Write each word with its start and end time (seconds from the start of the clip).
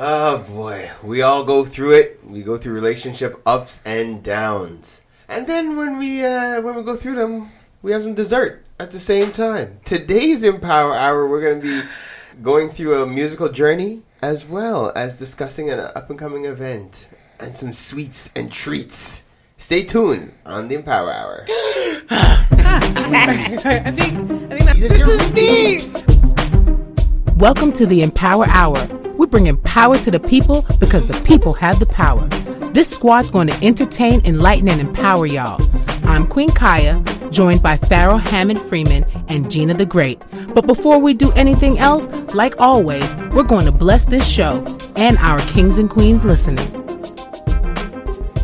Oh 0.00 0.38
boy, 0.38 0.92
we 1.02 1.22
all 1.22 1.42
go 1.42 1.64
through 1.64 1.94
it. 1.94 2.20
We 2.24 2.42
go 2.42 2.56
through 2.56 2.72
relationship 2.72 3.42
ups 3.44 3.80
and 3.84 4.22
downs, 4.22 5.02
and 5.28 5.48
then 5.48 5.76
when 5.76 5.98
we 5.98 6.24
uh, 6.24 6.60
when 6.60 6.76
we 6.76 6.84
go 6.84 6.94
through 6.94 7.16
them, 7.16 7.50
we 7.82 7.90
have 7.90 8.04
some 8.04 8.14
dessert 8.14 8.64
at 8.78 8.92
the 8.92 9.00
same 9.00 9.32
time. 9.32 9.80
Today's 9.84 10.44
Empower 10.44 10.94
Hour, 10.94 11.26
we're 11.26 11.42
going 11.42 11.60
to 11.60 11.82
be 11.82 11.88
going 12.42 12.70
through 12.70 13.02
a 13.02 13.08
musical 13.08 13.48
journey 13.48 14.02
as 14.22 14.44
well 14.44 14.92
as 14.94 15.18
discussing 15.18 15.68
an 15.68 15.80
up 15.80 16.08
and 16.08 16.16
coming 16.16 16.44
event 16.44 17.08
and 17.40 17.58
some 17.58 17.72
sweets 17.72 18.30
and 18.36 18.52
treats. 18.52 19.24
Stay 19.56 19.82
tuned 19.82 20.32
on 20.46 20.68
the 20.68 20.76
Empower 20.76 21.12
Hour. 21.12 21.44
I 21.48 23.42
think, 23.42 23.66
I 23.66 23.90
think 23.90 24.28
this 24.78 25.08
is 25.08 25.32
me. 25.34 25.80
Welcome 27.34 27.72
to 27.72 27.84
the 27.84 28.02
Empower 28.02 28.46
Hour. 28.46 28.97
Bringing 29.30 29.58
power 29.58 29.98
to 29.98 30.10
the 30.10 30.18
people 30.18 30.64
because 30.80 31.06
the 31.06 31.22
people 31.26 31.52
have 31.52 31.78
the 31.78 31.86
power. 31.86 32.26
This 32.72 32.90
squad's 32.90 33.28
going 33.28 33.48
to 33.48 33.64
entertain, 33.64 34.24
enlighten, 34.24 34.68
and 34.68 34.80
empower 34.80 35.26
y'all. 35.26 35.60
I'm 36.04 36.26
Queen 36.26 36.50
Kaya, 36.50 37.02
joined 37.30 37.62
by 37.62 37.76
Pharaoh 37.76 38.16
Hammond 38.16 38.62
Freeman 38.62 39.04
and 39.28 39.50
Gina 39.50 39.74
the 39.74 39.84
Great. 39.84 40.22
But 40.54 40.66
before 40.66 40.98
we 40.98 41.12
do 41.12 41.30
anything 41.32 41.78
else, 41.78 42.08
like 42.34 42.58
always, 42.58 43.14
we're 43.32 43.42
going 43.42 43.66
to 43.66 43.72
bless 43.72 44.06
this 44.06 44.26
show 44.26 44.64
and 44.96 45.18
our 45.18 45.38
kings 45.40 45.78
and 45.78 45.90
queens 45.90 46.24
listening. 46.24 46.58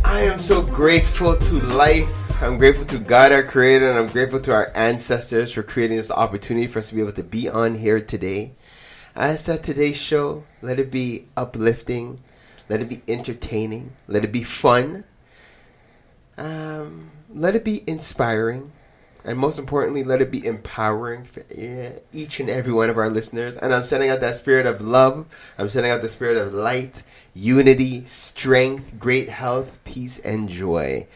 I 0.04 0.20
am 0.20 0.38
so 0.38 0.60
grateful 0.60 1.36
to 1.36 1.54
life. 1.74 2.42
I'm 2.42 2.58
grateful 2.58 2.84
to 2.86 2.98
God, 2.98 3.32
our 3.32 3.42
Creator, 3.42 3.88
and 3.88 3.98
I'm 3.98 4.08
grateful 4.08 4.40
to 4.40 4.52
our 4.52 4.70
ancestors 4.74 5.52
for 5.52 5.62
creating 5.62 5.96
this 5.96 6.10
opportunity 6.10 6.66
for 6.66 6.80
us 6.80 6.90
to 6.90 6.94
be 6.94 7.00
able 7.00 7.12
to 7.12 7.22
be 7.22 7.48
on 7.48 7.74
here 7.74 8.00
today. 8.00 8.52
I 9.16 9.36
said 9.36 9.62
today's 9.62 9.96
show, 9.96 10.44
let 10.60 10.78
it 10.78 10.90
be 10.90 11.26
uplifting, 11.36 12.20
let 12.68 12.80
it 12.80 12.88
be 12.88 13.02
entertaining, 13.06 13.92
let 14.08 14.24
it 14.24 14.32
be 14.32 14.42
fun, 14.42 15.04
um, 16.36 17.10
let 17.32 17.54
it 17.54 17.64
be 17.64 17.84
inspiring, 17.86 18.72
and 19.24 19.38
most 19.38 19.58
importantly, 19.58 20.02
let 20.04 20.20
it 20.20 20.30
be 20.30 20.44
empowering 20.44 21.24
for 21.24 21.44
each 22.12 22.40
and 22.40 22.50
every 22.50 22.72
one 22.72 22.90
of 22.90 22.98
our 22.98 23.08
listeners. 23.08 23.56
And 23.56 23.72
I'm 23.72 23.86
sending 23.86 24.10
out 24.10 24.20
that 24.20 24.36
spirit 24.36 24.66
of 24.66 24.82
love. 24.82 25.26
I'm 25.56 25.70
sending 25.70 25.90
out 25.90 26.02
the 26.02 26.10
spirit 26.10 26.36
of 26.36 26.52
light, 26.52 27.02
unity, 27.32 28.04
strength, 28.04 28.98
great 28.98 29.30
health, 29.30 29.78
peace, 29.84 30.18
and 30.18 30.48
joy. 30.48 31.06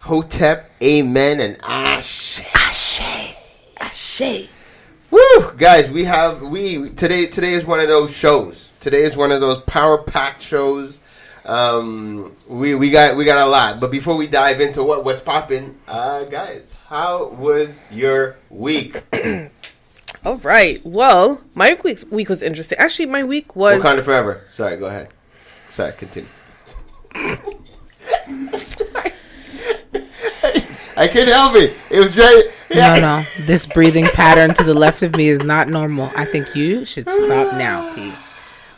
Hotep, 0.00 0.70
amen, 0.80 1.40
and 1.40 1.58
ashe. 1.62 2.42
Ashe. 2.54 3.34
Ashe. 3.80 4.48
Woo, 5.14 5.52
guys, 5.56 5.90
we 5.92 6.02
have 6.04 6.42
we 6.42 6.90
today. 6.90 7.26
Today 7.26 7.52
is 7.52 7.64
one 7.64 7.78
of 7.78 7.86
those 7.86 8.12
shows. 8.12 8.72
Today 8.80 9.02
is 9.02 9.16
one 9.16 9.30
of 9.30 9.40
those 9.40 9.60
power 9.62 10.02
packed 10.02 10.42
shows 10.42 11.00
um, 11.44 12.34
we 12.48 12.74
we 12.74 12.90
got 12.90 13.14
we 13.16 13.24
got 13.24 13.38
a 13.38 13.46
lot, 13.46 13.78
but 13.80 13.92
before 13.92 14.16
we 14.16 14.26
dive 14.26 14.60
into 14.60 14.82
what 14.82 15.04
what's 15.04 15.20
popping, 15.20 15.78
uh, 15.86 16.24
guys, 16.24 16.76
how 16.88 17.28
was 17.28 17.78
your 17.92 18.36
week? 18.50 19.04
All 20.24 20.38
right. 20.38 20.84
Well, 20.84 21.42
my 21.54 21.78
week 21.84 22.00
week 22.10 22.28
was 22.28 22.42
interesting. 22.42 22.78
Actually, 22.78 23.06
my 23.06 23.22
week 23.22 23.54
was 23.54 23.82
Wakanda 23.82 24.02
forever. 24.02 24.42
Sorry, 24.48 24.76
go 24.78 24.86
ahead. 24.86 25.10
Sorry, 25.68 25.92
continue. 25.92 26.30
I 30.96 31.08
couldn't 31.08 31.28
help 31.28 31.56
it. 31.56 31.76
It 31.90 32.00
was 32.00 32.14
very. 32.14 32.44
Yeah. 32.74 32.94
No, 32.94 33.00
no. 33.00 33.46
This 33.46 33.66
breathing 33.66 34.06
pattern 34.06 34.54
to 34.54 34.64
the 34.64 34.74
left 34.74 35.02
of 35.02 35.14
me 35.16 35.28
is 35.28 35.42
not 35.42 35.68
normal. 35.68 36.10
I 36.16 36.24
think 36.24 36.54
you 36.54 36.84
should 36.84 37.08
stop 37.08 37.54
now, 37.56 37.94
Pete. 37.94 38.14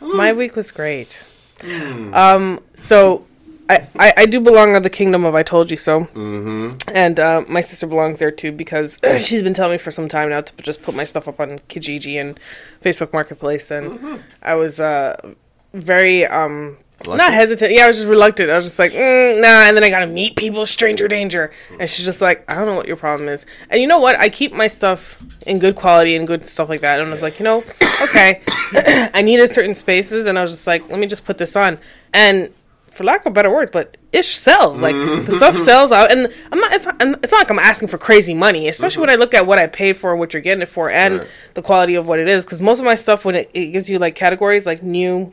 My 0.01 0.33
week 0.33 0.55
was 0.55 0.71
great. 0.71 1.19
Mm. 1.59 2.13
Um, 2.15 2.59
so 2.75 3.25
I, 3.69 3.87
I, 3.97 4.13
I, 4.17 4.25
do 4.25 4.39
belong 4.39 4.73
to 4.73 4.79
the 4.79 4.89
kingdom 4.89 5.25
of 5.25 5.35
I 5.35 5.43
told 5.43 5.71
you 5.71 5.77
so, 5.77 6.01
mm-hmm. 6.01 6.77
and 6.93 7.19
uh, 7.19 7.43
my 7.47 7.61
sister 7.61 7.87
belongs 7.87 8.19
there 8.19 8.31
too 8.31 8.51
because 8.51 8.99
she's 9.19 9.41
been 9.41 9.53
telling 9.53 9.73
me 9.73 9.77
for 9.77 9.91
some 9.91 10.07
time 10.07 10.29
now 10.29 10.41
to 10.41 10.55
just 10.57 10.83
put 10.83 10.95
my 10.95 11.03
stuff 11.03 11.27
up 11.27 11.39
on 11.39 11.59
Kijiji 11.69 12.19
and 12.21 12.39
Facebook 12.81 13.11
Marketplace, 13.11 13.71
and 13.71 13.99
mm-hmm. 13.99 14.15
I 14.41 14.55
was 14.55 14.79
uh, 14.79 15.33
very 15.73 16.25
um, 16.27 16.77
not 17.15 17.33
hesitant. 17.33 17.71
Yeah, 17.71 17.85
I 17.85 17.87
was 17.87 17.97
just 17.97 18.07
reluctant. 18.07 18.49
I 18.49 18.55
was 18.55 18.65
just 18.65 18.79
like, 18.79 18.91
mm, 18.91 19.41
nah. 19.41 19.63
And 19.63 19.75
then 19.77 19.83
I 19.83 19.89
gotta 19.89 20.07
meet 20.07 20.35
people, 20.35 20.65
stranger 20.65 21.07
danger. 21.07 21.51
And 21.79 21.89
she's 21.89 22.05
just 22.05 22.21
like, 22.21 22.49
I 22.49 22.55
don't 22.55 22.65
know 22.65 22.75
what 22.75 22.87
your 22.87 22.97
problem 22.97 23.29
is. 23.29 23.45
And 23.69 23.81
you 23.81 23.87
know 23.87 23.99
what? 23.99 24.17
I 24.17 24.29
keep 24.29 24.53
my 24.53 24.67
stuff 24.67 25.21
in 25.45 25.59
good 25.59 25.75
quality 25.75 26.15
and 26.15 26.27
good 26.27 26.45
stuff 26.45 26.69
like 26.69 26.81
that. 26.81 26.99
And 26.99 27.07
I 27.07 27.11
was 27.11 27.21
like, 27.21 27.39
you 27.39 27.43
know, 27.43 27.63
okay. 28.01 28.41
I 29.13 29.21
needed 29.21 29.51
certain 29.51 29.75
spaces, 29.75 30.25
and 30.25 30.37
I 30.37 30.41
was 30.41 30.51
just 30.51 30.67
like, 30.67 30.89
let 30.89 30.99
me 30.99 31.07
just 31.07 31.25
put 31.25 31.37
this 31.37 31.55
on. 31.55 31.79
And 32.13 32.51
for 32.97 33.03
lack 33.03 33.27
of 33.27 33.33
better 33.33 33.51
words, 33.51 33.69
but 33.71 33.95
ish 34.11 34.35
sells. 34.35 34.81
Like 34.81 34.95
the 34.95 35.31
stuff 35.31 35.55
mm-hmm. 35.55 35.63
sells 35.63 35.91
out, 35.91 36.11
and 36.11 36.33
I'm 36.51 36.59
not. 36.59 36.73
It's 36.73 36.85
not, 36.85 36.95
it's 36.99 37.31
not 37.31 37.39
like 37.39 37.51
I'm 37.51 37.59
asking 37.59 37.89
for 37.89 37.99
crazy 37.99 38.33
money, 38.33 38.67
especially 38.67 38.95
mm-hmm. 38.95 39.01
when 39.01 39.09
I 39.11 39.15
look 39.15 39.33
at 39.35 39.45
what 39.45 39.59
I 39.59 39.67
paid 39.67 39.97
for, 39.97 40.15
what 40.15 40.33
you're 40.33 40.41
getting 40.41 40.63
it 40.63 40.67
for, 40.67 40.89
and 40.89 41.19
right. 41.19 41.27
the 41.53 41.61
quality 41.61 41.95
of 41.95 42.07
what 42.07 42.19
it 42.19 42.27
is. 42.27 42.43
Because 42.43 42.59
most 42.59 42.79
of 42.79 42.85
my 42.85 42.95
stuff, 42.95 43.23
when 43.23 43.35
it, 43.35 43.51
it 43.53 43.67
gives 43.67 43.87
you 43.87 43.99
like 43.99 44.15
categories 44.15 44.65
like 44.65 44.81
new 44.81 45.31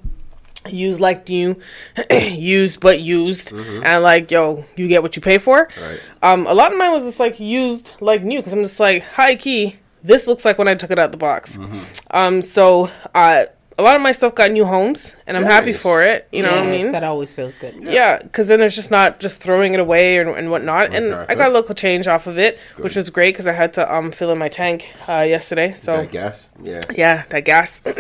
used 0.69 1.01
like 1.01 1.29
new, 1.29 1.57
used 2.11 2.81
but 2.81 3.01
used, 3.01 3.51
mm-hmm. 3.51 3.83
and 3.85 4.03
like 4.03 4.31
yo, 4.31 4.65
you 4.77 4.89
get 4.89 5.03
what 5.03 5.17
you 5.17 5.23
pay 5.23 5.39
for. 5.39 5.69
Right. 5.81 6.01
Um, 6.23 6.47
a 6.47 6.55
lot 6.55 6.73
of 6.73 6.79
mine 6.79 6.93
was 6.93 7.05
just 7.05 7.21
like 7.21 7.41
used 7.41 7.91
like 8.01 8.23
new 8.23 8.39
because 8.39 8.53
I'm 8.53 8.63
just 8.63 8.81
like 8.81 9.03
high 9.03 9.37
key. 9.37 9.77
This 10.03 10.27
looks 10.27 10.45
like 10.45 10.59
when 10.59 10.69
I 10.69 10.75
took 10.75 10.91
it 10.91 10.99
out 10.99 11.13
the 11.13 11.17
box. 11.17 11.57
Mm-hmm. 11.57 11.81
Um, 12.11 12.43
so 12.43 12.91
uh, 13.15 13.47
a 13.79 13.83
lot 13.83 13.97
of 13.97 14.03
my 14.03 14.13
stuff 14.13 14.35
got 14.35 14.51
new 14.51 14.65
homes, 14.65 15.15
and 15.27 15.37
I'm 15.37 15.43
nice. 15.43 15.53
happy 15.53 15.73
for 15.73 16.03
it. 16.03 16.29
You 16.31 16.43
know 16.43 16.51
yes, 16.51 16.59
what 16.59 16.69
I 16.69 16.71
mean? 16.71 16.93
That 16.93 17.05
always 17.05 17.33
feels 17.33 17.57
good. 17.57 17.83
Yeah, 17.83 18.23
because 18.23 18.49
then 18.49 18.61
it's 18.61 18.75
just 18.75 18.91
not 18.91 19.21
just 19.21 19.41
throwing 19.41 19.75
it 19.75 19.81
away 19.81 20.19
and, 20.19 20.31
and 20.31 20.51
whatnot. 20.51 20.87
Okay. 20.87 20.97
And 20.97 21.15
I 21.15 21.35
got 21.35 21.51
a 21.51 21.53
local 21.55 21.75
change 21.75 22.07
off 22.07 22.27
of 22.27 22.39
it, 22.39 22.59
good. 22.77 22.85
which 22.85 22.97
was 22.97 23.11
great 23.11 23.35
because 23.35 23.47
I 23.47 23.53
had 23.53 23.73
to 23.75 23.95
um 23.95 24.13
fill 24.13 24.31
in 24.31 24.39
my 24.39 24.49
tank 24.49 24.89
uh, 25.09 25.21
yesterday. 25.23 25.75
So 25.75 25.99
that 25.99 26.13
gas, 26.13 26.51
yeah, 26.63 26.83
yeah, 26.95 27.25
that 27.31 27.45
gas. 27.45 27.83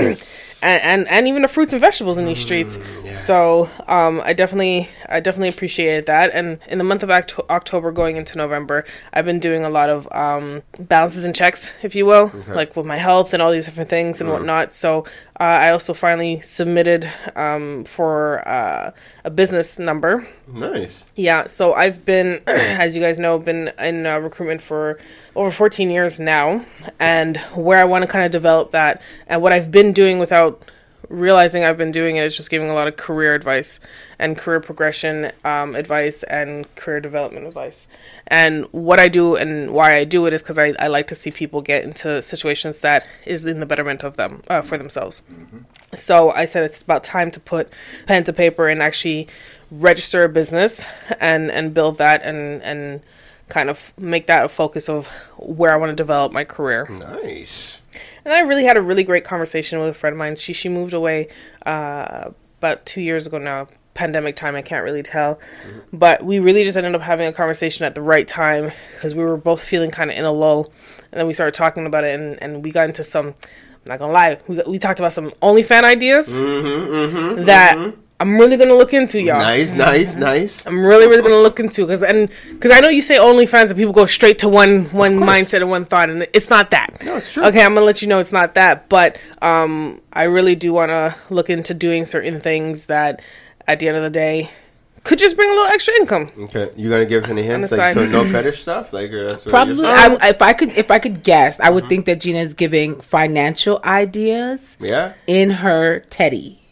and, 0.65 0.83
and, 0.83 1.09
and 1.09 1.29
even 1.29 1.43
the 1.43 1.49
fruits 1.49 1.73
and 1.73 1.81
vegetables 1.81 2.17
in 2.17 2.25
these 2.25 2.39
streets. 2.39 2.79
Mm, 2.79 3.05
yeah. 3.05 3.19
So 3.19 3.69
um, 3.87 4.23
I 4.25 4.33
definitely 4.33 4.89
I 5.11 5.21
definitely 5.21 5.51
appreciated 5.51 6.07
that. 6.07 6.31
And 6.33 6.59
in 6.69 6.79
the 6.79 6.85
month 6.85 7.03
of 7.03 7.11
Oct- 7.11 7.49
October 7.51 7.93
going 7.93 8.17
into 8.17 8.39
November, 8.39 8.87
I've 9.13 9.27
been 9.27 9.41
doing 9.41 9.65
a 9.65 9.69
lot 9.69 9.91
of 9.91 10.11
um, 10.11 10.63
balances 10.79 11.25
and 11.27 11.35
checks, 11.35 11.73
if 11.83 11.95
you 11.95 12.07
will, 12.07 12.33
okay. 12.35 12.55
like 12.55 12.77
with 12.77 12.87
my 12.87 12.97
health 12.97 13.35
and 13.35 13.43
all 13.43 13.53
these 13.53 13.67
different 13.67 13.91
things 13.91 14.23
and 14.23 14.31
mm. 14.31 14.33
whatnot. 14.33 14.73
So 14.73 15.05
uh, 15.41 15.43
I 15.43 15.71
also 15.71 15.95
finally 15.95 16.41
submitted 16.41 17.11
um, 17.35 17.85
for 17.85 18.47
uh, 18.47 18.93
a 19.25 19.31
business 19.31 19.81
number. 19.81 20.29
Nice. 20.47 21.05
Yeah. 21.17 21.49
So 21.49 21.73
I've 21.73 22.05
been, 22.05 22.41
as 22.47 22.95
you 22.95 23.03
guys 23.03 23.19
know, 23.19 23.39
been 23.41 23.73
in 23.79 24.07
uh, 24.07 24.19
recruitment 24.19 24.63
for 24.63 24.99
over 25.35 25.51
14 25.51 25.91
years 25.91 26.21
now 26.21 26.65
and 27.01 27.39
where 27.55 27.79
I 27.79 27.85
want 27.85 28.03
to 28.03 28.09
kind 28.09 28.25
of 28.25 28.31
develop 28.31 28.71
that 28.71 29.03
and 29.27 29.43
what 29.43 29.53
I've 29.53 29.73
been 29.73 29.93
doing 29.93 30.21
without 30.21 30.71
realizing 31.15 31.65
I've 31.65 31.79
been 31.79 31.93
doing 31.93 32.17
it 32.17 32.25
is 32.25 32.37
just 32.37 32.51
giving 32.51 32.69
a 32.71 32.75
lot 32.75 32.89
of 32.89 32.97
career 32.97 33.35
advice 33.35 33.81
and 34.19 34.37
career 34.37 34.61
progression 34.61 35.33
um, 35.45 35.75
advice 35.75 36.23
and 36.25 36.73
career 36.75 37.01
development 37.01 37.47
advice. 37.47 37.89
And 38.27 38.67
what 38.73 38.99
I 38.99 39.09
do 39.09 39.37
and 39.37 39.73
why 39.73 39.97
I 39.97 40.05
do 40.05 40.27
it 40.27 40.33
is 40.33 40.43
because 40.43 40.59
I, 40.59 40.75
I 40.79 40.89
like 40.89 41.07
to 41.09 41.15
see 41.15 41.31
people 41.31 41.63
get 41.63 41.85
into 41.85 42.21
situations 42.23 42.81
that 42.81 43.07
is 43.25 43.47
in 43.47 43.61
the 43.61 43.67
betterment 43.67 44.03
of 44.03 44.17
them 44.17 44.43
uh, 44.49 44.63
for 44.63 44.77
themselves. 44.77 45.23
Mm-hmm. 45.31 45.59
So 45.95 46.33
I 46.33 46.45
said 46.45 46.65
it's 46.65 46.83
about 46.83 47.05
time 47.05 47.31
to 47.31 47.41
put 47.41 47.71
pen 48.07 48.25
to 48.25 48.33
paper 48.33 48.69
and 48.69 48.83
actually 48.83 49.29
register 49.71 50.25
a 50.25 50.29
business 50.29 50.87
and 51.21 51.51
and 51.51 51.75
build 51.75 51.99
that 51.99 52.23
and 52.23 52.63
and 52.63 53.03
kind 53.49 53.69
of 53.69 53.93
make 53.99 54.27
that 54.27 54.45
a 54.45 54.49
focus 54.49 54.89
of 54.89 55.07
where 55.37 55.73
I 55.73 55.77
want 55.77 55.91
to 55.91 55.97
develop 55.97 56.33
my 56.33 56.45
career. 56.45 56.87
Nice. 56.89 57.81
And 58.25 58.33
I 58.33 58.41
really 58.41 58.65
had 58.65 58.77
a 58.77 58.83
really 58.83 59.05
great 59.05 59.25
conversation 59.25 59.79
with 59.81 59.91
a 59.91 59.95
friend 59.95 60.15
of 60.15 60.19
mine. 60.19 60.37
She 60.37 60.53
she 60.53 60.69
moved 60.69 60.95
away 60.95 61.29
uh, 61.67 62.31
about 62.59 62.87
two 62.87 63.01
years 63.01 63.27
ago 63.27 63.39
now. 63.39 63.69
Pandemic 63.95 64.35
time, 64.35 64.57
I 64.57 64.63
can't 64.63 64.83
really 64.83 65.05
tell, 65.05 65.37
mm-hmm. 65.37 65.97
but 65.97 66.25
we 66.25 66.41
really 66.41 66.65
just 66.65 66.77
ended 66.77 66.97
up 66.97 67.03
having 67.03 67.29
a 67.29 67.33
conversation 67.33 67.85
at 67.85 67.95
the 67.95 68.03
right 68.03 68.27
time 68.27 68.73
because 68.93 69.15
we 69.15 69.23
were 69.23 69.37
both 69.37 69.63
feeling 69.63 69.93
kind 69.93 70.11
of 70.11 70.17
in 70.17 70.25
a 70.25 70.33
lull, 70.33 70.73
and 71.13 71.21
then 71.21 71.29
we 71.29 71.33
started 71.33 71.55
talking 71.55 71.87
about 71.87 72.03
it, 72.03 72.19
and, 72.19 72.43
and 72.43 72.65
we 72.65 72.73
got 72.73 72.89
into 72.89 73.05
some. 73.05 73.29
I'm 73.29 73.35
not 73.87 73.99
gonna 74.01 74.13
lie, 74.13 74.39
we, 74.49 74.61
we 74.67 74.79
talked 74.81 74.99
about 74.99 75.13
some 75.13 75.31
OnlyFans 75.43 75.85
ideas 75.85 76.29
mm-hmm, 76.31 76.93
mm-hmm, 76.93 77.45
that 77.45 77.77
mm-hmm. 77.77 78.01
I'm 78.25 78.39
really 78.39 78.57
gonna 78.57 78.73
look 78.75 78.95
into 78.95 79.21
y'all. 79.21 79.39
Nice, 79.39 79.73
nice, 79.73 80.15
nice. 80.15 80.67
I'm 80.67 80.83
really, 80.83 81.07
really 81.07 81.21
gonna 81.21 81.43
look 81.43 81.61
into 81.61 81.83
because 81.85 82.03
and 82.03 82.31
because 82.53 82.71
I 82.71 82.81
know 82.81 82.89
you 82.89 83.03
say 83.03 83.19
OnlyFans 83.19 83.69
and 83.69 83.77
people 83.77 83.93
go 83.93 84.07
straight 84.07 84.39
to 84.39 84.49
one 84.49 84.87
one 84.93 85.19
mindset 85.19 85.61
and 85.61 85.69
one 85.69 85.85
thought, 85.85 86.09
and 86.09 86.27
it's 86.33 86.49
not 86.49 86.71
that. 86.71 87.05
No, 87.05 87.19
it's 87.19 87.31
true. 87.31 87.45
Okay, 87.45 87.63
I'm 87.63 87.75
gonna 87.75 87.85
let 87.85 88.01
you 88.01 88.09
know 88.09 88.21
it's 88.21 88.33
not 88.33 88.55
that, 88.55 88.89
but 88.89 89.19
um, 89.43 90.01
I 90.11 90.23
really 90.23 90.55
do 90.55 90.73
want 90.73 90.89
to 90.89 91.15
look 91.29 91.51
into 91.51 91.75
doing 91.75 92.07
certain 92.07 92.41
things 92.41 92.87
that, 92.87 93.21
at 93.69 93.79
the 93.79 93.89
end 93.89 93.99
of 93.99 94.03
the 94.03 94.09
day, 94.09 94.49
could 95.03 95.19
just 95.19 95.37
bring 95.37 95.51
a 95.51 95.53
little 95.53 95.71
extra 95.71 95.93
income. 95.97 96.33
Okay, 96.45 96.71
you 96.77 96.89
gonna 96.89 97.05
give 97.05 97.25
us 97.25 97.29
any 97.29 97.43
hints? 97.43 97.73
Like, 97.73 97.93
so 97.93 98.07
no 98.07 98.27
fetish 98.33 98.63
stuff, 98.63 98.95
like 98.95 99.11
that's 99.11 99.45
probably. 99.45 99.87
I, 99.87 100.31
if 100.31 100.41
I 100.41 100.55
could, 100.55 100.71
if 100.71 100.91
I 100.91 100.99
could 100.99 101.23
guess, 101.23 101.61
I 101.61 101.69
would 101.69 101.83
mm-hmm. 101.83 101.89
think 101.91 102.07
that 102.07 102.21
Gina 102.21 102.39
is 102.39 102.55
giving 102.55 103.03
financial 103.03 103.83
ideas. 103.85 104.79
Yeah. 104.81 105.13
In 105.27 105.51
her 105.51 106.01
teddy. 106.09 106.63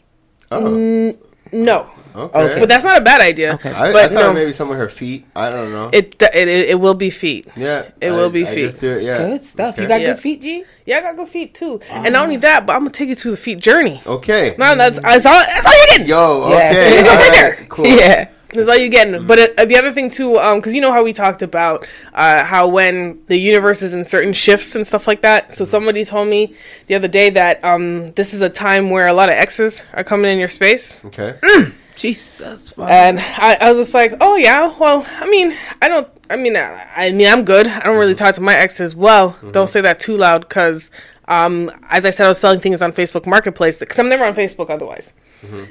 Oh, 0.50 1.14
No, 1.52 1.90
okay. 2.14 2.58
but 2.58 2.68
that's 2.68 2.82
not 2.82 2.96
a 2.96 3.02
bad 3.02 3.20
idea. 3.20 3.54
Okay. 3.54 3.70
I, 3.70 3.90
I 3.90 3.92
thought 4.08 4.12
no, 4.12 4.32
maybe 4.32 4.52
some 4.54 4.70
of 4.70 4.76
her 4.78 4.88
feet. 4.88 5.26
I 5.36 5.50
don't 5.50 5.70
know. 5.70 5.90
it, 5.92 6.16
it 6.20 6.48
it 6.48 6.68
it 6.70 6.80
will 6.80 6.94
be 6.94 7.10
feet. 7.10 7.46
yeah, 7.56 7.90
it 8.00 8.10
I- 8.10 8.16
will 8.16 8.30
be 8.30 8.46
I 8.46 8.54
feet. 8.54 8.66
just 8.66 8.80
do 8.80 8.90
it, 8.90 9.02
yeah. 9.02 9.18
Good 9.18 9.44
stuff. 9.44 9.76
You 9.78 9.86
got 9.86 10.00
Yeah. 10.00 10.08
good 10.14 10.20
feet, 10.20 10.40
G? 10.40 10.64
Yeah, 10.86 10.98
I 10.98 11.00
got 11.02 11.16
good 11.16 11.28
feet 11.28 11.54
too, 11.54 11.80
ah. 11.90 12.02
and 12.04 12.12
not 12.14 12.22
only 12.24 12.38
that, 12.38 12.64
but 12.66 12.72
I'm 12.74 12.80
gonna 12.80 12.90
take 12.90 13.08
you 13.10 13.14
through 13.14 13.32
the 13.32 13.36
feet 13.36 13.60
journey. 13.60 14.00
Okay. 14.06 14.54
No, 14.58 14.74
that's 14.74 14.98
that's 14.98 15.26
all. 15.26 15.38
That's 15.40 15.66
all 15.66 15.72
you're 15.76 15.86
getting. 15.88 16.06
Yo. 16.08 16.48
Yeah. 16.48 16.56
Okay. 16.56 16.98
It's 16.98 17.08
all 17.08 17.14
over 17.14 17.22
right, 17.22 17.32
there. 17.32 17.66
Cool. 17.68 17.86
Yeah. 17.86 18.28
That's 18.52 18.68
all 18.68 18.76
you're 18.76 18.88
getting. 18.88 19.26
But 19.26 19.58
uh, 19.58 19.64
the 19.64 19.76
other 19.76 19.92
thing 19.92 20.08
too, 20.10 20.38
um, 20.38 20.58
because 20.58 20.74
you 20.74 20.80
know 20.80 20.92
how 20.92 21.02
we 21.02 21.12
talked 21.12 21.42
about 21.42 21.86
uh, 22.14 22.44
how 22.44 22.68
when 22.68 23.18
the 23.26 23.36
universe 23.36 23.82
is 23.82 23.94
in 23.94 24.04
certain 24.04 24.32
shifts 24.32 24.74
and 24.74 24.86
stuff 24.86 25.06
like 25.06 25.22
that. 25.22 25.54
So 25.54 25.64
somebody 25.64 26.04
told 26.04 26.28
me 26.28 26.54
the 26.86 26.94
other 26.94 27.08
day 27.08 27.30
that 27.30 27.64
um, 27.64 28.12
this 28.12 28.34
is 28.34 28.42
a 28.42 28.48
time 28.50 28.90
where 28.90 29.06
a 29.06 29.12
lot 29.14 29.28
of 29.28 29.34
exes 29.34 29.84
are 29.94 30.04
coming 30.04 30.30
in 30.30 30.38
your 30.38 30.48
space, 30.48 31.04
Okay. 31.06 31.38
Jesus. 31.96 32.70
fuck. 32.72 32.88
and 32.90 33.20
I, 33.20 33.54
I 33.60 33.68
was 33.70 33.78
just 33.78 33.94
like, 33.94 34.14
oh 34.20 34.36
yeah, 34.36 34.74
well, 34.78 35.06
I 35.20 35.28
mean, 35.28 35.54
I 35.82 35.88
don't, 35.88 36.08
I 36.30 36.36
mean, 36.36 36.56
I, 36.56 36.88
I 36.96 37.10
mean, 37.12 37.26
I'm 37.28 37.44
good. 37.44 37.66
I 37.68 37.80
don't 37.80 37.98
really 37.98 38.14
talk 38.14 38.34
to 38.36 38.40
my 38.40 38.54
exes. 38.56 38.96
Well, 38.96 39.36
don't 39.50 39.66
say 39.68 39.82
that 39.82 40.00
too 40.00 40.16
loud, 40.16 40.40
because 40.48 40.90
um, 41.28 41.70
as 41.88 42.04
I 42.06 42.10
said, 42.10 42.26
I 42.26 42.28
was 42.28 42.38
selling 42.38 42.60
things 42.60 42.82
on 42.82 42.92
Facebook 42.92 43.26
Marketplace 43.26 43.78
because 43.80 43.98
I'm 43.98 44.08
never 44.08 44.24
on 44.24 44.34
Facebook 44.34 44.70
otherwise. 44.70 45.12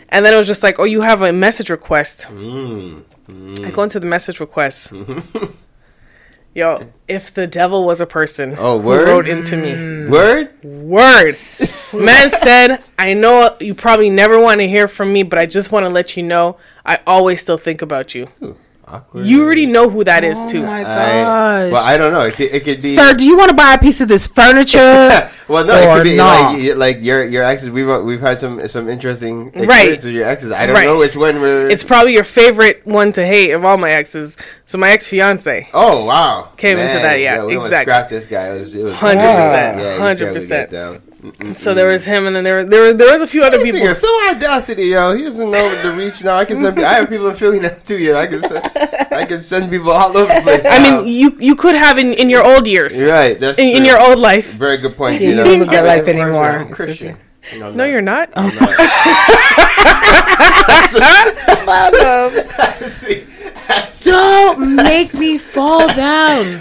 And 0.10 0.26
then 0.26 0.34
it 0.34 0.38
was 0.38 0.48
just 0.48 0.64
like, 0.64 0.80
oh, 0.80 0.84
you 0.84 1.02
have 1.02 1.22
a 1.22 1.32
message 1.32 1.70
request. 1.70 2.22
Mm. 2.24 3.04
I 3.66 3.72
go 3.72 3.84
into 3.84 4.00
the 4.02 4.06
message 4.08 4.40
request. 4.42 4.92
Yo, 6.54 6.92
if 7.08 7.34
the 7.34 7.48
devil 7.48 7.86
was 7.86 8.02
a 8.02 8.06
person 8.06 8.56
Oh, 8.60 8.76
word? 8.78 9.08
wrote 9.08 9.26
into 9.30 9.56
me, 9.56 10.10
Word. 10.10 10.50
word, 10.64 11.34
man 11.94 12.30
said, 12.30 12.84
I 13.00 13.14
know 13.14 13.56
you 13.62 13.74
probably 13.74 14.10
never 14.10 14.38
want 14.42 14.60
to 14.60 14.68
hear 14.68 14.90
from 14.90 15.14
me, 15.14 15.24
but 15.24 15.40
I 15.40 15.46
just 15.46 15.72
want 15.72 15.86
to 15.86 15.90
let 15.90 16.18
you 16.18 16.24
know 16.24 16.58
I 16.86 17.00
always 17.08 17.42
still 17.42 17.58
think 17.58 17.82
about 17.82 18.14
you. 18.14 18.28
Awkward. 18.92 19.26
You 19.26 19.42
already 19.44 19.66
know 19.66 19.90
who 19.90 20.04
that 20.04 20.24
is 20.24 20.38
too. 20.52 20.60
oh 20.60 20.62
too. 20.62 20.64
my 20.64 20.80
I, 20.82 20.84
gosh. 20.84 21.72
well, 21.72 21.84
I 21.84 21.98
don't 21.98 22.12
know. 22.12 22.22
It 22.22 22.36
could, 22.36 22.52
it 22.52 22.64
could 22.66 22.82
be. 22.82 22.94
Sir, 22.94 23.14
do 23.14 23.24
you 23.26 23.38
want 23.38 23.50
to 23.50 23.56
buy 23.56 23.74
a 23.74 23.78
piece 23.80 24.02
of 24.02 24.08
this 24.10 24.28
furniture? 24.28 24.78
well, 25.48 25.66
no, 25.66 25.76
it 25.78 25.88
or 25.88 25.96
could 25.98 26.04
be 26.04 26.16
not? 26.18 26.54
like 26.60 26.76
like 26.76 26.98
your 27.02 27.24
your 27.26 27.44
exes. 27.44 27.70
We've 27.70 27.88
we've 28.04 28.20
had 28.20 28.38
some 28.40 28.68
some 28.68 28.90
interesting 28.90 29.52
Right. 29.54 29.92
with 29.92 30.04
your 30.06 30.26
exes. 30.26 30.52
I 30.52 30.66
don't 30.66 30.76
Right. 30.76 30.86
know 30.86 30.98
which 30.98 31.16
one 31.16 31.40
we're. 31.40 31.70
It's 31.70 31.84
probably 31.84 32.14
your 32.14 32.24
favorite 32.26 32.82
one 32.86 33.14
to 33.14 33.26
hate 33.26 33.52
of 33.52 33.64
all 33.64 33.78
my 33.78 33.92
exes. 33.92 34.36
So 34.66 34.78
my 34.78 34.90
ex 34.92 35.08
fiance. 35.08 35.70
oh 35.74 36.06
wow, 36.06 36.50
Came 36.58 36.78
into 36.78 37.00
that, 37.00 37.20
yeah, 37.20 37.44
we 37.44 37.56
exactly. 37.58 37.92
Scrapped 37.94 38.10
this 38.10 38.26
guy. 38.28 38.50
It 38.56 38.60
was 38.60 38.76
it 38.76 38.84
was 38.84 38.94
100%, 38.96 40.72
Yeah, 40.72 40.98
he 41.22 41.30
certainly 41.30 41.32
100%. 41.32 41.32
got 41.32 41.32
down. 41.42 41.54
Mm-mm. 41.54 41.58
So 41.58 41.74
there 41.74 41.88
was 41.88 42.06
him, 42.06 42.26
and 42.28 42.36
then 42.36 42.44
there 42.44 42.56
were, 42.56 42.66
there 42.66 42.82
were, 42.82 42.94
there 42.94 43.14
was 43.14 43.22
a 43.22 43.28
few 43.28 43.44
other 43.44 43.58
This 43.58 43.66
people. 43.72 43.82
nigga, 43.88 43.96
so 43.96 44.08
audacity, 44.30 44.86
yo. 44.88 45.16
He 45.16 45.24
doesn't 45.24 45.52
know 45.52 45.82
the 45.84 45.92
reach 45.96 46.24
now. 46.24 46.38
I 46.38 46.46
can 46.46 46.58
send. 46.58 46.80
I 46.80 46.94
have 46.94 47.10
people 47.10 47.28
in 47.30 47.36
Philly 47.36 47.60
now 47.60 47.70
too. 47.86 47.98
You 48.00 48.14
know, 48.14 48.20
I 48.20 48.28
can 48.28 48.42
send, 48.42 48.66
I 49.12 49.26
can 49.26 49.42
send 49.42 49.70
people 49.70 49.92
all 49.92 50.16
over 50.18 50.34
the 50.34 50.42
place. 50.42 50.66
I 50.66 50.78
now. 50.80 51.02
mean, 51.02 51.08
you 51.14 51.36
you 51.40 51.56
could 51.56 51.76
have 51.76 51.98
in, 52.00 52.14
in 52.14 52.30
your 52.30 52.44
old 52.44 52.66
years, 52.68 52.98
You're 52.98 53.10
right. 53.12 53.40
That's 53.40 53.60
in, 53.60 53.78
in 53.78 53.86
your 53.86 54.00
old 54.02 54.18
life. 54.20 54.52
Very 54.54 54.78
good 54.78 54.98
point. 54.98 55.22
Yeah, 55.22 55.22
you 55.22 55.30
you 55.30 55.36
know, 55.36 55.44
don't 55.44 55.60
look 55.60 55.70
that 55.70 55.86
I'm- 55.86 56.00
life 56.00 56.08
anymore. 56.08 56.50
I'm 56.50 56.68
It's 56.68 56.76
Christian. 56.76 57.18
No, 57.58 57.72
No, 57.72 57.86
you're 57.86 58.02
not. 58.02 58.30
I'm 58.36 58.54
not. 58.56 58.70
See, 62.88 63.24
Don't 64.02 64.76
make 64.76 65.14
me 65.14 65.38
fall 65.38 65.88
down. 65.88 66.60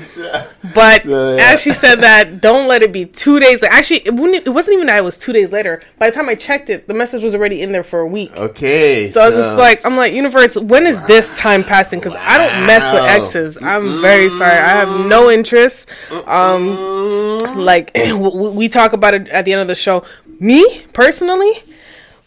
But 0.75 1.05
Yeah, 1.07 1.35
yeah. 1.37 1.53
as 1.53 1.61
she 1.61 1.73
said 1.73 2.01
that, 2.03 2.41
don't 2.41 2.69
let 2.69 2.83
it 2.83 2.93
be 2.93 3.07
two 3.07 3.41
days. 3.41 3.63
Actually, 3.63 4.07
it, 4.07 4.15
wouldn't, 4.15 4.47
it 4.47 4.51
wasn't 4.51 4.75
even 4.75 4.87
that 4.87 4.99
it 4.99 5.05
was 5.05 5.17
two 5.17 5.33
days 5.33 5.51
later. 5.53 5.83
By 5.99 6.11
the 6.11 6.15
time 6.15 6.29
I 6.29 6.35
checked 6.35 6.71
it, 6.71 6.87
the 6.87 6.95
message 6.95 7.23
was 7.23 7.35
already 7.35 7.63
in 7.63 7.73
there 7.73 7.83
for 7.83 8.01
a 8.01 8.07
week. 8.07 8.37
Okay. 8.37 9.09
So 9.09 9.21
I 9.23 9.27
was 9.27 9.37
just 9.37 9.57
like, 9.57 9.85
I'm 9.85 9.97
like, 9.97 10.13
universe, 10.13 10.57
when 10.57 10.87
is 10.87 11.03
this 11.05 11.33
time 11.33 11.65
passing? 11.65 11.99
Because 11.99 12.17
I 12.17 12.39
don't 12.39 12.67
mess 12.67 12.93
with 12.93 13.03
exes. 13.03 13.59
I'm 13.63 14.01
very 14.01 14.29
sorry. 14.29 14.59
I 14.59 14.69
have 14.71 15.07
no 15.07 15.31
interest. 15.31 15.89
Um, 16.27 17.01
Mm, 17.41 17.57
like 17.65 17.91
we 18.55 18.69
talk 18.69 18.93
about 18.93 19.15
it 19.15 19.29
at 19.29 19.45
the 19.45 19.53
end 19.53 19.61
of 19.63 19.69
the 19.69 19.75
show. 19.75 20.05
Me 20.39 20.83
personally, 20.93 21.53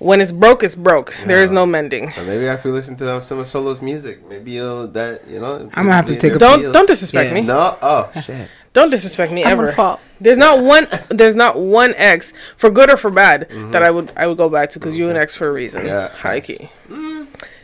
when 0.03 0.21
it's 0.21 0.31
broke, 0.31 0.63
it's 0.63 0.75
broke. 0.75 1.13
There 1.25 1.41
is 1.41 1.51
no 1.51 1.65
mending. 1.65 2.11
Or 2.17 2.23
maybe 2.23 2.47
after 2.47 2.67
you 2.69 2.73
listen 2.75 2.95
to 2.97 3.21
some 3.23 3.39
of 3.39 3.47
Solo's 3.47 3.81
music, 3.81 4.27
maybe 4.29 4.51
you'll 4.51 4.87
that 4.89 5.27
you 5.27 5.39
know. 5.39 5.69
I'm 5.73 5.85
gonna 5.85 5.93
have 5.93 6.07
to 6.07 6.15
take 6.15 6.33
a 6.33 6.37
Don't 6.37 6.59
feels- 6.61 6.73
don't 6.73 6.87
disrespect 6.87 7.29
Yeah. 7.29 7.33
me. 7.35 7.41
No. 7.41 7.77
Oh 7.81 8.09
shit. 8.21 8.47
Don't 8.73 8.89
disrespect 8.89 9.31
me 9.31 9.43
I'm 9.43 9.51
ever. 9.51 9.71
fall. 9.71 9.99
There's 10.19 10.37
not 10.37 10.63
one. 10.63 10.87
There's 11.09 11.35
not 11.35 11.57
one 11.59 11.93
ex 11.95 12.33
for 12.57 12.69
good 12.71 12.89
or 12.89 12.97
for 12.97 13.11
bad 13.11 13.47
Mm-hmm. 13.49 13.71
that 13.71 13.83
I 13.83 13.91
would 13.91 14.11
I 14.17 14.25
would 14.27 14.37
go 14.37 14.49
back 14.49 14.71
to 14.71 14.79
because 14.79 14.97
you're 14.97 15.11
an 15.11 15.17
ex 15.17 15.35
for 15.35 15.47
a 15.47 15.51
reason. 15.53 15.85
Yeah, 15.85 16.09
high 16.09 16.41
facts. 16.41 16.47
key. 16.47 16.69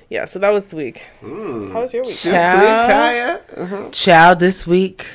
Yeah, 0.09 0.25
so 0.25 0.39
that 0.39 0.49
was 0.51 0.65
the 0.67 0.75
week. 0.75 1.05
Mm. 1.21 1.71
How 1.71 1.81
was 1.81 1.93
your 1.93 2.03
week? 2.03 2.15
Simply 2.15 2.39
Child. 2.39 2.91
Kaya. 2.91 3.39
Mhm. 3.67 3.91
Child, 3.91 4.39
this 4.39 4.65
week 4.65 5.05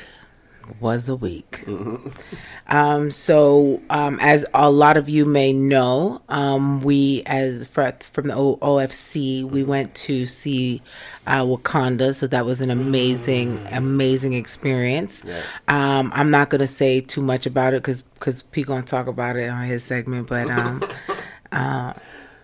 was 0.79 1.09
a 1.09 1.15
week. 1.15 1.63
Um, 2.67 3.11
so, 3.11 3.81
um, 3.89 4.19
as 4.21 4.45
a 4.53 4.71
lot 4.71 4.97
of 4.97 5.07
you 5.07 5.23
may 5.25 5.53
know, 5.53 6.21
um, 6.29 6.81
we, 6.81 7.21
as 7.25 7.65
fr- 7.67 7.89
from 8.11 8.29
the 8.29 8.35
o- 8.35 8.57
OFC, 8.57 9.43
we 9.47 9.63
went 9.63 9.93
to 9.95 10.25
see 10.25 10.81
uh, 11.27 11.41
Wakanda. 11.43 12.15
So 12.15 12.27
that 12.27 12.45
was 12.45 12.61
an 12.61 12.71
amazing, 12.71 13.65
amazing 13.71 14.33
experience. 14.33 15.23
Um, 15.67 16.11
I'm 16.15 16.31
not 16.31 16.49
gonna 16.49 16.67
say 16.67 17.01
too 17.01 17.21
much 17.21 17.45
about 17.45 17.73
it 17.73 17.81
because 17.81 18.01
because 18.01 18.41
Pete 18.41 18.67
gonna 18.67 18.83
talk 18.83 19.07
about 19.07 19.35
it 19.35 19.49
on 19.49 19.65
his 19.65 19.83
segment, 19.83 20.27
but 20.27 20.49
um, 20.49 20.83
uh, 21.51 21.93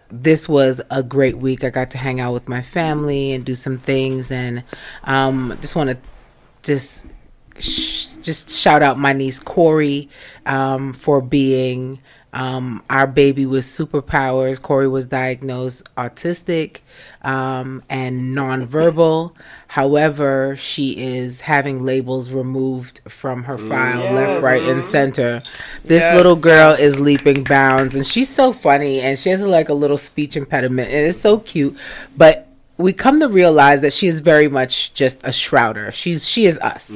this 0.10 0.48
was 0.48 0.82
a 0.92 1.02
great 1.02 1.38
week. 1.38 1.64
I 1.64 1.70
got 1.70 1.92
to 1.92 1.98
hang 1.98 2.20
out 2.20 2.34
with 2.34 2.48
my 2.48 2.62
family 2.62 3.32
and 3.34 3.44
do 3.44 3.56
some 3.56 3.78
things, 3.78 4.30
and 4.32 4.64
um, 5.04 5.58
just 5.62 5.76
want 5.76 5.90
to 5.90 5.98
just 6.64 7.06
sh- 7.60 8.01
just 8.22 8.50
shout 8.50 8.82
out 8.84 8.98
my 8.98 9.14
niece 9.14 9.40
Corey 9.40 10.10
um, 10.46 10.94
for 10.94 11.22
being 11.22 12.00
um, 12.34 12.82
our 12.90 13.08
baby 13.08 13.46
with 13.46 13.66
superpowers. 13.66 14.62
Corey 14.62 14.88
was 14.88 15.06
diagnosed 15.06 15.84
autistic 15.96 16.78
um, 17.24 17.84
and 17.90 18.34
nonverbal. 18.36 19.34
However, 19.68 20.56
she 20.58 20.92
is 20.98 21.42
having 21.42 21.84
labels 21.84 22.32
removed 22.32 23.02
from 23.08 23.44
her 23.44 23.58
file, 23.58 24.14
left, 24.14 24.42
right, 24.44 24.62
and 24.64 24.84
center. 24.84 25.42
This 25.84 26.04
Yes. 26.04 26.16
little 26.16 26.36
girl 26.38 26.72
is 26.74 27.00
leaping 27.00 27.44
bounds, 27.44 27.96
and 27.96 28.06
she's 28.08 28.30
so 28.30 28.54
funny, 28.54 29.02
and 29.02 29.20
she 29.20 29.30
has 29.30 29.42
like 29.42 29.70
a 29.70 29.74
little 29.74 29.98
speech 29.98 30.36
impediment, 30.38 30.90
and 30.90 31.08
it's 31.08 31.20
so 31.20 31.40
cute. 31.40 31.78
But 32.16 32.48
we 32.82 32.94
come 32.94 33.20
to 33.20 33.28
realize 33.28 33.82
that 33.82 33.94
she 33.94 34.08
is 34.08 34.20
very 34.20 34.48
much 34.48 34.94
just 34.94 35.22
a 35.24 35.32
shrouder. 35.32 35.92
She's 35.92 36.28
she 36.28 36.46
is 36.46 36.58
us. 36.60 36.90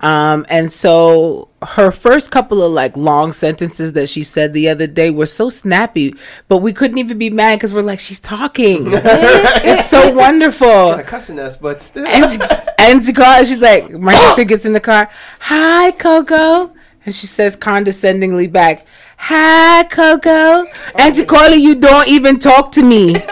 Um, 0.00 0.44
and 0.48 0.70
so 0.70 1.48
her 1.62 1.90
first 1.90 2.30
couple 2.30 2.62
of 2.62 2.72
like 2.72 2.96
long 2.96 3.32
sentences 3.32 3.92
that 3.92 4.08
she 4.08 4.22
said 4.22 4.52
the 4.52 4.68
other 4.68 4.86
day 4.86 5.10
were 5.10 5.26
so 5.26 5.50
snappy, 5.50 6.14
but 6.48 6.58
we 6.58 6.72
couldn't 6.72 6.98
even 6.98 7.18
be 7.18 7.30
mad 7.30 7.56
because 7.56 7.72
we're 7.72 7.82
like, 7.82 8.00
she's 8.00 8.20
talking. 8.20 8.84
it's 8.90 9.88
so 9.88 10.14
wonderful. 10.14 10.66
Kinda 10.66 11.04
cussing 11.04 11.38
us, 11.38 11.56
but 11.56 11.80
still. 11.82 12.06
And 12.06 12.40
to, 12.40 12.80
and 12.80 13.04
to 13.04 13.12
call, 13.12 13.44
she's 13.44 13.58
like, 13.58 13.90
my 13.90 14.14
sister 14.14 14.44
gets 14.44 14.64
in 14.64 14.72
the 14.72 14.80
car. 14.80 15.10
Hi, 15.40 15.90
Coco. 15.92 16.74
And 17.04 17.14
she 17.14 17.26
says 17.26 17.56
condescendingly 17.56 18.46
back, 18.46 18.86
Hi, 19.22 19.84
Coco. 19.84 20.64
And 20.98 21.14
to 21.14 21.26
call 21.26 21.50
her, 21.50 21.54
you 21.54 21.74
don't 21.74 22.08
even 22.08 22.38
talk 22.38 22.72
to 22.72 22.82
me. 22.82 23.16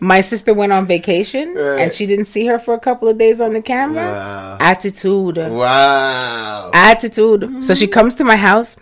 My 0.00 0.20
sister 0.20 0.52
went 0.54 0.72
on 0.72 0.86
vacation 0.86 1.54
Right. 1.54 1.80
and 1.80 1.92
she 1.92 2.06
didn't 2.06 2.26
see 2.26 2.46
her 2.46 2.58
for 2.58 2.74
a 2.74 2.80
couple 2.80 3.08
of 3.08 3.18
days 3.18 3.40
on 3.40 3.52
the 3.52 3.62
camera. 3.62 4.10
Wow. 4.12 4.56
Attitude. 4.60 5.36
Wow. 5.36 6.70
Attitude. 6.72 7.64
So 7.64 7.74
she 7.74 7.86
comes 7.86 8.14
to 8.16 8.24
my 8.24 8.36
house. 8.36 8.76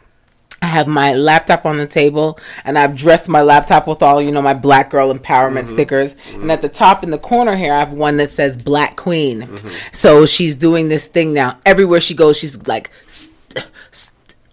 I 0.62 0.66
have 0.68 0.88
my 0.88 1.12
laptop 1.12 1.66
on 1.66 1.76
the 1.76 1.86
table 1.86 2.38
and 2.64 2.78
I've 2.78 2.96
dressed 2.96 3.28
my 3.28 3.42
laptop 3.42 3.86
with 3.86 4.02
all, 4.02 4.22
you 4.22 4.32
know, 4.32 4.40
my 4.40 4.54
black 4.54 4.88
girl 4.88 5.12
empowerment 5.12 5.64
mm-hmm. 5.64 5.74
stickers. 5.74 6.16
And 6.32 6.50
at 6.50 6.62
the 6.62 6.70
top 6.70 7.04
in 7.04 7.10
the 7.10 7.18
corner 7.18 7.54
here, 7.54 7.74
I 7.74 7.78
have 7.80 7.92
one 7.92 8.16
that 8.16 8.30
says 8.30 8.56
Black 8.56 8.96
Queen. 8.96 9.42
Mm-hmm. 9.42 9.68
So 9.92 10.24
she's 10.24 10.56
doing 10.56 10.88
this 10.88 11.06
thing 11.06 11.34
now. 11.34 11.58
Everywhere 11.66 12.00
she 12.00 12.14
goes, 12.14 12.38
she's 12.38 12.66
like, 12.66 12.90
st- 13.06 13.66
st- 13.90 14.50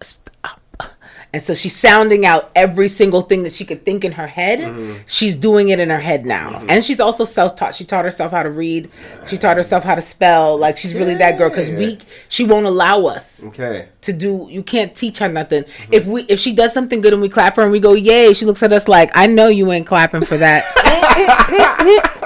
st-. 0.00 0.27
And 1.32 1.42
so 1.42 1.54
she's 1.54 1.76
sounding 1.76 2.24
out 2.24 2.50
every 2.54 2.88
single 2.88 3.22
thing 3.22 3.42
that 3.42 3.52
she 3.52 3.64
could 3.66 3.84
think 3.84 4.04
in 4.04 4.12
her 4.12 4.26
head. 4.26 4.60
Mm-hmm. 4.60 5.02
She's 5.06 5.36
doing 5.36 5.68
it 5.68 5.78
in 5.78 5.90
her 5.90 6.00
head 6.00 6.24
now. 6.24 6.52
Mm-hmm. 6.52 6.70
And 6.70 6.84
she's 6.84 7.00
also 7.00 7.24
self 7.24 7.54
taught. 7.54 7.74
She 7.74 7.84
taught 7.84 8.04
herself 8.04 8.32
how 8.32 8.42
to 8.42 8.50
read. 8.50 8.90
She 9.26 9.36
taught 9.36 9.58
herself 9.58 9.84
how 9.84 9.94
to 9.94 10.00
spell. 10.00 10.56
Like 10.56 10.78
she's 10.78 10.94
really 10.94 11.14
that 11.16 11.36
girl 11.36 11.50
because 11.50 11.70
we 11.70 11.98
she 12.28 12.44
won't 12.44 12.66
allow 12.66 13.06
us 13.06 13.42
Okay. 13.44 13.88
to 14.02 14.12
do 14.12 14.48
you 14.50 14.62
can't 14.62 14.94
teach 14.94 15.18
her 15.18 15.28
nothing 15.28 15.64
mm-hmm. 15.64 15.92
if 15.92 16.06
we 16.06 16.22
if 16.22 16.38
she 16.40 16.52
does 16.52 16.72
something 16.72 17.00
good 17.00 17.12
and 17.12 17.22
we 17.22 17.28
clap 17.28 17.56
her 17.56 17.62
and 17.62 17.72
we 17.72 17.80
go 17.80 17.94
yay 17.94 18.32
she 18.32 18.44
looks 18.44 18.62
at 18.62 18.72
us 18.72 18.88
like 18.88 19.10
i 19.14 19.26
know 19.26 19.48
you 19.48 19.70
ain't 19.70 19.86
clapping 19.86 20.22
for 20.22 20.36
that 20.36 20.64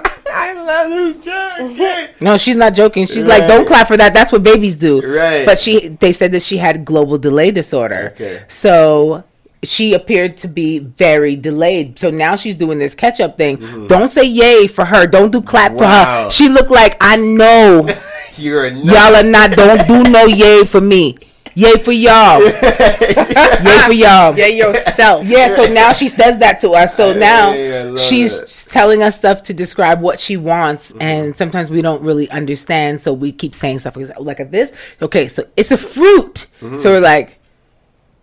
I 0.33 0.53
love 0.55 0.91
this 0.91 1.25
joke. 2.09 2.21
no 2.21 2.37
she's 2.37 2.57
not 2.57 2.75
joking 2.75 3.07
she's 3.07 3.25
like 3.27 3.47
don't 3.47 3.67
clap 3.67 3.87
for 3.89 3.97
that 3.97 4.13
that's 4.15 4.33
what 4.33 4.43
babies 4.43 4.77
do 4.77 5.01
Right. 5.01 5.45
but 5.47 5.59
she 5.59 5.89
they 5.89 6.13
said 6.13 6.33
that 6.33 6.43
she 6.43 6.57
had 6.57 6.85
global 6.85 7.19
delay 7.19 7.51
disorder 7.51 8.13
Okay. 8.15 8.43
so 8.49 9.25
she 9.65 9.95
appeared 9.95 10.37
to 10.39 10.49
be 10.49 10.81
very 10.81 11.37
delayed. 11.37 11.97
So 11.97 12.11
now 12.11 12.35
she's 12.35 12.57
doing 12.57 12.81
this 12.81 12.97
catch 12.97 13.21
up 13.21 13.39
thing. 13.39 13.59
Mm-hmm. 13.59 13.87
Don't 13.87 14.09
say 14.09 14.25
yay 14.25 14.67
for 14.67 14.85
her. 14.85 15.07
Don't 15.07 15.31
do 15.31 15.41
clap 15.41 15.79
for 15.79 15.87
her. 15.87 16.29
She 16.31 16.49
looked 16.49 16.73
like 16.73 16.97
I 17.01 17.15
know 17.15 17.89
You're 18.37 18.67
a 18.67 18.71
nut. 18.75 18.85
y'all 18.87 19.15
are 19.15 19.23
not. 19.23 19.53
Don't 19.53 19.87
do 19.87 20.03
no 20.11 20.27
yay 20.27 20.65
for 20.65 20.81
me. 20.81 21.15
Yay 21.55 21.77
for 21.79 21.93
y'all. 21.93 22.43
yay 22.45 23.79
for 23.87 23.93
y'all. 23.93 24.37
Yay 24.37 24.57
yourself. 24.57 25.27
Yeah, 25.33 25.55
so 25.55 25.65
now 25.73 25.93
she 25.93 26.09
says 26.09 26.39
that 26.39 26.61
to 26.61 26.71
us. 26.73 26.97
So 26.97 27.13
now 27.13 27.53
yeah, 27.53 27.97
she's 27.97 28.35
it. 28.35 28.71
telling 28.71 29.03
us 29.03 29.17
stuff 29.17 29.43
to 29.45 29.55
describe 29.55 30.01
what 30.01 30.19
she 30.21 30.37
wants, 30.37 30.91
Mm-hmm. 30.93 31.03
and 31.03 31.37
sometimes 31.37 31.71
we 31.71 31.83
don't 31.83 32.03
really 32.03 32.31
understand, 32.31 33.01
so 33.01 33.13
we 33.13 33.33
keep 33.33 33.55
saying 33.55 33.79
stuff 33.81 33.97
like 34.19 34.41
at 34.41 34.51
this. 34.51 34.73
Okay, 35.01 35.29
so 35.29 35.47
it's 35.57 35.71
a 35.71 35.77
fruit. 35.79 36.47
Mm-hmm. 36.61 36.79
So 36.79 36.91
we're 36.91 37.01
like, 37.01 37.39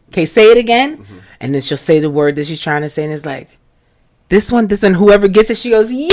okay, 0.10 0.26
say 0.26 0.52
it 0.52 0.58
again, 0.58 1.06
and 1.40 1.54
then 1.54 1.62
she'll 1.62 1.78
say 1.78 2.00
the 2.00 2.10
word 2.10 2.36
that 2.36 2.48
she's 2.48 2.60
trying 2.60 2.82
to 2.82 2.90
say, 2.90 3.04
and 3.04 3.14
it's 3.14 3.26
like. 3.26 3.50
This 4.30 4.52
one, 4.52 4.68
this 4.68 4.84
one, 4.84 4.94
whoever 4.94 5.28
gets 5.28 5.50
it, 5.50 5.58
she 5.58 5.72
goes, 5.72 5.92
Yay! 5.92 6.06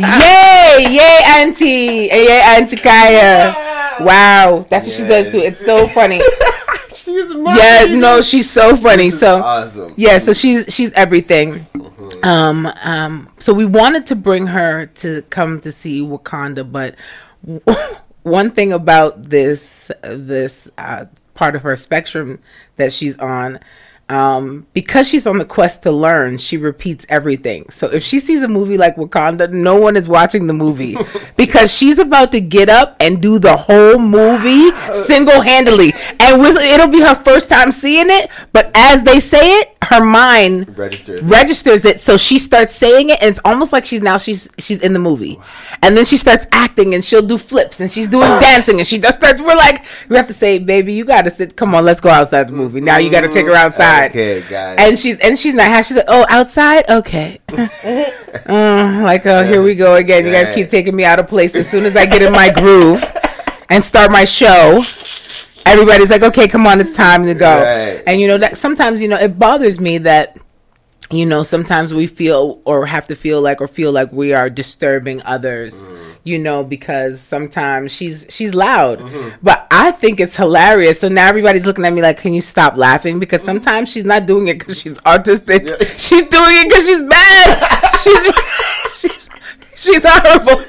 Yay! 0.00 0.86
Yay, 0.90 1.18
Auntie! 1.24 2.08
Yay, 2.10 2.40
Auntie 2.44 2.76
Kaya! 2.76 3.54
Wow, 4.00 4.66
that's 4.68 4.86
what 4.86 4.94
she 4.94 5.04
does 5.04 5.32
too. 5.32 5.38
It's 5.38 5.64
so 5.64 5.86
funny. 5.88 6.20
She's 6.94 7.32
Yeah, 7.32 7.86
no, 7.88 8.20
she's 8.20 8.50
so 8.50 8.76
funny. 8.76 9.08
So 9.08 9.40
awesome. 9.40 9.94
yeah, 9.96 10.18
so 10.18 10.34
she's 10.34 10.66
she's 10.68 10.92
everything. 10.92 11.66
Um, 12.22 12.66
um, 12.82 13.30
so 13.38 13.54
we 13.54 13.64
wanted 13.64 14.04
to 14.06 14.16
bring 14.16 14.48
her 14.48 14.86
to 14.96 15.22
come 15.30 15.60
to 15.60 15.72
see 15.72 16.02
Wakanda, 16.02 16.70
but 16.70 16.96
one 18.24 18.50
thing 18.50 18.72
about 18.72 19.24
this 19.24 19.90
this 20.02 20.70
uh, 20.76 21.06
part 21.34 21.56
of 21.56 21.62
her 21.62 21.76
spectrum 21.76 22.40
that 22.76 22.92
she's 22.92 23.18
on. 23.18 23.60
Um, 24.08 24.66
because 24.72 25.06
she's 25.06 25.26
on 25.26 25.36
the 25.36 25.44
quest 25.44 25.82
to 25.82 25.92
learn, 25.92 26.38
she 26.38 26.56
repeats 26.56 27.04
everything. 27.10 27.68
So 27.70 27.88
if 27.88 28.02
she 28.02 28.18
sees 28.20 28.42
a 28.42 28.48
movie 28.48 28.78
like 28.78 28.96
Wakanda, 28.96 29.52
no 29.52 29.76
one 29.76 29.96
is 29.96 30.08
watching 30.08 30.46
the 30.46 30.54
movie 30.54 30.96
because 31.36 31.74
she's 31.74 31.98
about 31.98 32.32
to 32.32 32.40
get 32.40 32.70
up 32.70 32.96
and 33.00 33.20
do 33.20 33.38
the 33.38 33.56
whole 33.56 33.98
movie 33.98 34.70
single 35.04 35.42
handedly. 35.42 35.92
And 36.20 36.40
it'll 36.42 36.88
be 36.88 37.00
her 37.00 37.14
first 37.14 37.50
time 37.50 37.70
seeing 37.70 38.06
it, 38.08 38.30
but 38.52 38.70
as 38.74 39.02
they 39.02 39.20
say 39.20 39.60
it, 39.60 39.78
her 39.82 40.04
mind 40.04 40.76
Registers. 40.76 41.22
registers 41.22 41.84
it 41.84 42.00
so 42.00 42.16
she 42.16 42.38
starts 42.38 42.74
saying 42.74 43.10
it 43.10 43.22
and 43.22 43.30
it's 43.30 43.40
almost 43.44 43.72
like 43.72 43.84
she's 43.86 44.02
now 44.02 44.18
she's 44.18 44.50
she's 44.58 44.80
in 44.82 44.92
the 44.92 44.98
movie 44.98 45.38
and 45.82 45.96
then 45.96 46.04
she 46.04 46.16
starts 46.16 46.46
acting 46.52 46.94
and 46.94 47.04
she'll 47.04 47.22
do 47.22 47.38
flips 47.38 47.80
and 47.80 47.90
she's 47.90 48.08
doing 48.08 48.28
dancing 48.40 48.78
and 48.78 48.86
she 48.86 48.98
just 48.98 49.18
starts 49.18 49.40
we're 49.40 49.54
like 49.54 49.84
we 50.08 50.16
have 50.16 50.26
to 50.26 50.32
say 50.34 50.58
baby 50.58 50.92
you 50.92 51.04
gotta 51.04 51.30
sit 51.30 51.56
come 51.56 51.74
on 51.74 51.84
let's 51.84 52.00
go 52.00 52.10
outside 52.10 52.48
the 52.48 52.52
movie 52.52 52.80
now 52.80 52.98
you 52.98 53.10
gotta 53.10 53.28
take 53.28 53.46
her 53.46 53.54
outside 53.54 53.97
Okay, 54.06 54.42
got 54.48 54.74
it. 54.74 54.80
and 54.80 54.98
she's 54.98 55.18
and 55.18 55.38
she's 55.38 55.54
not 55.54 55.66
happy. 55.66 55.88
She's 55.88 55.96
like 55.96 56.06
oh 56.08 56.26
outside? 56.28 56.88
Okay. 56.88 57.40
Uh, 58.46 59.00
like 59.02 59.26
oh 59.26 59.44
here 59.44 59.62
we 59.62 59.74
go 59.74 59.94
again. 59.96 60.24
You 60.24 60.32
guys 60.32 60.54
keep 60.54 60.68
taking 60.70 60.94
me 60.94 61.04
out 61.04 61.18
of 61.18 61.26
place. 61.26 61.54
As 61.54 61.68
soon 61.68 61.84
as 61.84 61.96
i 61.96 62.06
get 62.06 62.22
in 62.22 62.32
my 62.32 62.50
groove 62.50 63.02
and 63.68 63.82
start 63.82 64.10
my 64.10 64.24
show 64.24 64.82
everybody's 65.66 66.10
like 66.10 66.22
okay 66.22 66.48
come 66.48 66.66
on 66.66 66.80
it's 66.80 66.94
time 66.94 67.24
to 67.24 67.34
go. 67.34 67.56
Right. 67.56 68.02
and 68.06 68.20
you 68.20 68.26
know 68.26 68.38
that 68.38 68.56
sometimes 68.56 69.02
you 69.02 69.08
know 69.08 69.16
it 69.16 69.38
bothers 69.38 69.80
me 69.80 69.98
that 69.98 70.36
you 71.10 71.26
know 71.26 71.42
sometimes 71.42 71.92
we 71.92 72.06
feel 72.06 72.60
or 72.64 72.86
have 72.86 73.06
to 73.08 73.16
feel 73.16 73.40
like 73.40 73.60
or 73.60 73.68
feel 73.68 73.92
like 73.92 74.12
we 74.12 74.32
are 74.32 74.48
disturbing 74.50 75.22
others 75.22 75.86
you 76.28 76.38
know 76.38 76.62
because 76.62 77.20
sometimes 77.20 77.90
she's 77.90 78.26
she's 78.28 78.54
loud. 78.54 79.00
Mm-hmm. 79.00 79.36
But 79.42 79.66
i 79.70 79.90
think 79.90 80.20
it's 80.20 80.36
hilarious. 80.36 81.00
So 81.00 81.08
now 81.08 81.28
everybody's 81.28 81.66
looking 81.66 81.84
at 81.84 81.92
me 81.92 82.02
like 82.02 82.18
can 82.18 82.34
you 82.34 82.40
stop 82.40 82.76
laughing? 82.76 83.18
Because 83.18 83.40
mm-hmm. 83.40 83.48
sometimes 83.48 83.88
she's 83.90 84.04
not 84.04 84.26
doing 84.26 84.48
it 84.48 84.58
because 84.58 84.78
she's 84.78 85.00
autistic. 85.00 85.66
Yeah. 85.66 85.86
she's 85.96 86.28
doing 86.28 86.54
it 86.60 86.68
because 86.68 86.86
she's 86.86 87.02
mad. 87.02 87.94
She's 87.98 88.32
she's 88.94 89.30
she's 89.74 90.02
horrible 90.06 90.64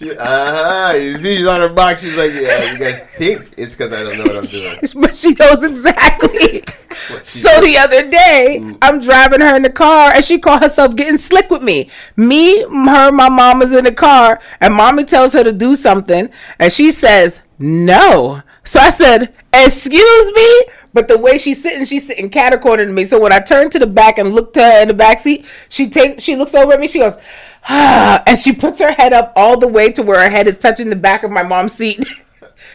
Uh 0.00 0.14
huh. 0.18 0.96
You 0.96 1.18
see, 1.18 1.36
she's 1.36 1.46
on 1.46 1.60
her 1.60 1.68
box. 1.68 2.02
She's 2.02 2.16
like, 2.16 2.32
yeah. 2.32 2.72
You 2.72 2.78
guys 2.78 3.00
think 3.16 3.52
it's 3.56 3.74
because 3.74 3.92
I 3.92 4.02
don't 4.02 4.18
know 4.18 4.24
what 4.24 4.36
I'm 4.36 4.46
doing. 4.46 4.78
but 4.96 5.14
she 5.14 5.32
knows 5.32 5.62
exactly. 5.62 6.64
so 7.24 7.60
the 7.60 7.78
other 7.78 8.08
day, 8.10 8.74
I'm 8.82 9.00
driving 9.00 9.40
her 9.40 9.54
in 9.56 9.62
the 9.62 9.72
car, 9.72 10.12
and 10.12 10.24
she 10.24 10.38
called 10.38 10.62
herself 10.62 10.96
getting 10.96 11.18
slick 11.18 11.50
with 11.50 11.62
me. 11.62 11.90
Me, 12.16 12.62
her, 12.62 13.12
my 13.12 13.28
mom 13.28 13.62
is 13.62 13.72
in 13.72 13.84
the 13.84 13.94
car, 13.94 14.40
and 14.60 14.74
mommy 14.74 15.04
tells 15.04 15.32
her 15.32 15.44
to 15.44 15.52
do 15.52 15.76
something, 15.76 16.28
and 16.58 16.72
she 16.72 16.90
says 16.90 17.40
no. 17.58 18.42
So 18.64 18.80
I 18.80 18.90
said, 18.90 19.34
"Excuse 19.52 20.32
me." 20.32 20.64
But 20.94 21.08
the 21.08 21.18
way 21.18 21.38
she's 21.38 21.60
sitting, 21.60 21.84
she's 21.84 22.06
sitting 22.06 22.30
cat 22.30 22.62
to 22.62 22.86
me. 22.86 23.04
So 23.04 23.20
when 23.20 23.32
I 23.32 23.40
turned 23.40 23.72
to 23.72 23.80
the 23.80 23.86
back 23.86 24.16
and 24.16 24.32
looked 24.32 24.56
at 24.56 24.74
her 24.74 24.82
in 24.82 24.88
the 24.88 24.94
back 24.94 25.18
seat, 25.18 25.44
she 25.68 25.90
takes, 25.90 26.22
she 26.22 26.36
looks 26.36 26.54
over 26.54 26.72
at 26.72 26.80
me. 26.80 26.86
She 26.86 27.00
goes, 27.00 27.16
and 28.26 28.38
she 28.38 28.52
puts 28.52 28.78
her 28.80 28.92
head 28.92 29.12
up 29.12 29.32
all 29.36 29.58
the 29.58 29.68
way 29.68 29.90
to 29.92 30.02
where 30.02 30.20
her 30.22 30.30
head 30.30 30.46
is 30.46 30.58
touching 30.58 30.90
the 30.90 30.96
back 30.96 31.22
of 31.22 31.30
my 31.30 31.42
mom's 31.42 31.72
seat. 31.72 32.04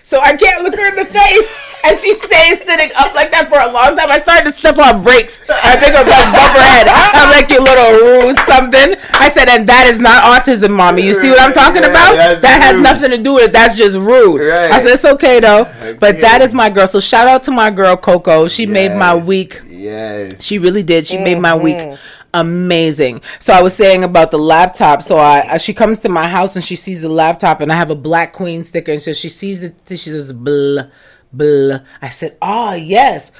So 0.03 0.19
I 0.21 0.35
can't 0.35 0.63
look 0.63 0.75
her 0.75 0.87
in 0.89 0.95
the 0.95 1.05
face, 1.05 1.79
and 1.85 1.99
she 1.99 2.13
stays 2.15 2.63
sitting 2.63 2.89
up 2.95 3.13
like 3.13 3.31
that 3.31 3.47
for 3.47 3.59
a 3.59 3.71
long 3.71 3.95
time. 3.95 4.09
I 4.09 4.17
started 4.19 4.43
to 4.45 4.51
step 4.51 4.77
on 4.79 5.03
brakes. 5.03 5.43
I 5.47 5.75
think 5.77 5.93
I'm 5.95 6.05
like 6.05 6.25
bump 6.33 6.53
her 6.57 6.65
head. 6.65 6.87
I'm 6.89 7.29
like 7.29 7.49
you 7.49 7.61
little 7.61 7.91
rude 8.27 8.37
something. 8.39 8.95
I 9.13 9.29
said, 9.29 9.49
and 9.49 9.69
that 9.69 9.85
is 9.87 9.99
not 9.99 10.23
autism, 10.23 10.71
mommy. 10.75 11.03
You 11.03 11.13
see 11.13 11.29
what 11.29 11.39
I'm 11.39 11.53
talking 11.53 11.83
Yeah, 11.83 11.89
about? 11.89 12.41
That 12.41 12.61
has 12.63 12.75
rude. 12.75 12.83
nothing 12.83 13.11
to 13.11 13.17
do 13.19 13.33
with 13.35 13.43
it. 13.45 13.53
That's 13.53 13.77
just 13.77 13.95
rude. 13.97 14.41
Right. 14.41 14.71
I 14.71 14.79
said 14.79 14.93
it's 14.93 15.05
okay 15.05 15.39
though. 15.39 15.65
But 15.99 16.15
Okay. 16.15 16.21
that 16.21 16.41
is 16.41 16.53
my 16.53 16.69
girl. 16.71 16.87
So 16.87 16.99
shout 16.99 17.27
out 17.27 17.43
to 17.43 17.51
my 17.51 17.69
girl 17.69 17.95
Coco. 17.95 18.47
She 18.47 18.65
made 18.65 18.95
my 18.95 19.13
week 19.15 19.61
Yes. 19.69 20.41
she 20.43 20.57
really 20.59 20.83
did. 20.83 21.05
She 21.07 21.17
made 21.17 21.39
my 21.39 21.55
week 21.55 21.77
Mm-hmm. 21.77 22.18
Amazing. 22.33 23.21
So 23.39 23.53
I 23.53 23.61
was 23.61 23.75
saying 23.75 24.03
about 24.03 24.31
the 24.31 24.37
laptop. 24.39 25.01
So 25.01 25.17
I, 25.17 25.57
she 25.57 25.73
comes 25.73 25.99
to 25.99 26.09
my 26.09 26.27
house 26.27 26.55
and 26.55 26.63
she 26.63 26.75
sees 26.75 27.01
the 27.01 27.09
laptop 27.09 27.61
and 27.61 27.71
I 27.71 27.75
have 27.75 27.89
a 27.89 27.95
black 27.95 28.33
queen 28.33 28.63
sticker 28.63 28.91
and 28.91 29.01
so 29.01 29.13
she 29.13 29.29
sees 29.29 29.61
it. 29.63 29.75
She 29.87 29.97
says 29.97 30.31
blah 30.33 30.83
blah. 31.31 31.79
I 32.01 32.09
said, 32.09 32.37
oh 32.41 32.73
yes, 32.73 33.31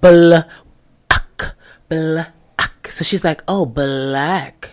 blah 0.00 0.44
ak 1.10 1.56
blah. 1.88 2.26
So 2.88 3.04
she's 3.04 3.24
like, 3.24 3.42
oh 3.46 3.66
black. 3.66 4.72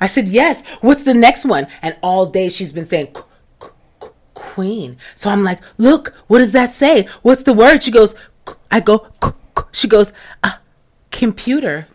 I 0.00 0.06
said 0.08 0.28
yes. 0.28 0.64
What's 0.80 1.04
the 1.04 1.14
next 1.14 1.44
one? 1.44 1.68
And 1.80 1.96
all 2.02 2.26
day 2.26 2.48
she's 2.48 2.72
been 2.72 2.88
saying. 2.88 3.08
"Qu- 3.12 3.24
qu- 3.60 3.70
qu- 4.00 4.10
Queen. 4.34 4.96
So 5.14 5.30
I'm 5.30 5.44
like, 5.44 5.60
look, 5.78 6.12
what 6.26 6.38
does 6.40 6.50
that 6.52 6.72
say? 6.74 7.08
What's 7.22 7.44
the 7.44 7.52
word? 7.52 7.82
She 7.82 7.90
goes, 7.92 8.14
I 8.70 8.80
go, 8.80 9.06
she 9.70 9.86
goes, 9.86 10.12
uh, 10.42 10.54
computer 11.12 11.86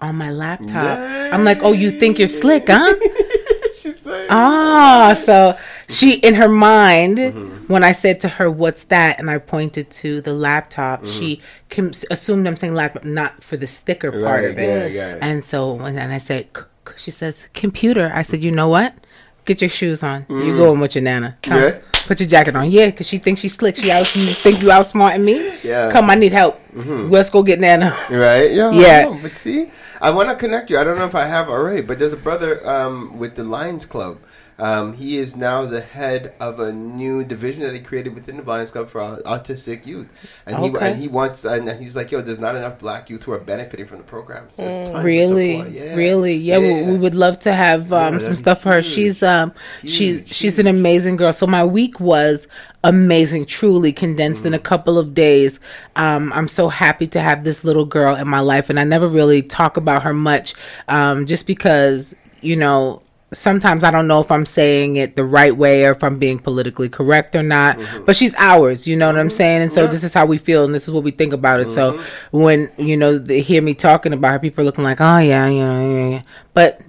on 0.00 0.16
my 0.16 0.30
laptop. 0.30 0.98
I'm 1.32 1.44
like, 1.44 1.62
oh, 1.62 1.72
you 1.72 1.90
think 1.90 2.18
you're 2.18 2.28
slick, 2.28 2.64
huh? 2.68 2.94
She's 3.80 3.94
Ah, 4.28 5.14
so 5.18 5.56
she 5.88 6.14
in 6.16 6.34
her 6.34 6.48
mind 6.48 7.68
when 7.68 7.82
I 7.82 7.92
said 7.92 8.20
to 8.20 8.28
her, 8.28 8.50
"What's 8.50 8.84
that?" 8.84 9.18
and 9.18 9.30
I 9.30 9.38
pointed 9.38 9.90
to 10.02 10.20
the 10.20 10.32
laptop, 10.32 11.06
she 11.06 11.40
com- 11.70 11.92
assumed 12.10 12.46
I'm 12.46 12.56
saying 12.56 12.74
laptop, 12.74 13.04
not 13.04 13.42
for 13.42 13.56
the 13.56 13.66
sticker 13.66 14.10
part 14.12 14.22
Right, 14.22 14.44
of 14.50 14.58
it. 14.58 14.92
yeah, 14.92 15.14
it. 15.14 15.18
And 15.22 15.44
so 15.44 15.72
when 15.74 15.96
and 15.98 16.12
I 16.12 16.18
said, 16.18 16.48
she 16.96 17.10
says, 17.10 17.48
"Computer." 17.54 18.10
I 18.14 18.22
said, 18.22 18.42
"You 18.44 18.50
know 18.50 18.68
what? 18.68 18.94
Get 19.44 19.60
your 19.60 19.70
shoes 19.70 20.02
on. 20.02 20.26
You 20.28 20.56
going 20.56 20.80
with 20.80 20.94
your 20.94 21.02
nana? 21.02 21.36
Come, 21.42 21.58
Yeah. 21.58 21.78
put 22.06 22.20
your 22.20 22.28
jacket 22.28 22.54
on. 22.54 22.70
Yeah, 22.70 22.86
because 22.86 23.08
she 23.08 23.18
thinks 23.18 23.40
she's 23.40 23.54
slick. 23.54 23.76
She 23.76 23.90
out. 23.90 24.14
You 24.14 24.26
think 24.26 24.60
you 24.62 24.68
outsmarting 24.68 25.24
me? 25.24 25.52
Yeah. 25.62 25.90
Come, 25.90 26.10
I 26.10 26.14
need 26.14 26.32
help. 26.32 26.60
Let's 26.74 27.30
go 27.30 27.42
get 27.42 27.58
nana. 27.60 27.96
Right? 28.10 28.50
Yeah. 28.52 28.70
Yeah. 28.70 29.02
Know, 29.06 29.18
But 29.22 29.32
see, 29.32 29.70
I 30.00 30.10
want 30.10 30.28
to 30.28 30.36
connect 30.36 30.70
you. 30.70 30.78
I 30.78 30.84
don't 30.84 30.98
know 30.98 31.06
if 31.06 31.14
I 31.14 31.26
have 31.26 31.48
already, 31.48 31.82
but 31.82 31.98
there's 31.98 32.12
a 32.12 32.16
brother 32.18 32.66
um, 32.68 33.18
with 33.18 33.34
the 33.34 33.44
Lions 33.44 33.86
Club. 33.86 34.18
Um, 34.60 34.92
he 34.92 35.16
is 35.18 35.36
now 35.36 35.64
the 35.64 35.80
head 35.80 36.34
of 36.38 36.60
a 36.60 36.72
new 36.72 37.24
division 37.24 37.62
that 37.62 37.74
he 37.74 37.80
created 37.80 38.14
within 38.14 38.36
the 38.36 38.42
Lions 38.42 38.70
Club 38.70 38.88
for 38.90 39.00
autistic 39.00 39.86
youth, 39.86 40.08
and 40.46 40.58
he 40.58 40.70
and 40.80 40.96
he 41.00 41.08
wants 41.08 41.44
and 41.44 41.68
he's 41.80 41.96
like, 41.96 42.10
yo, 42.12 42.20
there's 42.20 42.38
not 42.38 42.54
enough 42.56 42.78
black 42.78 43.08
youth 43.08 43.22
who 43.22 43.32
are 43.32 43.38
benefiting 43.38 43.86
from 43.86 43.98
the 43.98 44.04
programs. 44.04 44.56
Tons 44.56 44.90
of 44.90 45.04
really. 45.04 45.56
Yeah. 45.68 45.96
really? 45.96 46.34
Yeah, 46.34 46.58
We, 46.58 46.92
we 46.92 46.98
would 46.98 47.14
love 47.14 47.38
to 47.40 47.52
have 47.54 47.92
um, 47.92 48.14
Yeah, 48.14 48.20
some 48.20 48.36
stuff 48.36 48.62
for 48.62 48.68
her. 48.70 48.80
huge. 48.80 48.94
she's 48.94 49.22
um 49.22 49.52
she's 49.82 50.18
Huge, 50.18 50.32
she's 50.32 50.58
an 50.58 50.66
amazing 50.66 51.16
girl. 51.16 51.32
So 51.32 51.46
my 51.46 51.64
week 51.64 51.98
was 51.98 52.46
amazing 52.84 53.44
truly 53.46 53.92
condensed 53.92 54.44
in 54.44 54.54
a 54.54 54.58
couple 54.58 54.98
of 54.98 55.14
days. 55.14 55.58
Um 55.96 56.32
i'm 56.34 56.48
so 56.48 56.68
happy 56.68 57.06
to 57.08 57.20
have 57.20 57.44
this 57.44 57.64
little 57.64 57.84
girl 57.84 58.14
in 58.14 58.26
my 58.28 58.40
life 58.40 58.70
and 58.70 58.78
i 58.80 58.84
never 58.84 59.06
really 59.08 59.42
talk 59.42 59.76
about 59.76 60.02
her 60.02 60.14
much 60.14 60.54
um 60.88 61.26
just 61.26 61.46
because 61.46 62.14
you 62.40 62.56
know 62.56 63.02
sometimes 63.32 63.84
I 63.84 63.90
don't 63.90 64.08
know 64.08 64.20
if 64.20 64.30
I'm 64.30 64.46
saying 64.46 64.96
it 64.96 65.16
the 65.16 65.24
right 65.24 65.56
way 65.56 65.84
or 65.84 65.92
if 65.92 66.02
I'm 66.02 66.18
being 66.18 66.38
politically 66.38 66.88
correct 66.88 67.36
or 67.36 67.42
not. 67.42 67.78
But 68.04 68.16
she's 68.16 68.34
ours, 68.36 68.86
you 68.86 68.96
know 68.96 69.06
what 69.06 69.18
I'm 69.18 69.30
saying? 69.30 69.62
And 69.62 69.72
so 69.72 69.86
this 69.86 70.04
is 70.04 70.12
how 70.14 70.26
we 70.26 70.38
feel 70.38 70.64
and 70.64 70.74
this 70.74 70.88
is 70.88 70.94
what 70.94 71.04
we 71.04 71.10
think 71.10 71.32
about 71.32 71.60
it. 71.60 71.68
So 71.68 72.02
when, 72.32 72.70
you 72.76 72.96
know, 72.96 73.18
they 73.18 73.40
hear 73.40 73.62
me 73.62 73.74
talking 73.74 74.12
about 74.12 74.32
her, 74.32 74.38
people 74.38 74.62
are 74.62 74.64
looking 74.64 74.84
like, 74.84 75.00
oh, 75.00 75.18
yeah, 75.18 75.46
you 75.48 75.66
know, 75.66 75.96
yeah, 75.96 76.08
yeah. 76.08 76.22
But 76.54 76.80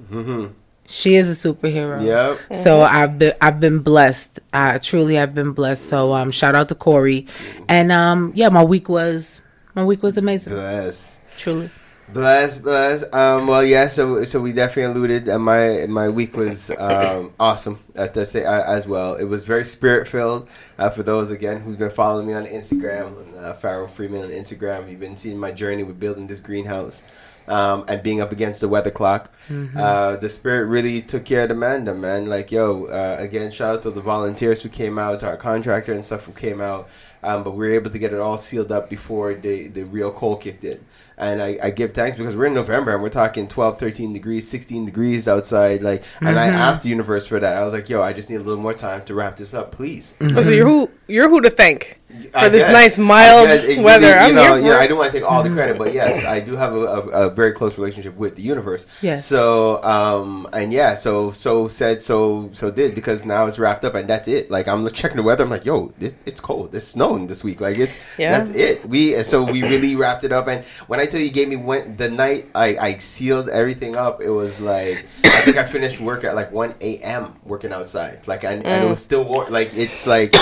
she 0.87 1.15
is 1.15 1.29
a 1.29 1.53
superhero. 1.53 2.03
Yep. 2.03 2.57
So 2.63 2.81
I've 2.81 3.17
been 3.17 3.33
I've 3.39 3.59
been 3.59 3.79
blessed. 3.79 4.39
I 4.51 4.77
truly 4.79 5.15
have 5.15 5.33
been 5.33 5.53
blessed. 5.53 5.87
So 5.87 6.13
um 6.13 6.31
shout 6.31 6.53
out 6.53 6.67
to 6.69 6.75
Corey. 6.75 7.27
And 7.69 7.91
um 7.91 8.33
yeah, 8.35 8.49
my 8.49 8.63
week 8.63 8.89
was 8.89 9.41
My 9.73 9.85
week 9.85 10.03
was 10.03 10.17
amazing. 10.17 10.53
Bless. 10.53 11.17
Truly. 11.37 11.69
Bless, 12.13 12.57
bless. 12.57 13.03
Um, 13.13 13.47
well, 13.47 13.63
yeah. 13.63 13.87
So, 13.87 14.25
so 14.25 14.41
we 14.41 14.51
definitely 14.51 14.91
alluded. 14.91 15.27
And 15.29 15.43
my 15.43 15.85
my 15.87 16.09
week 16.09 16.35
was 16.35 16.69
um, 16.77 17.33
awesome 17.39 17.79
at 17.95 18.13
the 18.13 18.25
say 18.25 18.43
uh, 18.43 18.63
as 18.63 18.85
well. 18.85 19.15
It 19.15 19.25
was 19.25 19.45
very 19.45 19.65
spirit 19.65 20.07
filled. 20.07 20.49
Uh, 20.77 20.89
for 20.89 21.03
those 21.03 21.31
again 21.31 21.61
who've 21.61 21.77
been 21.77 21.91
following 21.91 22.27
me 22.27 22.33
on 22.33 22.45
Instagram, 22.45 23.37
uh, 23.37 23.53
Pharaoh 23.53 23.87
Freeman 23.87 24.23
on 24.23 24.29
Instagram, 24.29 24.89
you've 24.89 24.99
been 24.99 25.17
seeing 25.17 25.37
my 25.37 25.51
journey 25.51 25.83
with 25.83 25.99
building 25.99 26.27
this 26.27 26.39
greenhouse. 26.39 26.99
Um, 27.47 27.85
and 27.87 28.03
being 28.03 28.21
up 28.21 28.31
against 28.31 28.61
the 28.61 28.69
weather 28.69 28.91
clock, 28.91 29.33
uh, 29.75 30.15
the 30.17 30.29
spirit 30.29 30.67
really 30.67 31.01
took 31.01 31.25
care 31.25 31.43
of 31.43 31.49
the 31.49 31.55
man. 31.55 32.27
Like, 32.27 32.51
yo, 32.51 32.85
uh, 32.85 33.17
again, 33.19 33.51
shout 33.51 33.75
out 33.75 33.81
to 33.81 33.91
the 33.91 33.99
volunteers 33.99 34.61
who 34.61 34.69
came 34.69 34.99
out, 34.99 35.19
to 35.21 35.27
our 35.27 35.37
contractor 35.37 35.91
and 35.91 36.05
stuff 36.05 36.25
who 36.25 36.33
came 36.33 36.61
out. 36.61 36.87
Um, 37.23 37.43
but 37.43 37.51
we 37.51 37.67
were 37.67 37.73
able 37.73 37.91
to 37.91 37.99
get 37.99 38.13
it 38.13 38.19
all 38.19 38.37
sealed 38.37 38.71
up 38.71 38.89
before 38.89 39.33
the, 39.33 39.67
the 39.67 39.83
real 39.83 40.11
cold 40.11 40.41
kicked 40.41 40.63
in. 40.63 40.85
And 41.21 41.41
I, 41.41 41.57
I 41.61 41.69
give 41.69 41.93
thanks 41.93 42.17
because 42.17 42.35
we're 42.35 42.47
in 42.47 42.53
November 42.53 42.93
and 42.93 43.01
we're 43.01 43.09
talking 43.09 43.47
12, 43.47 43.79
13 43.79 44.11
degrees, 44.11 44.49
16 44.49 44.85
degrees 44.85 45.27
outside. 45.27 45.81
Like, 45.81 46.03
and 46.19 46.39
I 46.39 46.47
mm-hmm. 46.47 46.57
asked 46.57 46.83
the 46.83 46.89
universe 46.89 47.27
for 47.27 47.39
that. 47.39 47.55
I 47.55 47.63
was 47.63 47.73
like, 47.73 47.89
yo, 47.89 48.01
I 48.01 48.11
just 48.11 48.29
need 48.29 48.37
a 48.37 48.43
little 48.43 48.61
more 48.61 48.73
time 48.73 49.05
to 49.05 49.13
wrap 49.13 49.37
this 49.37 49.53
up, 49.53 49.71
please. 49.71 50.15
Oh, 50.19 50.41
so 50.41 50.49
you're 50.49 50.67
who 50.67 50.89
you're 51.07 51.29
who 51.29 51.39
to 51.41 51.49
thank 51.49 52.00
I 52.00 52.00
for 52.31 52.49
this 52.49 52.63
guess. 52.63 52.73
nice 52.73 52.97
mild 52.97 53.49
it- 53.49 53.79
weather. 53.81 54.07
You 54.07 54.13
I'm 54.13 54.35
know, 54.35 54.41
here 54.43 54.55
you 54.55 54.61
for 54.61 54.67
know, 54.67 54.73
it. 54.79 54.79
I 54.83 54.87
don't 54.87 54.97
want 54.97 55.11
to 55.11 55.19
take 55.19 55.29
all 55.29 55.43
the 55.43 55.49
credit, 55.49 55.77
but 55.77 55.93
yes, 55.93 56.25
I 56.25 56.39
do 56.39 56.55
have 56.55 56.73
a, 56.73 56.79
a, 56.79 56.99
a 57.27 57.29
very 57.29 57.51
close 57.53 57.77
relationship 57.77 58.15
with 58.17 58.35
the 58.35 58.41
universe. 58.41 58.85
Yes. 59.01 59.25
So, 59.25 59.81
um, 59.83 60.47
and 60.53 60.71
yeah, 60.73 60.95
so 60.95 61.31
so 61.31 61.67
said, 61.67 62.01
so 62.01 62.49
so 62.53 62.71
did 62.71 62.95
because 62.95 63.25
now 63.25 63.45
it's 63.47 63.59
wrapped 63.59 63.85
up 63.85 63.95
and 63.95 64.07
that's 64.09 64.27
it. 64.27 64.49
Like 64.51 64.67
I'm 64.67 64.87
checking 64.89 65.17
the 65.17 65.23
weather, 65.23 65.43
I'm 65.43 65.49
like, 65.49 65.65
yo, 65.65 65.93
this, 65.99 66.15
it's 66.25 66.39
cold. 66.41 66.73
It's 66.75 66.87
snowing 66.87 67.27
this 67.27 67.43
week. 67.43 67.61
Like 67.61 67.77
it's 67.77 67.97
Yeah. 68.17 68.39
that's 68.39 68.55
it. 68.55 68.85
We 68.87 69.21
so 69.23 69.43
we 69.43 69.61
really 69.63 69.95
wrapped 69.95 70.23
it 70.23 70.31
up. 70.31 70.47
And 70.47 70.63
when 70.87 70.99
I 70.99 71.05
tell 71.05 71.19
you, 71.19 71.27
he 71.27 71.31
gave 71.31 71.47
me 71.49 71.55
when 71.55 71.97
the 71.97 72.09
night 72.09 72.47
I 72.55 72.77
I 72.77 72.97
sealed 72.97 73.49
everything 73.49 73.95
up, 73.95 74.21
it 74.21 74.29
was 74.29 74.59
like 74.59 75.05
I 75.25 75.41
think 75.41 75.57
I 75.57 75.63
finished 75.65 75.99
work 75.99 76.23
at 76.23 76.35
like 76.35 76.51
1 76.51 76.75
a.m. 76.81 77.35
working 77.45 77.71
outside. 77.71 78.27
Like 78.27 78.43
and, 78.43 78.65
and 78.65 78.83
it 78.85 78.89
was 78.89 79.01
still 79.01 79.23
warm. 79.25 79.51
Like 79.51 79.71
it's 79.73 80.05
like 80.05 80.35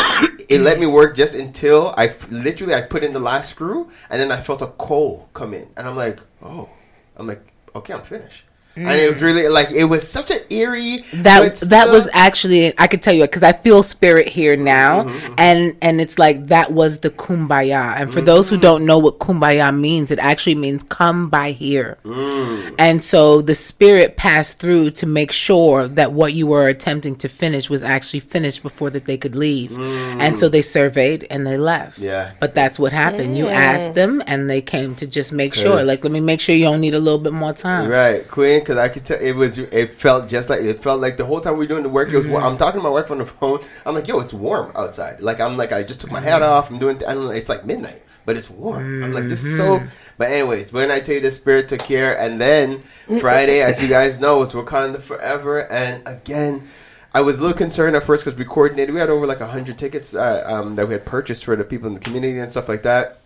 it 0.49 0.61
let 0.61 0.79
me 0.79 0.87
work 0.87 1.15
just 1.15 1.35
until 1.35 1.58
I 1.95 2.07
f- 2.07 2.29
literally 2.31 2.73
I 2.73 2.81
put 2.81 3.03
in 3.03 3.13
the 3.13 3.19
last 3.19 3.51
screw 3.51 3.89
and 4.09 4.19
then 4.19 4.31
I 4.31 4.41
felt 4.41 4.61
a 4.61 4.67
coal 4.67 5.29
come 5.33 5.53
in 5.53 5.67
and 5.75 5.87
I'm 5.87 5.95
like, 5.95 6.19
oh, 6.41 6.69
I'm 7.17 7.27
like, 7.27 7.41
okay, 7.75 7.93
I'm 7.93 8.01
finished. 8.01 8.45
And 8.75 8.91
it 8.91 9.11
was 9.13 9.21
really 9.21 9.47
like 9.49 9.71
it 9.71 9.83
was 9.85 10.07
such 10.09 10.31
an 10.31 10.39
eerie. 10.49 11.03
that 11.15 11.55
that 11.55 11.57
still- 11.57 11.91
was 11.91 12.09
actually 12.13 12.73
I 12.77 12.87
could 12.87 13.01
tell 13.01 13.13
you 13.13 13.23
because 13.23 13.43
I 13.43 13.51
feel 13.51 13.83
spirit 13.83 14.29
here 14.29 14.55
now, 14.55 15.03
Mm-hmm, 15.03 15.33
and 15.37 15.75
and 15.81 15.99
it's 15.99 16.17
like 16.17 16.47
that 16.47 16.71
was 16.71 16.99
the 16.99 17.09
kumbaya. 17.09 17.99
And 17.99 18.13
for 18.13 18.21
those 18.21 18.47
who 18.49 18.57
Mm. 18.57 18.61
don't 18.61 18.85
know 18.85 18.97
what 18.97 19.19
kumbaya 19.19 19.75
means, 19.77 20.11
it 20.11 20.19
actually 20.19 20.55
means 20.55 20.83
come 20.83 21.29
by 21.29 21.51
here. 21.51 21.97
Mm. 22.05 22.75
And 22.79 23.03
so 23.03 23.41
the 23.41 23.55
spirit 23.55 24.15
passed 24.15 24.59
through 24.59 24.91
to 24.91 25.05
make 25.05 25.31
sure 25.33 25.87
that 25.89 26.13
what 26.13 26.33
you 26.33 26.47
were 26.47 26.67
attempting 26.69 27.15
to 27.17 27.27
finish 27.27 27.69
was 27.69 27.83
actually 27.83 28.21
finished 28.21 28.63
before 28.63 28.89
that 28.91 29.05
they 29.05 29.17
could 29.17 29.35
leave. 29.35 29.77
And 29.77 30.37
so 30.37 30.47
they 30.47 30.61
surveyed 30.61 31.27
and 31.29 31.45
they 31.45 31.57
left. 31.57 31.99
Mm. 31.99 32.03
Yeah. 32.03 32.31
But 32.39 32.55
that's 32.55 32.79
what 32.79 32.93
happened. 32.93 33.37
You 33.37 33.47
asked 33.49 33.93
them, 33.95 34.23
and 34.25 34.49
they 34.49 34.61
came 34.61 34.95
to 34.95 35.07
just 35.07 35.31
make 35.33 35.53
sure. 35.53 35.83
Like, 35.83 36.03
let 36.03 36.13
me 36.13 36.19
make 36.21 36.39
sure 36.39 36.55
you 36.55 36.65
don't 36.65 36.79
need 36.81 36.93
a 36.95 36.99
little 36.99 37.19
bit 37.19 37.33
more 37.33 37.53
time. 37.53 37.89
Right, 37.89 38.25
Queen, 38.27 38.58
because 38.59 38.77
I 38.77 38.89
could 38.89 39.05
tell 39.05 39.19
it 39.19 39.33
was. 39.33 39.57
It 39.57 39.93
felt 39.93 40.29
just 40.29 40.49
like 40.49 40.61
it 40.61 40.81
felt 40.81 41.01
like 41.01 41.17
the 41.17 41.25
whole 41.25 41.41
time 41.41 41.53
we 41.53 41.59
were 41.59 41.67
doing 41.67 41.83
the 41.83 41.89
work. 41.89 42.09
It 42.09 42.17
was. 42.17 42.27
warm. 42.27 42.43
I'm 42.43 42.57
talking 42.57 42.79
to 42.79 42.83
my 42.83 42.89
wife 42.89 43.11
on 43.11 43.19
the 43.19 43.25
phone. 43.25 43.59
I'm 43.85 43.95
like, 43.95 44.07
"Yo, 44.07 44.19
it's 44.19 44.33
warm 44.33 44.71
outside." 44.75 45.21
Like 45.21 45.39
I'm 45.39 45.57
like, 45.57 45.71
I 45.71 45.83
just 45.83 46.01
took 46.01 46.11
my 46.11 46.21
hat 46.21 46.41
off. 46.41 46.69
I'm 46.69 46.79
doing. 46.79 46.97
I 46.97 47.13
don't 47.13 47.25
know. 47.25 47.31
It's 47.31 47.49
like 47.49 47.65
midnight, 47.65 48.01
but 48.25 48.37
it's 48.37 48.49
warm. 48.49 49.03
I'm 49.03 49.13
like, 49.13 49.25
this 49.27 49.43
is 49.43 49.57
so. 49.57 49.81
But 50.17 50.31
anyways, 50.31 50.73
when 50.73 50.91
I 50.91 50.99
tell 50.99 51.15
you 51.15 51.21
the 51.21 51.31
spirit 51.31 51.69
took 51.69 51.79
care, 51.79 52.17
and 52.19 52.39
then 52.41 52.83
Friday, 53.19 53.61
as 53.61 53.81
you 53.81 53.87
guys 53.87 54.19
know, 54.19 54.37
was 54.39 54.51
Wakanda 54.51 55.01
Forever, 55.01 55.71
and 55.71 56.07
again. 56.07 56.67
I 57.11 57.21
was 57.21 57.39
a 57.39 57.41
little 57.41 57.57
concerned 57.57 57.95
at 57.95 58.03
first 58.03 58.23
because 58.23 58.37
we 58.37 58.45
coordinated. 58.45 58.93
We 58.93 58.99
had 58.99 59.09
over 59.09 59.25
like 59.25 59.39
hundred 59.39 59.79
tickets 59.79 60.13
uh, 60.13 60.43
um, 60.45 60.75
that 60.75 60.87
we 60.87 60.93
had 60.93 61.07
purchased 61.07 61.43
for 61.43 61.55
the 61.55 61.63
people 61.63 61.87
in 61.87 61.95
the 61.95 61.99
community 61.99 62.37
and 62.37 62.51
stuff 62.51 62.69
like 62.69 62.83
that. 62.83 63.19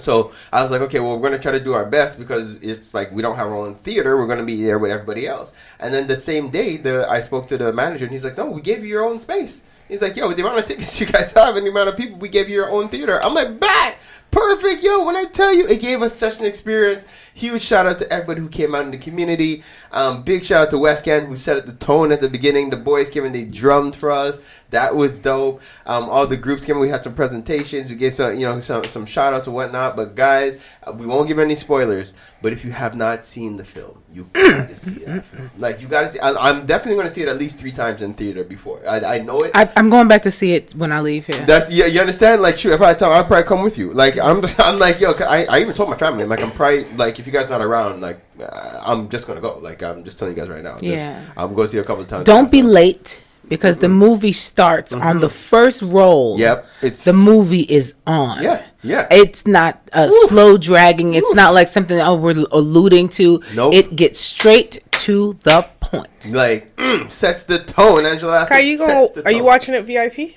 So 0.00 0.32
I 0.52 0.62
was 0.62 0.70
like, 0.70 0.80
okay, 0.82 1.00
well, 1.00 1.14
we're 1.16 1.28
going 1.28 1.32
to 1.32 1.38
try 1.38 1.52
to 1.52 1.62
do 1.62 1.74
our 1.74 1.86
best 1.86 2.18
because 2.18 2.56
it's 2.56 2.94
like 2.94 3.10
we 3.12 3.22
don't 3.22 3.36
have 3.36 3.46
our 3.46 3.56
own 3.56 3.76
theater. 3.76 4.16
We're 4.16 4.26
going 4.26 4.38
to 4.38 4.44
be 4.44 4.62
there 4.62 4.78
with 4.78 4.90
everybody 4.90 5.26
else. 5.26 5.54
And 5.78 5.92
then 5.92 6.06
the 6.06 6.16
same 6.16 6.50
day, 6.50 6.76
the 6.76 7.08
I 7.08 7.20
spoke 7.20 7.48
to 7.48 7.58
the 7.58 7.72
manager 7.72 8.04
and 8.04 8.12
he's 8.12 8.24
like, 8.24 8.36
no, 8.36 8.50
we 8.50 8.60
gave 8.60 8.80
you 8.80 8.88
your 8.88 9.04
own 9.04 9.18
space. 9.18 9.62
He's 9.88 10.02
like, 10.02 10.16
yo, 10.16 10.28
with 10.28 10.36
the 10.36 10.42
amount 10.42 10.58
of 10.58 10.64
tickets 10.64 11.00
you 11.00 11.06
guys 11.06 11.32
have 11.32 11.56
and 11.56 11.66
the 11.66 11.70
amount 11.70 11.88
of 11.88 11.96
people, 11.96 12.18
we 12.18 12.28
gave 12.28 12.48
you 12.48 12.56
your 12.56 12.70
own 12.70 12.88
theater. 12.88 13.22
I'm 13.22 13.34
like, 13.34 13.60
bat, 13.60 13.98
perfect, 14.36 14.82
yo. 14.82 15.04
When 15.04 15.16
I 15.16 15.24
tell 15.24 15.54
you, 15.54 15.66
it 15.66 15.80
gave 15.80 16.02
us 16.02 16.14
such 16.14 16.38
an 16.38 16.44
experience. 16.44 17.06
Huge 17.34 17.62
shout 17.62 17.86
out 17.86 17.98
to 17.98 18.10
everybody 18.10 18.40
who 18.40 18.48
came 18.48 18.74
out 18.74 18.84
in 18.84 18.90
the 18.90 18.98
community. 18.98 19.62
Um, 19.92 20.22
big 20.22 20.44
shout 20.44 20.66
out 20.66 20.70
to 20.70 20.78
West 20.78 21.06
End 21.08 21.26
who 21.26 21.36
set 21.36 21.64
the 21.66 21.72
tone 21.74 22.12
at 22.12 22.20
the 22.20 22.28
beginning. 22.28 22.70
The 22.70 22.76
boys 22.76 23.10
came 23.10 23.24
and 23.24 23.34
they 23.34 23.44
drummed 23.44 23.96
for 23.96 24.10
us. 24.10 24.40
That 24.70 24.96
was 24.96 25.18
dope. 25.18 25.62
Um, 25.84 26.08
all 26.08 26.26
the 26.26 26.36
groups 26.36 26.64
came. 26.64 26.78
We 26.78 26.88
had 26.88 27.04
some 27.04 27.14
presentations. 27.14 27.88
We 27.88 27.96
gave 27.96 28.14
some, 28.14 28.34
you 28.34 28.46
know, 28.46 28.60
some 28.60 28.84
some 28.84 29.06
shout 29.06 29.32
outs 29.32 29.46
and 29.46 29.54
whatnot. 29.54 29.96
But 29.96 30.14
guys, 30.14 30.58
uh, 30.82 30.92
we 30.92 31.06
won't 31.06 31.28
give 31.28 31.38
any 31.38 31.56
spoilers. 31.56 32.14
But 32.42 32.52
if 32.52 32.64
you 32.64 32.70
have 32.72 32.94
not 32.94 33.24
seen 33.24 33.56
the 33.56 33.64
film, 33.64 34.02
you 34.12 34.28
gotta 34.32 34.74
see 34.74 35.04
that 35.04 35.24
film. 35.24 35.50
Like 35.58 35.80
you 35.80 35.88
gotta 35.88 36.12
see. 36.12 36.18
I, 36.20 36.32
I'm 36.32 36.66
definitely 36.66 36.96
going 36.96 37.08
to 37.08 37.12
see 37.12 37.22
it 37.22 37.28
at 37.28 37.38
least 37.38 37.58
three 37.58 37.72
times 37.72 38.02
in 38.02 38.14
theater 38.14 38.44
before. 38.44 38.80
I, 38.88 39.16
I 39.16 39.18
know 39.18 39.42
it. 39.42 39.52
I, 39.54 39.70
I'm 39.76 39.90
going 39.90 40.08
back 40.08 40.22
to 40.22 40.30
see 40.30 40.52
it 40.52 40.74
when 40.74 40.92
I 40.92 41.00
leave 41.00 41.26
here. 41.26 41.44
That's 41.44 41.70
yeah, 41.70 41.86
you 41.86 42.00
understand? 42.00 42.42
Like, 42.42 42.56
shoot, 42.56 42.72
if 42.72 42.80
I 42.80 42.94
tell, 42.94 43.12
I'll 43.12 43.24
probably 43.24 43.44
come 43.44 43.62
with 43.62 43.78
you. 43.78 43.92
Like, 43.92 44.18
I'm, 44.26 44.42
just, 44.42 44.60
I'm 44.60 44.78
like, 44.78 45.00
yo. 45.00 45.12
I, 45.12 45.44
I 45.44 45.60
even 45.60 45.74
told 45.74 45.88
my 45.90 45.96
family, 45.96 46.22
I'm 46.24 46.28
like, 46.28 46.42
I'm 46.42 46.50
probably 46.50 46.84
like, 46.96 47.18
if 47.18 47.26
you 47.26 47.32
guys 47.32 47.48
not 47.50 47.60
around, 47.60 48.00
like, 48.00 48.20
uh, 48.40 48.80
I'm 48.82 49.08
just 49.08 49.26
gonna 49.26 49.40
go. 49.40 49.58
Like, 49.58 49.82
I'm 49.82 50.04
just 50.04 50.18
telling 50.18 50.34
you 50.34 50.40
guys 50.40 50.48
right 50.50 50.62
now. 50.64 50.78
Yeah. 50.80 51.22
I'm 51.36 51.54
going 51.54 51.68
to 51.68 51.72
see 51.72 51.78
a 51.78 51.84
couple 51.84 52.02
of 52.02 52.08
times. 52.08 52.24
Don't 52.24 52.50
be 52.50 52.62
So- 52.62 52.68
late 52.68 53.22
because 53.48 53.76
the 53.78 53.88
movie 53.88 54.32
starts 54.32 54.92
on 54.92 55.20
the 55.20 55.28
first 55.28 55.82
roll. 55.82 56.34
Mm-hmm. 56.34 56.40
Yep, 56.42 56.66
it's 56.82 57.04
The 57.04 57.12
movie 57.12 57.60
is 57.62 57.94
on. 58.06 58.42
Yeah, 58.42 58.66
yeah. 58.82 59.06
It's 59.10 59.46
not 59.46 59.80
uh, 59.92 60.08
slow 60.26 60.56
dragging. 60.58 61.14
It's 61.14 61.32
not 61.32 61.54
like 61.54 61.68
something 61.68 61.98
oh, 62.00 62.16
we're 62.16 62.44
alluding 62.50 63.08
to. 63.10 63.42
Nope. 63.54 63.74
It 63.74 63.96
gets 63.96 64.18
straight 64.18 64.82
to 65.06 65.38
the 65.44 65.62
point. 65.80 66.30
like 66.30 66.74
mm, 66.76 67.10
sets 67.10 67.44
the 67.44 67.60
tone. 67.60 68.04
Angela, 68.06 68.46
Are 68.50 68.60
you 68.60 68.78
going? 68.78 68.90
sets 68.90 69.12
the 69.12 69.24
Are 69.24 69.32
you 69.32 69.44
watching 69.44 69.74
it 69.74 69.84
VIP 69.84 70.34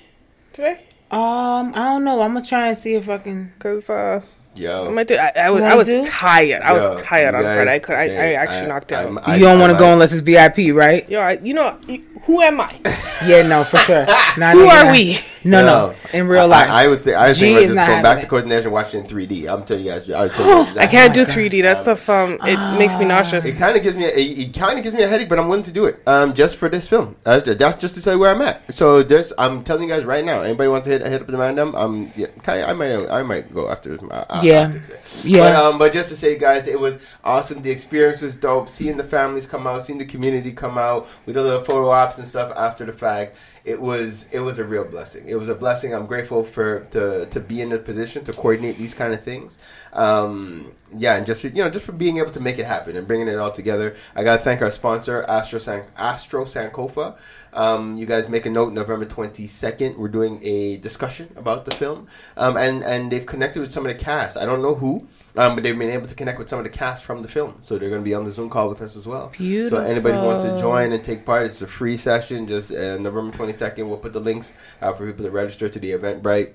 today? 0.52 0.80
Um, 1.10 1.72
I 1.74 1.84
don't 1.92 2.04
know. 2.04 2.20
I'm 2.22 2.34
gonna 2.34 2.44
try 2.44 2.68
and 2.68 2.78
see 2.78 2.94
if 2.94 3.08
I 3.08 3.18
can. 3.18 3.52
Because 3.58 3.90
uh, 3.90 4.20
Yo, 4.54 4.88
I 4.88 4.90
might 4.90 5.08
do. 5.08 5.16
I, 5.16 5.32
I 5.36 5.50
was. 5.50 5.62
I 5.62 5.74
was 5.74 5.86
do? 5.86 6.02
tired. 6.04 6.62
I 6.62 6.74
yo, 6.74 6.90
was 6.92 7.02
tired 7.02 7.34
on 7.34 7.42
Friday. 7.42 7.74
I 7.74 7.78
could. 7.78 7.94
I, 7.96 8.02
I 8.02 8.08
hey, 8.08 8.36
actually 8.36 8.68
knocked 8.68 8.92
out. 8.92 9.06
I'm- 9.06 9.18
I- 9.22 9.36
you 9.36 9.42
don't 9.42 9.58
want 9.60 9.72
to 9.72 9.78
go 9.78 9.92
unless 9.92 10.12
it's 10.12 10.22
VIP, 10.22 10.74
right? 10.74 11.08
Yo, 11.08 11.20
I, 11.20 11.32
you 11.42 11.54
know, 11.54 11.78
who 12.24 12.40
am 12.42 12.60
I? 12.60 12.76
Yeah, 13.26 13.46
no, 13.46 13.64
for 13.64 13.76
sure. 13.78 14.06
No, 14.38 14.46
Who 14.52 14.60
no, 14.64 14.70
are 14.70 14.84
no. 14.84 14.92
we? 14.92 15.18
No, 15.44 15.60
Yo, 15.60 15.66
no. 15.66 15.94
In 16.14 16.26
real 16.28 16.46
life, 16.48 16.70
I, 16.70 16.84
I 16.84 16.86
would 16.88 17.00
say 17.00 17.14
I 17.14 17.28
was 17.28 17.38
G 17.38 17.46
thinking 17.54 17.56
about 17.56 17.66
just 17.66 17.76
not 17.76 17.86
going 17.88 18.02
back 18.02 18.08
having 18.08 18.20
to 18.20 18.26
it. 18.26 18.30
coordination 18.30 18.70
watching 18.70 19.04
3D. 19.04 19.48
I'm 19.52 19.64
telling 19.64 19.84
you 19.84 19.90
guys. 19.90 20.08
I 20.10 20.28
tell 20.28 20.46
you 20.46 20.52
I 20.52 20.60
exactly. 20.68 20.86
can't 20.98 21.14
do 21.14 21.24
3D. 21.26 21.62
That 21.62 21.78
stuff. 21.82 22.08
Um, 22.08 22.38
it 22.44 22.78
makes 22.78 22.96
me 22.96 23.04
nauseous. 23.06 23.44
It 23.44 23.56
kind 23.58 23.76
of 23.76 23.82
gives 23.82 23.96
me 23.96 24.04
a, 24.04 24.08
it, 24.10 24.38
it 24.38 24.54
kind 24.54 24.78
of 24.78 24.84
gives 24.84 24.94
me 24.94 25.02
a 25.02 25.08
headache, 25.08 25.28
but 25.28 25.38
I'm 25.38 25.48
willing 25.48 25.64
to 25.64 25.72
do 25.72 25.86
it. 25.86 26.00
Um, 26.06 26.32
just 26.32 26.56
for 26.56 26.68
this 26.70 26.88
film. 26.88 27.16
Uh, 27.26 27.40
that's 27.40 27.76
just 27.78 27.94
to 27.96 28.02
tell 28.02 28.14
you 28.14 28.18
where 28.20 28.30
I'm 28.30 28.40
at. 28.40 28.72
So 28.72 29.02
this, 29.02 29.32
I'm 29.36 29.64
telling 29.64 29.82
you 29.82 29.88
guys 29.88 30.04
right 30.04 30.24
now. 30.24 30.42
Anybody 30.42 30.68
wants 30.68 30.86
to 30.86 30.90
hit, 30.92 31.02
hit 31.06 31.20
up 31.22 31.26
the 31.26 31.36
mandem? 31.36 31.74
Um, 31.74 32.12
yeah, 32.16 32.28
I 32.46 32.72
might, 32.72 33.08
I 33.08 33.22
might 33.22 33.52
go 33.52 33.68
after 33.68 33.96
this. 33.96 34.02
Uh, 34.08 34.24
uh, 34.30 34.40
Yeah. 34.44 34.72
after. 34.74 34.82
Yeah. 35.28 35.40
But 35.52 35.56
um, 35.56 35.78
but 35.78 35.92
just 35.92 36.08
to 36.10 36.16
say, 36.16 36.38
guys, 36.38 36.66
it 36.68 36.78
was 36.78 37.00
awesome. 37.24 37.60
The 37.62 37.70
experience 37.70 38.22
was 38.22 38.36
dope. 38.36 38.68
Seeing 38.68 38.96
the 38.96 39.04
families 39.04 39.46
come 39.46 39.66
out, 39.66 39.84
seeing 39.84 39.98
the 39.98 40.04
community 40.06 40.52
come 40.52 40.78
out. 40.78 41.08
We 41.26 41.32
did 41.32 41.40
a 41.40 41.42
little 41.42 41.64
photo 41.64 41.90
ops 42.10 42.18
and 42.18 42.28
stuff 42.28 42.52
after 42.56 42.84
the 42.84 42.92
fact. 42.92 43.36
It 43.64 43.80
was 43.80 44.28
it 44.32 44.40
was 44.40 44.58
a 44.58 44.64
real 44.64 44.84
blessing. 44.84 45.28
It 45.28 45.36
was 45.36 45.48
a 45.48 45.54
blessing. 45.54 45.94
I'm 45.94 46.06
grateful 46.06 46.44
for 46.44 46.80
to 46.90 47.26
to 47.26 47.40
be 47.40 47.60
in 47.60 47.68
the 47.68 47.78
position 47.78 48.24
to 48.24 48.32
coordinate 48.32 48.78
these 48.78 48.94
kind 48.94 49.12
of 49.12 49.22
things. 49.22 49.58
Um, 49.92 50.72
yeah, 50.96 51.16
and 51.16 51.26
just 51.26 51.44
you 51.44 51.50
know 51.50 51.70
just 51.70 51.84
for 51.84 51.92
being 51.92 52.18
able 52.18 52.32
to 52.32 52.40
make 52.40 52.58
it 52.58 52.64
happen 52.64 52.96
and 52.96 53.06
bringing 53.06 53.28
it 53.28 53.38
all 53.38 53.52
together. 53.52 53.96
I 54.16 54.24
gotta 54.24 54.42
thank 54.42 54.62
our 54.62 54.70
sponsor 54.70 55.22
Astro 55.24 55.58
San 55.58 55.84
Astro 55.96 56.44
Sankofa. 56.44 57.18
Um, 57.52 57.96
you 57.96 58.06
guys 58.06 58.28
make 58.28 58.46
a 58.46 58.50
note. 58.50 58.72
November 58.72 59.04
22nd, 59.04 59.96
we're 59.96 60.08
doing 60.08 60.40
a 60.42 60.76
discussion 60.78 61.32
about 61.36 61.64
the 61.64 61.72
film, 61.72 62.08
um, 62.36 62.56
and 62.56 62.82
and 62.82 63.12
they've 63.12 63.26
connected 63.26 63.60
with 63.60 63.70
some 63.70 63.84
of 63.86 63.92
the 63.92 64.02
cast. 64.02 64.36
I 64.36 64.46
don't 64.46 64.62
know 64.62 64.74
who. 64.74 65.06
Um, 65.36 65.54
but 65.54 65.62
they've 65.62 65.78
been 65.78 65.90
able 65.90 66.08
to 66.08 66.14
connect 66.14 66.40
with 66.40 66.48
some 66.48 66.58
of 66.58 66.64
the 66.64 66.70
cast 66.70 67.04
from 67.04 67.22
the 67.22 67.28
film, 67.28 67.58
so 67.62 67.78
they're 67.78 67.88
going 67.88 68.02
to 68.02 68.04
be 68.04 68.14
on 68.14 68.24
the 68.24 68.32
Zoom 68.32 68.50
call 68.50 68.68
with 68.68 68.82
us 68.82 68.96
as 68.96 69.06
well. 69.06 69.30
Beautiful. 69.36 69.78
So 69.78 69.84
anybody 69.84 70.18
who 70.18 70.24
wants 70.24 70.42
to 70.42 70.58
join 70.58 70.92
and 70.92 71.04
take 71.04 71.24
part, 71.24 71.46
it's 71.46 71.62
a 71.62 71.68
free 71.68 71.96
session. 71.96 72.48
Just 72.48 72.72
uh, 72.72 72.98
November 72.98 73.36
twenty 73.36 73.52
second, 73.52 73.88
we'll 73.88 73.98
put 73.98 74.12
the 74.12 74.20
links 74.20 74.54
out 74.82 74.98
for 74.98 75.06
people 75.06 75.24
to 75.24 75.30
register 75.30 75.68
to 75.68 75.78
the 75.78 75.92
Eventbrite 75.92 76.54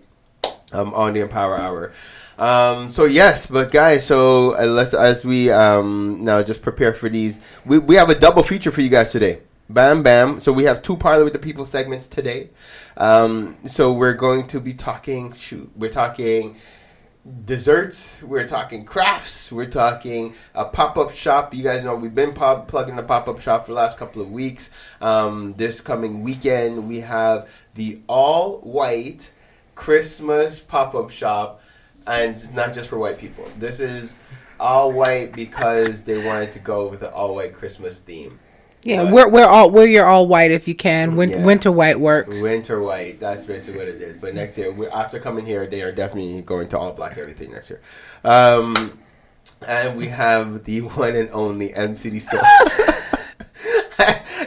um, 0.74 0.94
on 0.94 1.14
the 1.14 1.22
Empower 1.22 1.58
Hour. 1.58 1.94
Um, 2.38 2.92
so 2.92 3.06
yes, 3.06 3.48
but 3.48 3.72
guys, 3.72 4.06
so 4.06 4.58
uh, 4.58 4.66
let's 4.66 4.94
as 4.94 5.24
we 5.24 5.50
um, 5.52 6.26
now 6.26 6.44
just 6.44 6.62
prepare 6.62 6.94
for 6.94 7.08
these. 7.08 7.40
We 7.66 7.80
we 7.80 7.96
have 7.96 8.10
a 8.10 8.16
double 8.20 8.44
feature 8.44 8.72
for 8.72 8.82
you 8.82 8.90
guys 8.90 9.14
today. 9.14 9.40
Bam 9.70 10.04
bam. 10.04 10.42
So 10.42 10.52
we 10.52 10.66
have 10.66 10.82
two 10.82 10.98
Parlor 10.98 11.24
with 11.24 11.34
the 11.34 11.40
People 11.40 11.66
segments 11.66 12.08
today. 12.08 12.50
Um, 12.98 13.58
so 13.66 13.94
we're 13.94 14.14
going 14.14 14.48
to 14.48 14.60
be 14.60 14.74
talking. 14.74 15.34
Shoot, 15.34 15.72
we're 15.78 15.90
talking 15.90 16.58
desserts. 17.46 18.22
We're 18.22 18.48
talking 18.48 18.86
crafts. 18.86 19.52
We're 19.52 19.70
talking 19.70 20.36
a 20.54 20.66
pop 20.66 20.98
up 20.98 21.12
shop. 21.12 21.54
You 21.54 21.64
guys 21.64 21.84
know 21.84 21.96
we've 21.96 22.14
been 22.14 22.34
pop- 22.34 22.68
plugging 22.68 22.96
the 22.96 23.04
pop 23.04 23.28
up 23.28 23.42
shop 23.42 23.66
for 23.66 23.72
the 23.72 23.78
last 23.78 23.98
couple 23.98 24.22
of 24.22 24.32
weeks. 24.32 24.70
Um, 25.02 25.56
this 25.58 25.82
coming 25.82 26.22
weekend, 26.22 26.88
we 26.88 27.00
have 27.02 27.50
the 27.74 28.00
all 28.08 28.60
white 28.60 29.32
Christmas 29.74 30.60
pop 30.60 30.94
up 30.94 31.10
shop, 31.10 31.62
and 32.06 32.32
it's 32.32 32.52
not 32.52 32.74
just 32.74 32.90
for 32.90 32.98
white 32.98 33.18
people. 33.18 33.50
This 33.58 33.80
is 33.80 34.20
all 34.60 34.92
white 34.92 35.34
because 35.34 36.04
they 36.04 36.24
wanted 36.24 36.52
to 36.54 36.60
go 36.60 36.88
with 36.88 37.02
an 37.02 37.12
all 37.12 37.36
white 37.36 37.54
Christmas 37.54 38.00
theme. 38.00 38.40
Yeah, 38.86 39.04
But- 39.04 39.12
we're 39.14 39.28
we're 39.30 39.48
all 39.48 39.72
we're 39.72 39.88
your 39.88 40.06
all 40.06 40.28
white 40.28 40.52
if 40.52 40.68
you 40.68 40.76
can. 40.76 41.16
Win- 41.16 41.32
Yeah. 41.32 41.44
Winter 41.44 41.72
white 41.72 42.00
works. 42.00 42.40
Winter 42.42 42.80
white. 42.82 43.20
That's 43.20 43.44
basically 43.44 43.80
what 43.80 43.88
it 43.90 44.00
is. 44.00 44.16
But 44.18 44.36
next 44.36 44.58
year, 44.60 44.72
we, 44.72 44.88
after 44.88 45.20
coming 45.20 45.46
here, 45.46 45.66
they 45.66 45.82
are 45.82 45.92
definitely 45.92 46.42
going 46.44 46.68
to 46.70 46.78
all 46.78 46.94
black 46.94 47.18
everything 47.18 47.52
next 47.52 47.72
year. 47.72 47.82
Um, 48.24 49.00
and 49.68 49.98
we 49.98 50.06
have 50.08 50.66
the 50.66 50.82
one 50.82 51.16
and 51.16 51.30
only 51.34 51.74
M 51.74 51.98
City 51.98 52.20
Solo. 52.20 52.44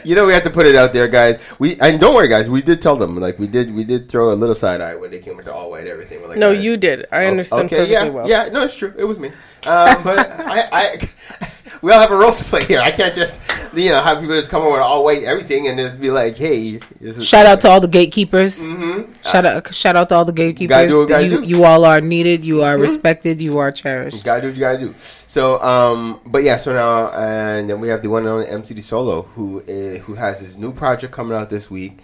you 0.05 0.15
know 0.15 0.25
we 0.25 0.31
have 0.31 0.43
to 0.43 0.49
put 0.49 0.65
it 0.65 0.75
out 0.75 0.93
there, 0.93 1.09
guys. 1.09 1.37
We 1.59 1.77
and 1.81 1.99
don't 1.99 2.15
worry, 2.15 2.29
guys. 2.29 2.49
We 2.49 2.61
did 2.61 2.81
tell 2.81 2.95
them 2.95 3.17
like 3.17 3.39
we 3.39 3.47
did. 3.47 3.75
We 3.75 3.83
did 3.83 4.07
throw 4.09 4.31
a 4.31 4.35
little 4.35 4.55
side 4.55 4.79
eye 4.79 4.95
when 4.95 5.11
they 5.11 5.19
came 5.19 5.35
with 5.35 5.45
the 5.47 5.53
all 5.53 5.69
white 5.71 5.87
everything. 5.87 6.21
We're 6.21 6.29
like, 6.29 6.37
No, 6.37 6.53
guys, 6.53 6.63
you 6.63 6.77
did. 6.77 7.07
I 7.11 7.25
Oh, 7.25 7.31
understand 7.31 7.65
okay, 7.65 7.75
perfectly 7.77 7.93
yeah, 7.93 8.09
well. 8.09 8.29
Yeah, 8.29 8.47
no, 8.53 8.63
it's 8.63 8.75
true. 8.75 8.93
It 8.97 9.03
was 9.03 9.19
me. 9.19 9.29
Um, 9.65 10.01
but 10.03 10.19
I, 10.39 10.69
I, 10.71 11.09
we 11.81 11.91
all 11.91 11.99
have 11.99 12.11
a 12.11 12.15
role 12.15 12.31
to 12.31 12.43
play 12.43 12.63
here. 12.63 12.81
I 12.81 12.91
can't 12.91 13.15
just, 13.15 13.41
you 13.73 13.89
know, 13.89 14.01
have 14.01 14.19
people 14.19 14.35
just 14.35 14.51
come 14.51 14.61
over 14.63 14.71
with 14.71 14.81
all 14.81 15.05
white 15.05 15.23
everything 15.23 15.67
and 15.67 15.77
just 15.77 15.99
be 15.99 16.11
like, 16.11 16.35
hey, 16.35 16.79
this 16.99 17.17
is 17.17 17.27
Shout 17.27 17.45
out 17.45 17.61
to 17.61 17.69
all 17.69 17.79
the 17.79 17.87
gatekeepers. 17.87 18.65
Mm-hmm. 18.65 19.13
Shout 19.23 19.45
out 19.45 19.73
shout 19.73 19.95
out 19.95 20.09
to 20.09 20.15
all 20.15 20.25
the 20.25 20.33
gatekeepers. 20.33 20.75
Gotta 20.75 20.89
do 20.89 20.99
what 20.99 21.09
gotta 21.09 21.27
you. 21.27 21.37
Mm-hmm. 21.37 21.43
you 21.45 21.63
all 21.63 21.85
are 21.85 22.01
needed. 22.01 22.43
You 22.43 22.63
are 22.63 22.77
respected. 22.77 23.41
You 23.41 23.59
are 23.59 23.71
cherished. 23.71 24.17
You 24.17 24.23
gotta 24.23 24.41
do 24.41 24.47
what 24.47 24.55
you 24.55 24.61
gotta 24.61 24.79
do. 24.79 24.95
So, 25.27 25.61
um, 25.61 26.19
but 26.25 26.43
yeah, 26.43 26.57
so 26.57 26.73
now 26.73 27.11
and 27.11 27.69
then 27.69 27.79
we 27.79 27.87
have 27.89 28.01
the 28.01 28.09
one 28.09 28.23
and 28.23 28.29
only 28.29 28.47
M 28.47 28.63
City 28.63 28.81
Solo 28.81 29.21
who 29.21 29.63
is, 29.67 29.99
who 29.99 30.15
has 30.15 30.39
his 30.39 30.57
new 30.57 30.73
project 30.73 31.13
coming 31.13 31.37
out 31.37 31.49
this 31.49 31.69
week, 31.69 31.99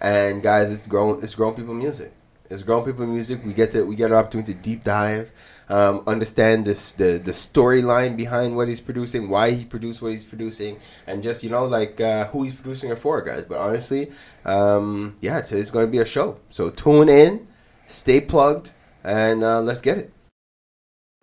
and 0.00 0.42
guys, 0.42 0.72
it's 0.72 0.86
grown 0.86 1.22
it's 1.22 1.34
grown 1.34 1.54
people 1.54 1.74
music. 1.74 2.12
It's 2.48 2.64
grown 2.64 2.84
people 2.84 3.06
music. 3.06 3.44
We 3.44 3.52
get 3.52 3.70
to 3.72 3.84
we 3.84 3.94
get 3.94 4.10
an 4.10 4.16
opportunity 4.16 4.54
to 4.54 4.58
deep 4.58 4.82
dive, 4.82 5.30
um, 5.70 6.02
understand 6.06 6.66
this 6.66 6.92
the 6.92 7.20
the 7.24 7.30
storyline 7.30 8.16
behind 8.16 8.56
what 8.56 8.68
he's 8.68 8.80
producing, 8.80 9.30
why 9.30 9.52
he 9.52 9.64
produced 9.64 10.02
what 10.02 10.12
he's 10.12 10.24
producing, 10.24 10.78
and 11.06 11.22
just 11.22 11.44
you 11.44 11.50
know 11.50 11.64
like 11.64 12.00
uh, 12.00 12.26
who 12.26 12.42
he's 12.42 12.54
producing 12.54 12.90
it 12.90 12.98
for, 12.98 13.22
guys. 13.22 13.44
But 13.44 13.58
honestly, 13.58 14.10
um, 14.44 15.16
yeah, 15.20 15.38
it's 15.38 15.70
going 15.70 15.86
to 15.86 15.90
be 15.90 15.98
a 15.98 16.04
show. 16.04 16.38
So 16.50 16.70
tune 16.70 17.08
in, 17.08 17.46
stay 17.86 18.20
plugged, 18.20 18.72
and 19.04 19.44
uh, 19.44 19.60
let's 19.60 19.80
get 19.80 19.96
it. 19.96 20.12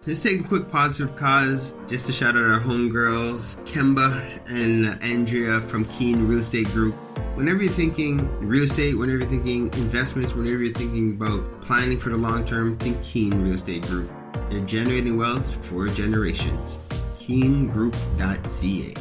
Let's 0.06 0.24
take 0.24 0.40
a 0.40 0.44
quick 0.44 0.70
positive 0.70 1.18
cause 1.18 1.74
just 1.90 2.06
to 2.06 2.14
shout 2.14 2.38
out 2.38 2.44
our 2.44 2.62
homegirls, 2.62 3.58
Kemba 3.66 4.40
and 4.48 5.04
Andrea 5.04 5.60
from 5.62 5.84
Keen 5.86 6.26
Real 6.26 6.40
Estate 6.40 6.68
Group. 6.68 6.96
Whenever 7.36 7.64
you're 7.64 7.74
thinking 7.74 8.26
real 8.40 8.64
estate, 8.64 8.94
whenever 8.94 9.20
you're 9.20 9.30
thinking 9.30 9.66
investments, 9.74 10.34
whenever 10.34 10.64
you're 10.64 10.74
thinking 10.74 11.12
about 11.12 11.62
planning 11.62 12.00
for 12.00 12.10
the 12.10 12.16
long 12.16 12.46
term, 12.46 12.78
think 12.78 13.04
Keen 13.04 13.42
Real 13.42 13.56
Estate 13.56 13.82
Group. 13.82 14.10
They're 14.50 14.66
generating 14.66 15.18
wealth 15.18 15.54
for 15.66 15.88
generations. 15.88 16.78
KeenGroup.ca. 17.20 18.94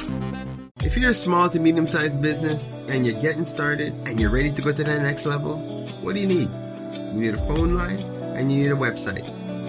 If 0.82 0.96
you're 0.96 1.10
a 1.10 1.14
small 1.14 1.46
to 1.50 1.60
medium 1.60 1.86
sized 1.86 2.22
business 2.22 2.72
and 2.88 3.04
you're 3.04 3.20
getting 3.20 3.44
started 3.44 3.92
and 4.08 4.18
you're 4.18 4.30
ready 4.30 4.50
to 4.50 4.62
go 4.62 4.72
to 4.72 4.82
the 4.82 4.98
next 4.98 5.26
level, 5.26 5.58
what 6.00 6.14
do 6.14 6.22
you 6.22 6.26
need? 6.26 6.50
You 7.12 7.20
need 7.20 7.34
a 7.34 7.46
phone 7.46 7.74
line 7.74 7.98
and 7.98 8.50
you 8.50 8.62
need 8.62 8.72
a 8.72 8.76
website. 8.76 9.26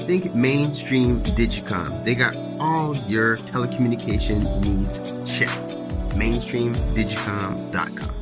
Think 0.08 0.34
mainstream 0.34 1.21
Digicom. 1.21 2.06
They 2.06 2.15
got 2.15 2.34
all 2.62 2.95
your 2.95 3.39
telecommunication 3.39 4.63
needs 4.63 5.00
checked. 5.30 5.52
Mainstreamdigicom.com. 6.15 8.15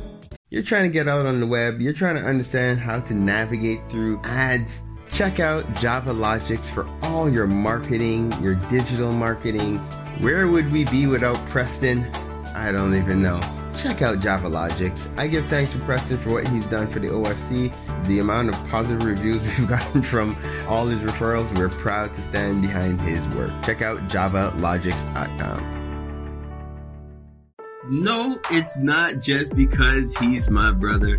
You're 0.48 0.64
trying 0.64 0.82
to 0.82 0.90
get 0.90 1.06
out 1.06 1.26
on 1.26 1.38
the 1.38 1.46
web, 1.46 1.80
you're 1.80 1.92
trying 1.92 2.16
to 2.16 2.22
understand 2.22 2.80
how 2.80 2.98
to 3.02 3.14
navigate 3.14 3.88
through 3.88 4.20
ads. 4.24 4.82
Check 5.12 5.38
out 5.38 5.74
Java 5.74 6.12
Logics 6.12 6.68
for 6.68 6.88
all 7.02 7.30
your 7.30 7.46
marketing, 7.46 8.32
your 8.42 8.56
digital 8.68 9.12
marketing. 9.12 9.78
Where 10.18 10.48
would 10.48 10.72
we 10.72 10.86
be 10.86 11.06
without 11.06 11.38
Preston? 11.50 12.04
I 12.60 12.72
don't 12.72 12.94
even 12.94 13.22
know. 13.22 13.40
Check 13.78 14.02
out 14.02 14.20
Java 14.20 14.46
Logics. 14.46 15.08
I 15.16 15.28
give 15.28 15.46
thanks 15.46 15.72
to 15.72 15.78
Preston 15.78 16.18
for 16.18 16.30
what 16.30 16.46
he's 16.46 16.66
done 16.66 16.88
for 16.88 16.98
the 16.98 17.06
OFC. 17.08 17.72
The 18.06 18.18
amount 18.18 18.50
of 18.50 18.54
positive 18.68 19.02
reviews 19.02 19.42
we've 19.58 19.66
gotten 19.66 20.02
from 20.02 20.36
all 20.68 20.86
his 20.86 21.00
referrals, 21.00 21.56
we're 21.56 21.70
proud 21.70 22.12
to 22.14 22.20
stand 22.20 22.60
behind 22.60 23.00
his 23.00 23.26
work. 23.28 23.50
Check 23.64 23.80
out 23.80 24.08
javalogics.com. 24.08 25.76
No, 27.88 28.38
it's 28.50 28.76
not 28.76 29.20
just 29.20 29.56
because 29.56 30.14
he's 30.18 30.50
my 30.50 30.70
brother. 30.70 31.18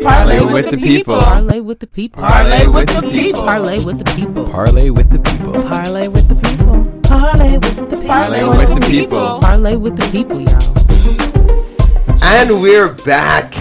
Parlay 0.00 0.44
with 0.44 0.70
the 0.70 0.76
people. 0.76 1.18
Parlay 1.18 1.58
with 1.58 1.80
the 1.80 1.86
people. 1.88 2.22
Parlay 2.22 2.68
with 2.68 2.86
the 2.86 3.02
people. 3.10 3.42
Parlay 3.42 3.80
with 3.80 3.98
the 3.98 4.14
people. 4.14 4.44
Parlay 4.44 4.90
with 4.90 5.10
the 5.10 5.18
people. 5.18 5.52
Parlay 5.64 6.06
with 6.06 6.28
the 6.28 6.36
people. 6.36 7.00
Parlay 7.02 7.58
with 7.58 7.74
the 7.74 7.96
people. 7.96 8.06
Parlay 8.06 8.44
with 8.44 8.68
the 8.68 8.86
people. 8.88 9.40
Parlay 9.40 9.74
with 9.74 9.96
the 9.96 10.08
people, 10.12 10.40
y'all. 10.40 12.22
And 12.22 12.62
we're 12.62 12.92
back. 12.92 13.52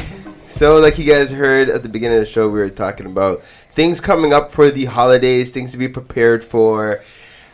So, 0.45 0.78
like 0.78 1.00
you 1.00 1.12
guys 1.12 1.32
heard 1.32 1.69
at 1.69 1.82
the 1.82 1.89
beginning 1.89 2.19
of 2.19 2.26
the 2.26 2.32
show, 2.32 2.47
we 2.47 2.60
were 2.60 2.69
talking 2.69 3.08
about 3.08 3.41
things 3.73 4.00
coming 4.00 4.32
up 4.32 4.52
for 4.52 4.69
the 4.69 4.86
holidays, 4.86 5.50
things 5.50 5.71
to 5.71 5.78
be 5.78 5.88
prepared 5.88 6.45
for. 6.45 7.02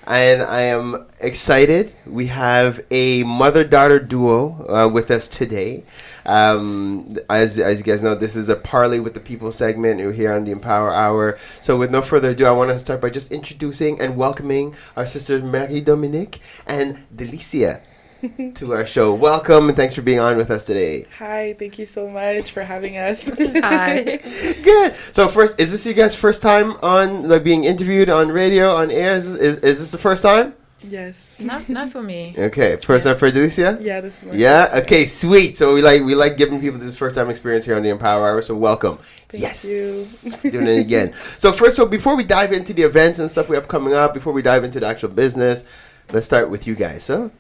And 0.06 0.42
I 0.42 0.62
am 0.64 1.06
excited. 1.22 1.94
We 2.06 2.28
have 2.28 2.84
a 2.92 3.24
mother 3.24 3.64
daughter 3.64 4.00
duo 4.00 4.66
uh, 4.68 4.90
with 4.90 5.10
us 5.10 5.30
today. 5.30 5.86
Um, 6.26 7.18
as, 7.30 7.58
as 7.58 7.78
you 7.78 7.86
guys 7.86 8.04
know, 8.04 8.14
this 8.14 8.36
is 8.36 8.50
a 8.50 8.56
Parley 8.56 9.00
with 9.00 9.14
the 9.14 9.22
People 9.22 9.54
segment. 9.54 10.02
We're 10.02 10.12
here 10.12 10.34
on 10.34 10.44
the 10.44 10.52
Empower 10.52 10.94
Hour. 10.94 11.38
So, 11.62 11.78
with 11.78 11.90
no 11.90 12.02
further 12.02 12.32
ado, 12.32 12.46
I 12.46 12.52
want 12.52 12.72
to 12.72 12.80
start 12.80 13.00
by 13.00 13.12
just 13.12 13.32
introducing 13.32 14.02
and 14.02 14.18
welcoming 14.18 14.76
our 14.98 15.06
sisters 15.06 15.42
Marie 15.42 15.80
Dominique 15.80 16.42
and 16.68 17.06
Delicia 17.16 17.80
to 18.56 18.74
our 18.74 18.86
show. 18.86 19.14
Welcome 19.14 19.68
and 19.68 19.76
thanks 19.76 19.96
for 19.96 20.02
being 20.02 20.20
on 20.20 20.38
with 20.38 20.50
us 20.50 20.66
today. 20.66 21.06
Hi, 21.18 21.56
thank 21.60 21.78
you 21.78 21.86
so 21.86 22.08
much 22.08 22.52
for 22.52 22.64
having 22.64 22.98
us. 22.98 23.30
Hi. 23.38 24.04
Good. 24.64 24.96
So 25.12 25.28
first, 25.28 25.60
is 25.60 25.72
this 25.72 25.86
you 25.86 25.94
guys' 25.94 26.16
first 26.16 26.42
time 26.42 26.72
on 26.82 27.28
like 27.28 27.44
being 27.44 27.66
interviewed 27.66 28.10
on 28.10 28.30
radio 28.30 28.70
on 28.70 28.92
air? 28.92 29.16
Is, 29.16 29.28
is, 29.28 29.60
is 29.60 29.80
this 29.80 29.92
the 29.92 29.98
first 29.98 30.24
time? 30.24 30.54
yes. 30.86 31.40
Not 31.40 31.70
not 31.70 31.90
for 31.92 32.04
me. 32.04 32.36
Okay, 32.38 32.78
first 32.78 33.06
time 33.06 33.18
for 33.18 33.32
Delicia. 33.32 33.82
Yeah, 33.82 34.02
this 34.02 34.22
is 34.22 34.36
Yeah. 34.36 34.68
first 34.68 34.84
Okay. 34.84 35.06
Sweet. 35.06 35.58
So 35.58 35.74
we 35.74 35.82
like 35.82 36.04
we 36.04 36.16
like 36.16 36.38
giving 36.38 36.60
people 36.60 36.80
this 36.80 36.96
first 36.96 37.16
time 37.16 37.30
experience 37.30 37.66
here 37.66 37.76
on 37.76 37.84
the 37.84 37.90
Empower 37.90 38.28
Hour. 38.28 38.42
So 38.42 38.56
welcome. 38.56 38.98
Thank 39.30 39.44
yes. 39.44 39.64
you. 39.66 40.52
Doing 40.52 40.68
it 40.68 40.80
again. 40.80 41.14
So 41.38 41.52
first, 41.52 41.76
so 41.76 41.86
before 41.86 42.16
we 42.16 42.24
dive 42.24 42.54
into 42.54 42.74
the 42.74 42.84
events 42.84 43.20
and 43.20 43.30
stuff 43.30 43.50
we 43.50 43.56
have 43.56 43.68
coming 43.68 43.94
up, 43.94 44.14
before 44.14 44.34
we 44.34 44.42
dive 44.42 44.64
into 44.64 44.80
the 44.80 44.88
actual 44.88 45.10
business, 45.10 45.64
let's 46.12 46.26
start 46.26 46.50
with 46.50 46.68
you 46.68 46.76
guys. 46.76 47.04
So 47.04 47.32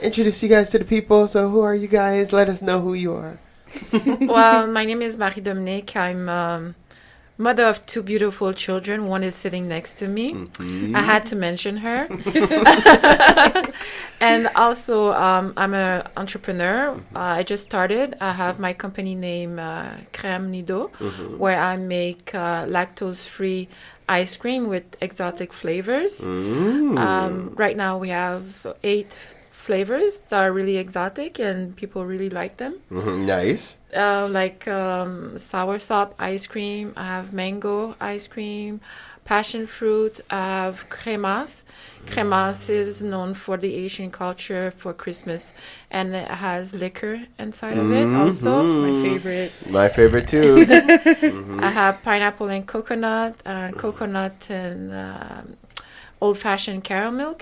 introduce 0.00 0.42
you 0.42 0.48
guys 0.48 0.70
to 0.70 0.78
the 0.78 0.84
people. 0.84 1.28
So 1.28 1.48
who 1.48 1.60
are 1.60 1.74
you 1.74 1.88
guys? 1.88 2.32
Let 2.32 2.48
us 2.48 2.62
know 2.62 2.80
who 2.80 2.94
you 2.94 3.14
are. 3.14 3.38
well, 4.20 4.66
my 4.66 4.84
name 4.84 5.02
is 5.02 5.16
Marie 5.16 5.40
Dominique. 5.42 5.96
I'm 5.96 6.28
um, 6.28 6.74
mother 7.38 7.64
of 7.64 7.84
two 7.86 8.02
beautiful 8.02 8.52
children. 8.52 9.06
One 9.06 9.22
is 9.22 9.34
sitting 9.34 9.68
next 9.68 9.98
to 9.98 10.08
me. 10.08 10.32
Mm-hmm. 10.32 10.96
I 10.96 11.02
had 11.02 11.26
to 11.26 11.36
mention 11.36 11.78
her. 11.78 12.08
and 14.20 14.48
also, 14.54 15.12
um, 15.12 15.52
I'm 15.56 15.74
an 15.74 16.06
entrepreneur. 16.16 16.94
Uh, 17.14 17.18
I 17.18 17.42
just 17.42 17.64
started. 17.64 18.16
I 18.20 18.32
have 18.32 18.58
my 18.58 18.72
company 18.72 19.14
name 19.14 19.58
uh, 19.58 19.90
Crème 20.12 20.48
Nido, 20.48 20.90
Mm-hmm. 20.98 21.38
where 21.38 21.60
I 21.60 21.76
make 21.76 22.34
uh, 22.34 22.64
lactose-free 22.66 23.68
ice 24.08 24.36
cream 24.36 24.68
with 24.68 24.84
exotic 25.00 25.52
flavors. 25.52 26.20
Mm. 26.20 26.98
Um, 26.98 27.54
right 27.56 27.76
now, 27.76 27.98
we 27.98 28.10
have 28.10 28.66
eight 28.82 29.12
flavors 29.66 30.20
that 30.28 30.40
are 30.44 30.52
really 30.52 30.76
exotic, 30.76 31.38
and 31.48 31.74
people 31.76 32.04
really 32.12 32.30
like 32.40 32.54
them. 32.62 32.74
Mhm, 32.90 33.16
Nice. 33.26 33.64
Uh, 34.04 34.26
like 34.40 34.68
um, 34.68 35.38
sour 35.38 35.78
sop 35.78 36.14
ice 36.18 36.46
cream. 36.46 36.92
I 36.96 37.04
have 37.16 37.32
mango 37.32 37.94
ice 38.14 38.26
cream, 38.34 38.80
passion 39.24 39.66
fruit. 39.66 40.14
I 40.30 40.36
have 40.62 40.76
cremas. 40.96 41.62
Cremas 42.06 42.68
is 42.68 43.00
known 43.02 43.34
for 43.34 43.56
the 43.56 43.70
Haitian 43.78 44.10
culture 44.12 44.70
for 44.80 44.92
Christmas, 44.92 45.52
and 45.90 46.14
it 46.14 46.28
has 46.46 46.72
liquor 46.84 47.14
inside 47.44 47.78
of 47.82 47.90
it. 48.00 48.06
Also, 48.22 48.50
Mhm. 48.62 48.82
my 48.86 48.92
favorite. 49.08 49.52
My 49.78 49.88
favorite 49.88 50.26
too. 50.34 50.50
I 51.68 51.70
have 51.80 51.94
pineapple 52.08 52.48
and 52.56 52.64
coconut, 52.74 53.34
and 53.44 53.76
coconut 53.84 54.38
and 54.50 54.92
um, 55.04 55.44
old-fashioned 56.20 56.82
caramel 56.84 57.12
milk. 57.24 57.40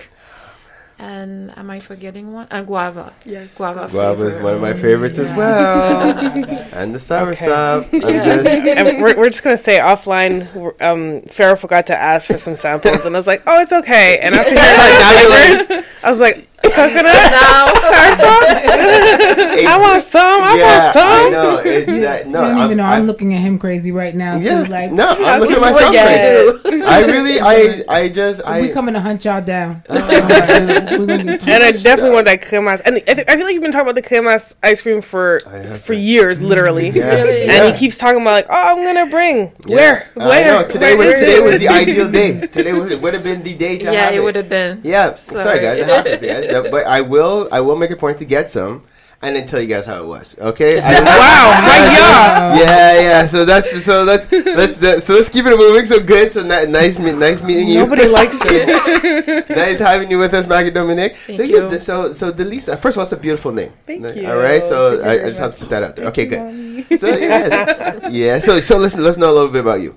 And 0.97 1.55
am 1.57 1.69
I 1.69 1.81
forgetting 1.81 2.31
one? 2.31 2.47
And 2.49 2.65
guava. 2.65 3.13
Yes. 3.25 3.57
Guava. 3.57 3.89
Guava 3.91 4.23
is 4.23 4.37
one 4.37 4.53
of 4.53 4.61
my 4.61 4.73
favorites 4.73 5.17
as 5.19 5.29
well. 5.35 6.09
and 6.73 6.95
the 6.95 6.99
sour 6.99 7.31
Okay. 7.31 7.45
sop. 7.45 7.87
Yeah. 7.93 8.41
just 8.43 8.47
and 8.79 9.01
we're, 9.03 9.17
we're 9.17 9.29
just 9.29 9.43
gonna 9.43 9.57
say 9.57 9.79
offline. 9.79 10.51
we're- 10.53 10.73
Um, 10.79 11.21
Pharaoh 11.23 11.55
forgot 11.57 11.87
to 11.87 11.97
ask 11.97 12.27
for 12.27 12.37
some 12.37 12.55
samples, 12.55 13.03
and 13.05 13.15
I 13.15 13.19
was 13.19 13.27
like, 13.27 13.43
"Oh, 13.45 13.59
it's 13.61 13.73
okay." 13.73 14.19
And 14.19 14.35
after 14.35 14.51
hearing 14.51 14.61
Now 14.61 15.67
the 15.67 15.73
you're 15.75 15.83
I 16.03 16.11
was 16.11 16.19
like, 16.19 16.47
"Coconut, 16.71 17.15
sour 17.35 18.15
sop. 18.15 18.43
I 19.67 19.77
want 19.79 20.03
some. 20.03 20.21
I 20.43 20.55
yeah, 20.57 20.83
want 20.83 20.93
some." 20.93 21.07
I 21.07 21.29
know. 21.29 21.57
It's 21.65 21.85
that, 22.05 22.27
no, 22.27 22.43
I 22.43 22.49
don't 22.49 22.65
even 22.65 22.77
know. 22.77 22.83
I'm, 22.83 23.01
I'm 23.01 23.07
looking 23.07 23.33
at 23.33 23.41
him 23.41 23.57
crazy 23.59 23.91
right 23.91 24.15
now 24.15 24.37
yeah, 24.37 24.63
too. 24.63 24.69
Like, 24.71 24.91
no, 24.91 25.07
I'm 25.07 25.39
looking 25.39 25.55
at 25.55 25.61
myself 25.61 25.91
crazy. 25.93 26.77
do? 26.79 26.83
I 26.85 27.01
really, 27.05 27.39
I, 27.39 27.83
I 27.87 28.09
just, 28.09 28.43
I. 28.43 28.61
we 28.61 28.69
coming 28.69 28.93
to 28.93 29.01
hunt 29.01 29.25
y'all 29.25 29.41
down. 29.41 29.83
Oh, 29.89 29.95
I 29.97 30.79
just- 30.89 31.07
We're 31.07 31.17
gonna 31.17 31.37
get 31.37 31.47
And 31.47 31.63
I 31.63 31.71
definitely 31.71 32.11
want 32.11 32.25
that 32.27 32.41
cremas. 32.41 32.81
And 32.85 32.95
I, 33.07 33.13
th- 33.13 33.25
I 33.27 33.35
feel 33.35 33.45
like 33.45 33.53
you've 33.53 33.61
been 33.63 33.71
talking 33.71 33.89
about 33.89 33.95
the 33.95 34.07
cremas 34.07 34.55
ice 34.63 34.81
cream 34.81 35.01
for 35.01 35.39
for 35.81 35.93
to. 35.93 35.95
years, 35.95 36.41
literally. 36.41 36.89
Yeah. 36.89 37.15
Really? 37.15 37.41
And 37.43 37.51
Yeah. 37.51 37.71
he 37.71 37.77
keeps 37.77 37.97
talking 37.97 38.21
about 38.21 38.31
like, 38.31 38.47
"Oh, 38.49 38.53
I'm 38.53 38.83
gonna 38.83 39.07
bring 39.09 39.51
Yeah. 39.65 39.75
where, 39.75 40.09
I 40.17 40.27
where, 40.27 40.45
know. 40.61 40.67
Today 40.67 40.95
where 40.95 41.09
was 41.09 41.19
today 41.19 41.39
was 41.39 41.59
the 41.61 41.67
ideal 41.69 42.09
day. 42.11 42.47
Today 42.47 42.73
was 42.73 42.91
it 42.91 43.01
would 43.01 43.13
have 43.13 43.23
been 43.23 43.43
the 43.43 43.55
day 43.55 43.77
to 43.79 43.83
yeah, 43.85 43.91
have 43.91 44.13
it 44.13 44.15
Yeah, 44.15 44.21
it. 44.21 44.23
would 44.23 44.35
have 44.35 44.49
been. 44.49 44.81
Yeah, 44.83 45.15
sorry. 45.15 45.43
Sorry. 45.43 45.59
guys, 45.59 45.79
it 45.79 45.87
happens, 45.87 46.21
guys. 46.55 46.65
Yeah, 46.65 46.71
But 46.71 46.85
I 46.87 47.01
will, 47.01 47.47
I 47.51 47.59
will 47.61 47.75
make 47.75 47.91
a 47.91 47.95
point 47.95 48.17
to 48.19 48.25
get 48.25 48.49
some, 48.49 48.83
and 49.21 49.35
then 49.35 49.47
tell 49.47 49.59
you 49.61 49.67
guys 49.67 49.85
how 49.85 50.01
it 50.03 50.07
was. 50.07 50.35
Okay? 50.39 50.79
I- 50.79 50.99
Wow, 51.03 51.51
my 51.61 51.79
God. 51.95 52.57
Yeah, 52.59 53.01
yeah. 53.01 53.25
So 53.25 53.43
that's 53.45 53.83
so 53.83 54.03
let's 54.03 54.31
let's 54.31 54.81
uh, 54.83 54.99
so 54.99 55.15
let's 55.15 55.29
keep 55.29 55.45
it 55.45 55.57
moving. 55.57 55.85
So 55.85 55.99
good. 55.99 56.31
So 56.31 56.41
ni- 56.43 56.67
nice, 56.71 56.97
me- 56.99 57.13
nice 57.13 57.41
meeting 57.43 57.67
you. 57.67 57.79
Nobody 57.79 58.07
likes 58.07 58.37
it. 58.45 59.49
nice 59.49 59.79
having 59.79 60.09
you 60.11 60.19
with 60.19 60.33
us, 60.33 60.45
Maggie 60.47 60.71
Dominic. 60.71 61.15
Thank 61.15 61.37
so 61.37 61.43
you. 61.43 61.69
yes, 61.71 61.85
so 61.85 62.13
so 62.13 62.31
Delicia. 62.31 62.77
First 62.79 62.95
of 62.95 62.99
all, 62.99 63.03
it's 63.03 63.11
a 63.13 63.17
beautiful 63.17 63.51
name. 63.51 63.71
Thank 63.85 64.01
Ni- 64.03 64.21
you. 64.21 64.27
All 64.29 64.37
right. 64.37 64.65
So 64.65 65.01
I, 65.01 65.25
I 65.25 65.29
just 65.29 65.39
have 65.39 65.55
to 65.55 65.59
much. 65.59 65.59
put 65.59 65.69
that 65.69 65.83
out 65.83 65.95
there. 65.95 66.11
Thank 66.11 66.17
okay, 66.17 66.23
you, 66.23 66.29
good. 66.29 66.87
Mommy. 66.89 66.97
So 66.97 67.07
yes, 67.07 68.13
yeah. 68.13 68.39
So 68.39 68.59
so 68.61 68.77
listen, 68.77 69.03
let's 69.03 69.17
know 69.17 69.29
a 69.29 69.35
little 69.35 69.49
bit 69.51 69.61
about 69.61 69.81
you. 69.81 69.95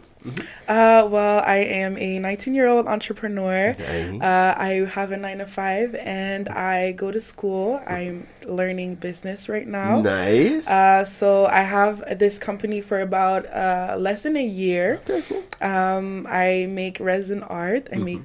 Uh, 0.68 1.08
well, 1.10 1.42
I 1.46 1.56
am 1.58 1.96
a 1.98 2.18
19 2.18 2.52
year 2.54 2.66
old 2.68 2.86
entrepreneur. 2.86 3.70
Okay. 3.70 4.18
Uh, 4.20 4.54
I 4.56 4.86
have 4.92 5.12
a 5.12 5.16
nine 5.16 5.38
to 5.38 5.46
five 5.46 5.94
and 5.94 6.48
I 6.48 6.92
go 6.92 7.10
to 7.10 7.20
school. 7.20 7.80
I'm 7.86 8.26
learning 8.46 8.96
business 8.96 9.48
right 9.48 9.66
now. 9.66 10.00
Nice. 10.00 10.68
Uh, 10.68 11.04
so 11.04 11.46
I 11.46 11.62
have 11.62 12.18
this 12.18 12.38
company 12.38 12.80
for 12.80 13.00
about 13.00 13.46
uh, 13.46 13.96
less 13.98 14.22
than 14.22 14.36
a 14.36 14.44
year. 14.44 15.00
okay, 15.08 15.22
cool. 15.22 15.44
Um, 15.60 16.26
I 16.28 16.66
make 16.68 17.00
resin 17.00 17.42
art. 17.42 17.88
I 17.92 17.96
make 17.96 18.18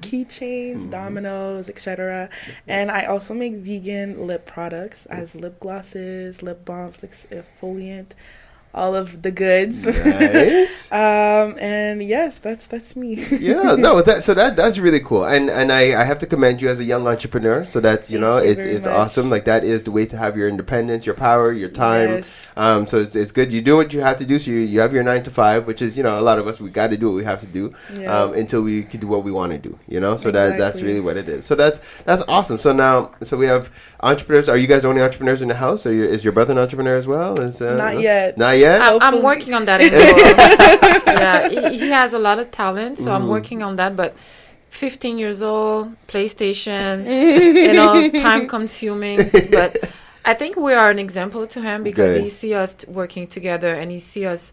keychains, 0.80 0.90
dominoes, 0.90 1.68
etc. 1.68 2.28
And 2.68 2.90
I 2.90 3.04
also 3.06 3.32
make 3.34 3.54
vegan 3.54 4.26
lip 4.26 4.46
products 4.46 5.06
as 5.06 5.34
lip 5.34 5.60
glosses, 5.60 6.42
lip 6.42 6.64
balms, 6.64 6.98
ex- 7.02 7.26
exfoliant, 7.30 8.10
all 8.74 8.96
of 8.96 9.22
the 9.22 9.30
goods. 9.30 9.86
Nice. 9.86 10.90
um, 10.92 11.56
and 11.60 12.02
yes, 12.02 12.38
that's 12.40 12.66
that's 12.66 12.96
me. 12.96 13.14
yeah, 13.38 13.76
no, 13.78 14.02
that 14.08 14.22
so 14.24 14.34
that 14.34 14.56
that's 14.56 14.78
really 14.78 15.00
cool, 15.00 15.24
and 15.24 15.48
and 15.48 15.70
I, 15.72 16.00
I 16.00 16.04
have 16.04 16.18
to 16.20 16.26
commend 16.26 16.60
you 16.60 16.68
as 16.68 16.80
a 16.80 16.84
young 16.84 17.06
entrepreneur. 17.06 17.64
So 17.64 17.80
that's 17.80 18.10
you 18.10 18.18
Thank 18.18 18.32
know 18.32 18.38
you 18.42 18.50
it's 18.50 18.60
it's 18.60 18.86
much. 18.86 18.94
awesome. 18.94 19.30
Like 19.30 19.44
that 19.44 19.64
is 19.64 19.84
the 19.84 19.92
way 19.92 20.06
to 20.06 20.16
have 20.16 20.36
your 20.36 20.48
independence, 20.48 21.06
your 21.06 21.14
power, 21.14 21.52
your 21.52 21.68
time. 21.70 22.08
Yes. 22.10 22.52
Um, 22.56 22.86
so 22.86 22.98
it's, 22.98 23.14
it's 23.14 23.32
good. 23.32 23.52
You 23.52 23.62
do 23.62 23.76
what 23.76 23.92
you 23.92 24.00
have 24.00 24.16
to 24.18 24.26
do. 24.26 24.38
So 24.38 24.50
you, 24.50 24.58
you 24.58 24.80
have 24.80 24.92
your 24.92 25.02
nine 25.04 25.22
to 25.22 25.30
five, 25.30 25.66
which 25.66 25.80
is 25.80 25.96
you 25.96 26.02
know 26.02 26.18
a 26.18 26.22
lot 26.22 26.38
of 26.38 26.48
us 26.48 26.60
we 26.60 26.70
got 26.70 26.90
to 26.90 26.96
do 26.96 27.06
what 27.10 27.16
we 27.16 27.24
have 27.24 27.40
to 27.40 27.46
do 27.46 27.72
Yeah. 27.98 28.22
um, 28.24 28.34
until 28.34 28.62
we 28.62 28.82
can 28.82 28.98
do 29.00 29.06
what 29.06 29.22
we 29.22 29.30
want 29.30 29.52
to 29.52 29.58
do. 29.58 29.78
You 29.86 30.00
know, 30.00 30.16
so 30.16 30.30
that 30.32 30.58
that's 30.58 30.82
really 30.82 31.00
what 31.00 31.16
it 31.16 31.28
is. 31.28 31.46
So 31.46 31.54
that's 31.54 31.80
that's 32.04 32.24
awesome. 32.26 32.58
So 32.58 32.72
now 32.72 33.12
so 33.22 33.36
we 33.36 33.46
have 33.46 33.70
entrepreneurs. 34.00 34.48
Are 34.48 34.56
you 34.56 34.66
guys 34.66 34.82
the 34.82 34.88
only 34.88 35.02
entrepreneurs 35.02 35.42
in 35.42 35.48
the 35.48 35.54
house? 35.54 35.86
Or 35.86 35.92
is 35.92 36.24
your 36.24 36.32
brother 36.32 36.52
an 36.52 36.58
entrepreneur 36.58 36.96
as 36.96 37.06
well? 37.06 37.38
Is, 37.38 37.60
uh, 37.62 37.76
Not 37.76 37.94
no? 37.94 38.00
yet. 38.00 38.36
Not 38.36 38.58
yet. 38.58 38.63
I'm, 38.72 38.98
I'm 39.02 39.22
working 39.22 39.54
on 39.54 39.64
that. 39.66 39.80
yeah, 41.06 41.48
he, 41.48 41.78
he 41.78 41.88
has 41.90 42.12
a 42.12 42.18
lot 42.18 42.38
of 42.38 42.50
talent, 42.50 42.98
so 42.98 43.04
Mm-hmm. 43.04 43.12
I'm 43.12 43.28
working 43.28 43.62
on 43.62 43.76
that. 43.76 43.96
But 43.96 44.16
15 44.70 45.18
years 45.18 45.42
old, 45.42 45.94
PlayStation, 46.08 47.04
you 47.66 47.72
know, 47.72 48.10
time 48.10 48.48
consuming. 48.48 49.18
But 49.50 49.76
I 50.24 50.34
think 50.34 50.56
we 50.56 50.72
are 50.74 50.90
an 50.90 50.98
example 50.98 51.46
to 51.48 51.60
him 51.60 51.82
because 51.82 52.14
Good. 52.16 52.22
he 52.24 52.30
see 52.30 52.54
us 52.54 52.74
t- 52.74 52.90
working 52.90 53.26
together 53.26 53.74
and 53.74 53.90
he 53.90 54.00
see 54.00 54.24
us 54.26 54.52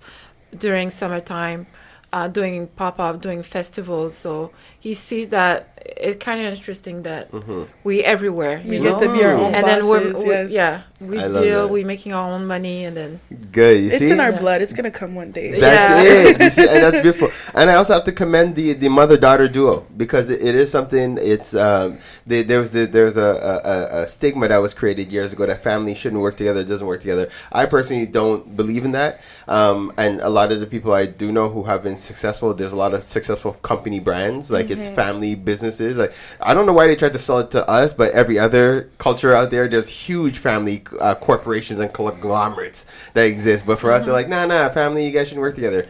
during 0.58 0.92
summertime 0.92 1.66
uh, 2.14 2.28
doing 2.28 2.68
pop 2.68 3.00
up, 3.00 3.22
doing 3.22 3.42
festivals. 3.42 4.16
So 4.18 4.52
he 4.82 4.94
sees 4.96 5.30
that 5.30 5.68
it's 5.84 6.24
kind 6.24 6.40
of 6.40 6.46
interesting 6.54 7.02
that 7.04 7.32
Mm-hmm. 7.32 7.64
we 7.84 8.04
everywhere. 8.04 8.62
We 8.66 8.78
you 8.78 8.84
get 8.84 8.92
know? 8.94 9.08
to 9.08 9.14
be 9.18 9.24
our 9.24 9.34
own 9.34 9.54
and 9.56 9.66
then 9.66 9.88
we're, 9.88 10.12
bosses. 10.14 10.24
we 10.26 10.30
yes. 10.32 10.52
yeah, 10.52 10.82
we 11.12 11.18
I 11.18 11.28
deal, 11.28 11.62
that. 11.64 11.74
we 11.74 11.84
making 11.84 12.14
our 12.14 12.28
own 12.34 12.46
money, 12.46 12.86
and 12.86 12.96
then 12.96 13.20
Good. 13.52 13.78
You 13.84 13.90
It's 13.90 13.98
see? 14.00 14.12
in 14.12 14.20
our 14.20 14.32
Yeah. 14.32 14.40
blood. 14.44 14.62
It's 14.62 14.74
gonna 14.74 14.92
come 15.02 15.16
one 15.16 15.32
day. 15.32 15.60
That's 15.60 16.06
Yeah. 16.06 16.30
it. 16.30 16.42
You 16.42 16.50
see, 16.58 16.68
and 16.74 16.84
that's 16.84 17.02
beautiful. 17.02 17.30
And 17.56 17.70
I 17.72 17.76
also 17.76 17.94
have 17.94 18.04
to 18.06 18.12
commend 18.12 18.56
the, 18.56 18.74
the 18.74 18.90
mother 18.90 19.18
daughter 19.18 19.48
duo 19.48 19.86
because 19.98 20.30
it, 20.30 20.42
it 20.42 20.56
is 20.56 20.70
something. 20.72 21.18
It's 21.22 21.54
um, 21.56 21.98
they, 22.28 22.44
there 22.44 22.60
was 22.60 22.76
a, 22.76 22.86
there 22.86 23.06
was 23.06 23.18
a, 23.18 23.32
a, 23.74 24.02
a 24.04 24.08
stigma 24.08 24.48
that 24.50 24.58
was 24.58 24.74
created 24.76 25.12
years 25.12 25.34
ago 25.34 25.46
that 25.48 25.62
family 25.64 25.96
shouldn't 25.96 26.22
work 26.22 26.38
together, 26.38 26.62
It 26.62 26.70
doesn't 26.70 26.88
work 26.88 27.02
together. 27.02 27.30
I 27.52 27.66
personally 27.66 28.06
don't 28.06 28.56
believe 28.56 28.86
in 28.86 28.92
that. 28.94 29.20
Um, 29.48 29.92
and 29.98 30.22
a 30.22 30.30
lot 30.30 30.52
of 30.52 30.60
the 30.60 30.68
people 30.68 30.94
I 30.94 31.08
do 31.08 31.32
know 31.32 31.50
who 31.50 31.64
have 31.64 31.82
been 31.84 31.98
successful. 31.98 32.54
There's 32.54 32.72
a 32.72 32.76
lot 32.86 32.94
of 32.94 33.04
successful 33.04 33.54
company 33.62 34.00
brands, 34.00 34.50
like 34.52 34.70
it's 34.72 34.88
family 34.88 35.36
businesses. 35.36 35.98
Like 35.98 36.14
I 36.40 36.54
don't 36.54 36.66
know 36.66 36.74
why 36.74 36.88
they 36.88 36.96
tried 36.96 37.14
to 37.14 37.20
sell 37.20 37.40
it 37.40 37.52
to 37.52 37.68
us, 37.68 37.94
but 37.94 38.12
every 38.14 38.40
other 38.40 38.90
culture 38.98 39.36
out 39.36 39.52
there, 39.52 39.68
there's 39.68 39.90
huge 39.90 40.38
family 40.40 40.84
uh, 41.00 41.16
corporations 41.16 41.80
and 41.80 41.94
conglomerates 41.94 42.86
that 43.14 43.24
exist. 43.26 43.66
But 43.66 43.80
for 43.80 43.92
us, 43.92 44.06
they're 44.06 44.14
like, 44.14 44.30
nah, 44.30 44.46
nah, 44.46 44.70
family, 44.70 45.06
you 45.06 45.12
guys 45.12 45.28
should 45.30 45.38
work 45.38 45.56
together. 45.56 45.88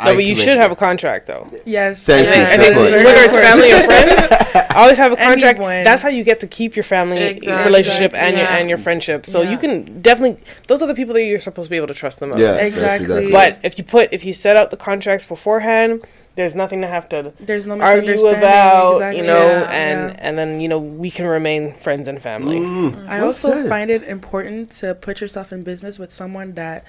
No, 0.00 0.14
but 0.16 0.24
you 0.24 0.34
should 0.34 0.58
have 0.58 0.72
a 0.72 0.76
contract 0.76 1.28
though. 1.28 1.48
Yes. 1.64 2.04
Thank 2.04 2.26
yes, 2.26 2.36
you. 2.36 2.42
I 2.60 2.64
think 2.64 2.76
what- 2.76 2.90
very 2.90 3.04
whether 3.04 3.20
it's 3.22 3.34
family 3.34 3.72
or 3.72 3.80
friends, 3.84 4.66
always 4.74 4.98
have 4.98 5.12
a 5.12 5.16
contract. 5.16 5.58
Anyone. 5.58 5.84
That's 5.84 6.02
how 6.02 6.08
you 6.08 6.24
get 6.24 6.40
to 6.40 6.46
keep 6.48 6.74
your 6.76 6.82
family 6.82 7.18
Exactly. 7.18 7.64
relationship 7.64 8.12
and 8.12 8.36
your 8.36 8.46
and 8.46 8.68
your 8.68 8.78
friendship. 8.78 9.24
So 9.24 9.42
Yeah. 9.42 9.52
you 9.52 9.58
can 9.58 10.02
definitely 10.02 10.42
those 10.66 10.82
are 10.82 10.88
the 10.88 10.94
people 10.94 11.14
that 11.14 11.22
you're 11.22 11.38
supposed 11.38 11.66
to 11.66 11.70
be 11.70 11.76
able 11.76 11.86
to 11.86 11.94
trust 11.94 12.18
the 12.20 12.26
most. 12.26 12.40
Yeah, 12.40 12.54
that's 12.54 13.00
Exactly. 13.00 13.30
But 13.30 13.58
if 13.62 13.78
you 13.78 13.84
put 13.84 14.08
if 14.12 14.24
you 14.24 14.32
set 14.32 14.56
out 14.56 14.70
the 14.70 14.76
contracts 14.76 15.26
beforehand, 15.26 16.04
there's 16.36 16.54
nothing 16.54 16.80
to 16.80 16.86
have 16.88 17.08
to 17.10 17.32
There's 17.40 17.66
no 17.66 17.80
argue 17.80 18.14
about, 18.26 18.94
exactly. 18.94 19.20
you 19.20 19.26
know, 19.26 19.46
Yeah, 19.46 19.70
and 19.70 20.10
yeah. 20.10 20.18
and 20.20 20.38
then 20.38 20.60
you 20.60 20.68
know 20.68 20.78
we 20.78 21.10
can 21.10 21.26
remain 21.26 21.74
friends 21.74 22.08
and 22.08 22.20
family. 22.20 22.56
Mm, 22.58 23.08
I 23.08 23.18
well 23.18 23.26
also 23.28 23.50
said. 23.50 23.68
find 23.68 23.90
it 23.90 24.02
important 24.02 24.70
to 24.80 24.94
put 24.94 25.20
yourself 25.20 25.52
in 25.52 25.62
business 25.62 25.98
with 25.98 26.10
someone 26.12 26.54
that 26.54 26.84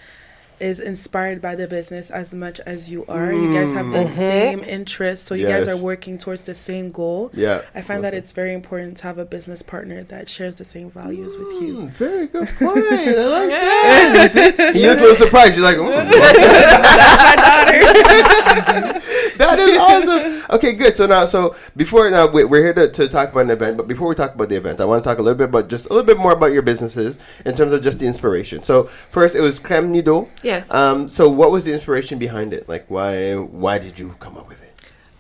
is 0.60 0.80
inspired 0.80 1.42
by 1.42 1.56
the 1.56 1.68
business 1.68 2.10
as 2.12 2.34
much 2.34 2.60
as 2.62 2.90
you 2.92 3.06
are. 3.08 3.32
You 3.34 3.54
guys 3.54 3.72
have 3.74 3.92
the 3.92 4.06
same 4.06 4.64
interests, 4.64 5.28
so 5.28 5.36
you 5.36 5.48
guys 5.48 5.68
Mm. 5.68 5.74
Are 5.74 5.78
working 5.78 6.18
towards 6.18 6.44
the 6.44 6.54
same 6.56 6.92
goal. 6.92 7.32
Yeah. 7.34 7.62
I 7.74 7.82
find 7.82 8.04
that 8.04 8.14
it's 8.14 8.32
very 8.32 8.54
important 8.54 8.98
to 8.98 9.04
have 9.04 9.18
a 9.18 9.26
business 9.26 9.62
partner 9.62 10.04
that 10.04 10.30
shares 10.30 10.56
the 10.56 10.64
same 10.64 10.90
values 10.92 11.36
with 11.38 11.62
you. 11.62 11.78
Mm, 11.78 11.90
very 11.92 12.28
good 12.28 12.48
point. 12.60 12.78
I 12.78 13.26
like 13.26 13.50
that. 13.50 14.20
You 14.24 14.30
see? 14.30 14.82
You 14.82 14.88
look 14.90 15.00
a 15.00 15.02
little 15.02 15.16
surprised. 15.16 15.56
You're 15.58 15.66
like, 15.66 15.78
mm, 15.78 15.90
that 16.12 16.36
is 16.38 17.26
my 17.26 17.36
daughter. 17.36 19.00
that 19.38 19.60
is 19.60 19.78
awesome. 19.78 20.56
Okay, 20.56 20.74
good. 20.74 20.96
So 20.96 21.06
now, 21.06 21.26
so 21.26 21.56
before 21.76 22.10
now, 22.10 22.28
we- 22.28 22.44
we're 22.46 22.62
here 22.62 22.74
to, 22.74 22.90
to 22.92 23.08
talk 23.10 23.32
about 23.32 23.42
an 23.42 23.50
event. 23.52 23.78
But 23.78 23.88
before 23.88 24.08
we 24.08 24.16
talk 24.16 24.36
about 24.36 24.50
the 24.50 24.56
event, 24.56 24.80
I 24.80 24.86
want 24.86 25.04
to 25.04 25.10
talk 25.10 25.18
a 25.18 25.22
little 25.22 25.38
bit 25.38 25.46
about 25.50 25.68
just 25.68 25.86
a 25.88 25.90
little 25.90 26.06
bit 26.06 26.18
more 26.18 26.32
about 26.34 26.52
your 26.54 26.62
businesses 26.62 27.20
in 27.46 27.56
terms 27.56 27.74
of 27.74 27.82
just 27.84 28.00
the 28.00 28.06
inspiration. 28.08 28.64
So 28.64 28.84
first, 28.84 29.36
it 29.36 29.42
was 29.42 29.60
Kreme 29.60 29.90
Nido. 29.90 30.30
Yes. 30.56 30.72
Um. 30.72 31.08
So 31.10 31.30
what 31.30 31.52
was 31.52 31.66
the 31.66 31.74
inspiration 31.74 32.18
behind 32.20 32.54
it? 32.54 32.68
Like, 32.70 32.86
why 32.90 33.36
why 33.36 33.78
did 33.78 33.98
you 34.00 34.16
come 34.20 34.38
up 34.38 34.48
with 34.48 34.62
it? 34.64 34.72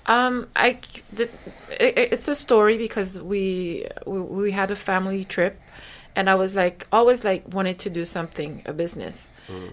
Um, 0.08 0.48
I 0.56 0.78
the, 1.12 1.24
it, 1.80 1.98
it- 1.98 2.13
it's 2.13 2.28
a 2.28 2.36
story 2.36 2.78
because 2.78 3.19
we, 3.19 3.88
we 4.06 4.19
we 4.19 4.52
had 4.52 4.69
a 4.71 4.76
family 4.76 5.26
trip, 5.26 5.60
and 6.15 6.30
I 6.30 6.36
was 6.36 6.54
like 6.54 6.86
always 6.91 7.24
like 7.24 7.41
wanted 7.54 7.80
to 7.80 7.89
do 7.89 8.06
something 8.06 8.62
a 8.65 8.74
business, 8.74 9.30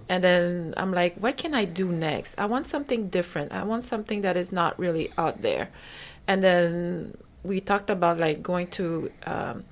and 0.08 0.24
then 0.24 0.72
I'm 0.76 0.92
like, 0.92 1.16
what 1.16 1.36
can 1.36 1.54
I 1.54 1.64
do 1.66 1.86
next? 1.92 2.38
I 2.38 2.46
want 2.46 2.66
something 2.66 3.08
different. 3.08 3.52
I 3.52 3.62
want 3.62 3.84
something 3.84 4.22
that 4.22 4.36
is 4.36 4.52
not 4.52 4.78
really 4.78 5.10
out 5.18 5.42
there, 5.42 5.68
and 6.26 6.42
then 6.42 7.16
we 7.42 7.60
talked 7.60 7.90
about 7.90 8.18
like 8.18 8.42
going 8.42 8.68
to 8.78 9.10
um, 9.26 9.64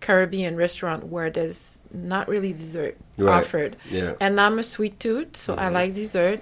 Caribbean 0.00 0.56
restaurant 0.56 1.06
where 1.06 1.30
there's 1.30 1.76
not 1.92 2.28
really 2.28 2.52
dessert 2.52 2.96
Right. 3.16 3.44
offered, 3.44 3.76
Yeah. 3.90 4.14
and 4.20 4.40
I'm 4.40 4.58
a 4.58 4.62
sweet 4.62 4.98
tooth, 5.00 5.36
so 5.36 5.54
I 5.54 5.64
mm-hmm. 5.64 5.74
like 5.74 5.94
dessert, 5.94 6.40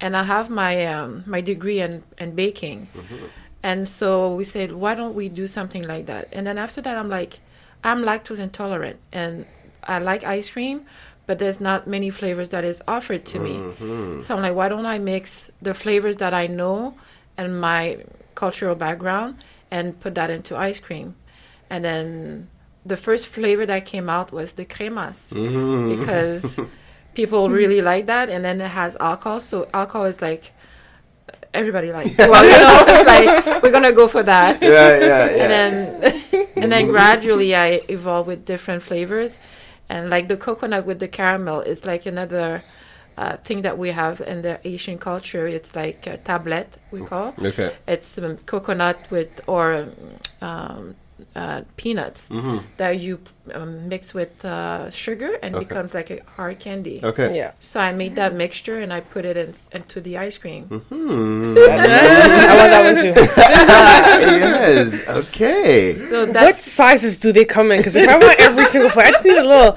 and 0.00 0.16
I 0.16 0.24
have 0.24 0.48
my 0.50 0.86
um, 0.86 1.24
my 1.26 1.40
degree 1.40 1.80
in, 1.80 2.02
in 2.18 2.34
baking, 2.34 2.88
mm-hmm. 2.94 3.26
and 3.62 3.88
so 3.88 4.34
we 4.34 4.44
said, 4.44 4.72
why 4.72 4.94
don't 4.94 5.14
we 5.14 5.28
do 5.28 5.46
something 5.46 5.82
like 5.82 6.06
that? 6.06 6.28
And 6.32 6.46
then 6.46 6.58
after 6.58 6.80
that, 6.82 6.96
I'm 6.96 7.08
like, 7.08 7.40
I'm 7.82 8.02
lactose 8.02 8.38
intolerant, 8.38 8.98
and 9.12 9.46
I 9.84 9.98
like 9.98 10.24
ice 10.24 10.50
cream, 10.50 10.82
but 11.26 11.38
there's 11.38 11.60
not 11.60 11.86
many 11.86 12.10
flavors 12.10 12.50
that 12.50 12.64
is 12.64 12.82
offered 12.86 13.24
to 13.26 13.38
me. 13.38 13.54
Mm-hmm. 13.54 14.20
So 14.20 14.36
I'm 14.36 14.42
like, 14.42 14.54
why 14.54 14.68
don't 14.68 14.86
I 14.86 14.98
mix 14.98 15.50
the 15.62 15.74
flavors 15.74 16.16
that 16.16 16.34
I 16.34 16.46
know 16.46 16.94
and 17.36 17.60
my 17.60 18.04
cultural 18.34 18.74
background 18.74 19.36
and 19.70 19.98
put 20.00 20.14
that 20.14 20.30
into 20.30 20.56
ice 20.56 20.80
cream, 20.80 21.16
and 21.68 21.84
then 21.84 22.48
the 22.84 22.96
first 22.96 23.26
flavor 23.26 23.66
that 23.66 23.84
came 23.84 24.08
out 24.08 24.32
was 24.32 24.54
the 24.54 24.64
cremas. 24.64 25.30
Because 25.98 26.58
people 27.14 27.50
really 27.50 27.82
like 27.82 28.06
that 28.06 28.28
and 28.30 28.44
then 28.44 28.60
it 28.60 28.68
has 28.68 28.96
alcohol 29.00 29.40
so 29.40 29.68
alcohol 29.74 30.04
is 30.04 30.22
like 30.22 30.52
everybody 31.52 31.92
likes. 31.92 32.16
Well 32.16 32.44
you 32.44 32.50
know 32.50 32.84
it's 32.86 33.06
like 33.46 33.62
we're 33.62 33.72
gonna 33.72 33.92
go 33.92 34.08
for 34.08 34.22
that. 34.22 34.62
Yeah, 34.62 34.70
yeah, 34.70 35.00
yeah. 35.00 35.26
and 35.42 35.50
then 35.50 36.42
and 36.56 36.72
then 36.72 36.86
gradually 36.88 37.54
i 37.54 37.80
evolved 37.88 38.28
with 38.28 38.44
different 38.44 38.82
flavors. 38.82 39.38
And 39.88 40.08
like 40.08 40.28
the 40.28 40.36
coconut 40.36 40.86
with 40.86 41.00
the 41.00 41.08
caramel 41.08 41.62
is 41.62 41.84
like 41.84 42.06
another 42.06 42.62
uh, 43.18 43.36
thing 43.38 43.62
that 43.62 43.76
we 43.76 43.90
have 43.90 44.20
in 44.20 44.42
the 44.42 44.60
Haitian 44.62 44.98
culture. 44.98 45.48
It's 45.48 45.74
like 45.74 46.06
a 46.06 46.16
tablet 46.16 46.78
we 46.92 47.02
call. 47.02 47.34
Okay. 47.38 47.74
it's 47.88 48.16
um, 48.16 48.36
coconut 48.46 48.98
with 49.10 49.40
or 49.48 49.88
um, 50.40 50.94
uh, 51.34 51.62
peanuts 51.76 52.28
that 52.76 52.98
you 52.98 53.20
um, 53.54 53.88
mix 53.88 54.14
with 54.14 54.44
uh, 54.44 54.90
sugar 54.90 55.38
and 55.42 55.54
Okay. 55.54 55.64
becomes 55.64 55.94
like 55.94 56.10
a 56.10 56.20
hard 56.36 56.58
candy. 56.60 57.00
Okay. 57.02 57.36
Yeah, 57.36 57.52
So 57.60 57.80
I 57.80 57.92
made 57.92 58.14
that 58.16 58.34
mixture 58.34 58.78
and 58.78 58.92
I 58.92 59.00
put 59.00 59.24
it 59.24 59.36
in, 59.36 59.54
into 59.72 60.00
the 60.00 60.16
ice 60.18 60.38
cream. 60.38 60.64
Hmm. 60.66 61.56
I 61.58 62.54
want 62.58 62.70
that 62.70 62.82
one 62.84 62.96
too. 63.02 63.12
yes. 64.40 65.08
Okay. 65.08 65.94
So 65.94 66.26
what 66.26 66.56
sizes 66.56 67.16
do 67.18 67.32
they 67.32 67.44
come 67.44 67.72
in? 67.72 67.78
Because 67.78 67.96
if 67.96 68.08
I 68.08 68.18
want 68.18 68.38
every 68.40 68.66
single 68.66 68.90
flavor, 68.90 69.08
I 69.08 69.10
just 69.12 69.24
need 69.24 69.38
a 69.38 69.42
little, 69.42 69.76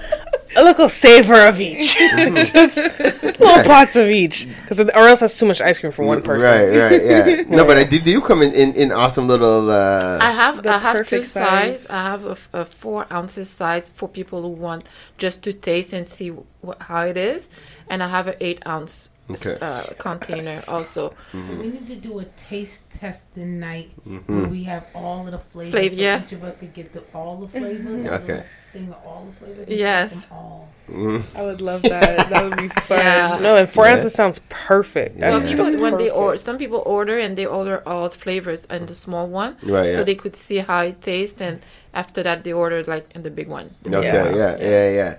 a 0.55 0.63
little 0.63 0.89
savor 0.89 1.41
of 1.47 1.59
each, 1.59 1.95
just 2.53 2.77
little 2.77 3.63
pots 3.63 3.95
of 3.95 4.09
each. 4.09 4.47
Because 4.61 4.79
or 4.79 4.91
else 5.07 5.19
that's 5.21 5.37
too 5.37 5.45
much 5.45 5.61
ice 5.61 5.79
cream 5.79 5.91
for 5.91 6.05
one 6.05 6.21
person. 6.21 6.47
Right, 6.49 6.69
right, 6.69 7.03
yeah. 7.03 7.43
no, 7.47 7.65
but 7.65 7.77
I 7.77 7.83
did. 7.83 8.05
You 8.05 8.21
come 8.21 8.41
in, 8.41 8.53
in, 8.53 8.73
in 8.75 8.91
awesome 8.91 9.27
little. 9.27 9.69
Uh, 9.69 10.19
I 10.21 10.31
have 10.31 10.63
The 10.63 10.71
I 10.71 10.77
have 10.79 10.93
two 10.93 10.99
perfect 10.99 11.25
size. 11.27 11.79
size. 11.81 11.89
I 11.89 12.03
have 12.03 12.47
a 12.53 12.65
four 12.65 13.07
ounces 13.11 13.49
size 13.49 13.89
for 13.93 14.07
people 14.09 14.41
who 14.41 14.49
want 14.49 14.87
just 15.17 15.41
to 15.43 15.53
taste 15.53 15.93
and 15.93 16.07
see 16.07 16.29
wh- 16.65 16.79
how 16.81 17.05
it 17.05 17.17
is, 17.17 17.49
and 17.89 18.01
I 18.03 18.07
have 18.09 18.27
an 18.27 18.35
eight 18.39 18.61
ounce 18.67 19.09
Okay. 19.31 19.57
uh, 19.61 19.83
container 19.99 20.59
also. 20.67 21.13
So 21.31 21.37
we 21.55 21.67
need 21.67 21.87
to 21.87 21.95
do 21.95 22.19
a 22.19 22.25
taste 22.35 22.83
testing 22.91 23.59
night 23.59 23.91
Mm-hmm. 24.07 24.39
where 24.41 24.49
we 24.49 24.63
have 24.65 24.85
all 24.93 25.25
of 25.25 25.31
the 25.31 25.39
flavors. 25.39 25.71
Flavor, 25.71 25.95
so 25.95 26.01
yeah. 26.01 26.21
each 26.23 26.33
of 26.33 26.43
us 26.43 26.57
could 26.57 26.73
get 26.73 26.91
the, 26.91 27.01
all 27.13 27.37
the 27.37 27.47
flavors. 27.47 28.01
a 28.01 28.13
Okay. 28.15 28.27
little 28.27 28.43
Thing 28.73 28.87
of 28.89 28.95
all 29.05 29.27
the 29.29 29.45
flavors. 29.45 29.69
Yes. 29.69 30.13
taste 30.13 30.29
them. 30.29 31.23
I 31.35 31.41
would 31.43 31.61
love 31.61 31.83
that. 31.83 32.29
that 32.29 32.43
would 32.43 32.57
be 32.57 32.67
fun. 32.69 32.97
Yeah. 32.99 33.39
No, 33.41 33.55
and 33.55 33.69
four 33.69 33.85
Yeah. 33.85 33.93
ounces 33.93 34.13
sounds 34.13 34.39
perfect. 34.49 35.17
Yeah. 35.17 35.29
Well, 35.29 35.39
That's 35.39 35.51
people 35.51 35.65
when 35.65 35.93
they 35.97 36.09
perfect. 36.09 36.15
order, 36.17 36.37
some 36.37 36.57
people 36.57 36.83
order 36.85 37.17
and 37.17 37.37
they 37.37 37.45
order 37.45 37.81
all 37.87 38.09
the 38.09 38.17
flavors 38.17 38.65
and 38.69 38.87
the 38.89 38.93
small 38.95 39.27
one, 39.27 39.55
Right, 39.63 39.89
yeah. 39.89 39.95
so 39.95 40.03
they 40.03 40.15
could 40.15 40.35
see 40.35 40.57
how 40.57 40.81
it 40.81 41.01
tastes, 41.01 41.39
and 41.39 41.61
after 41.93 42.23
that 42.23 42.43
they 42.43 42.51
ordered 42.51 42.87
like 42.87 43.05
in 43.15 43.21
the 43.23 43.29
big 43.29 43.47
one. 43.47 43.75
Okay, 43.87 44.03
Yeah. 44.03 44.35
yeah, 44.35 44.57
yeah, 44.59 44.89
yeah. 44.89 45.15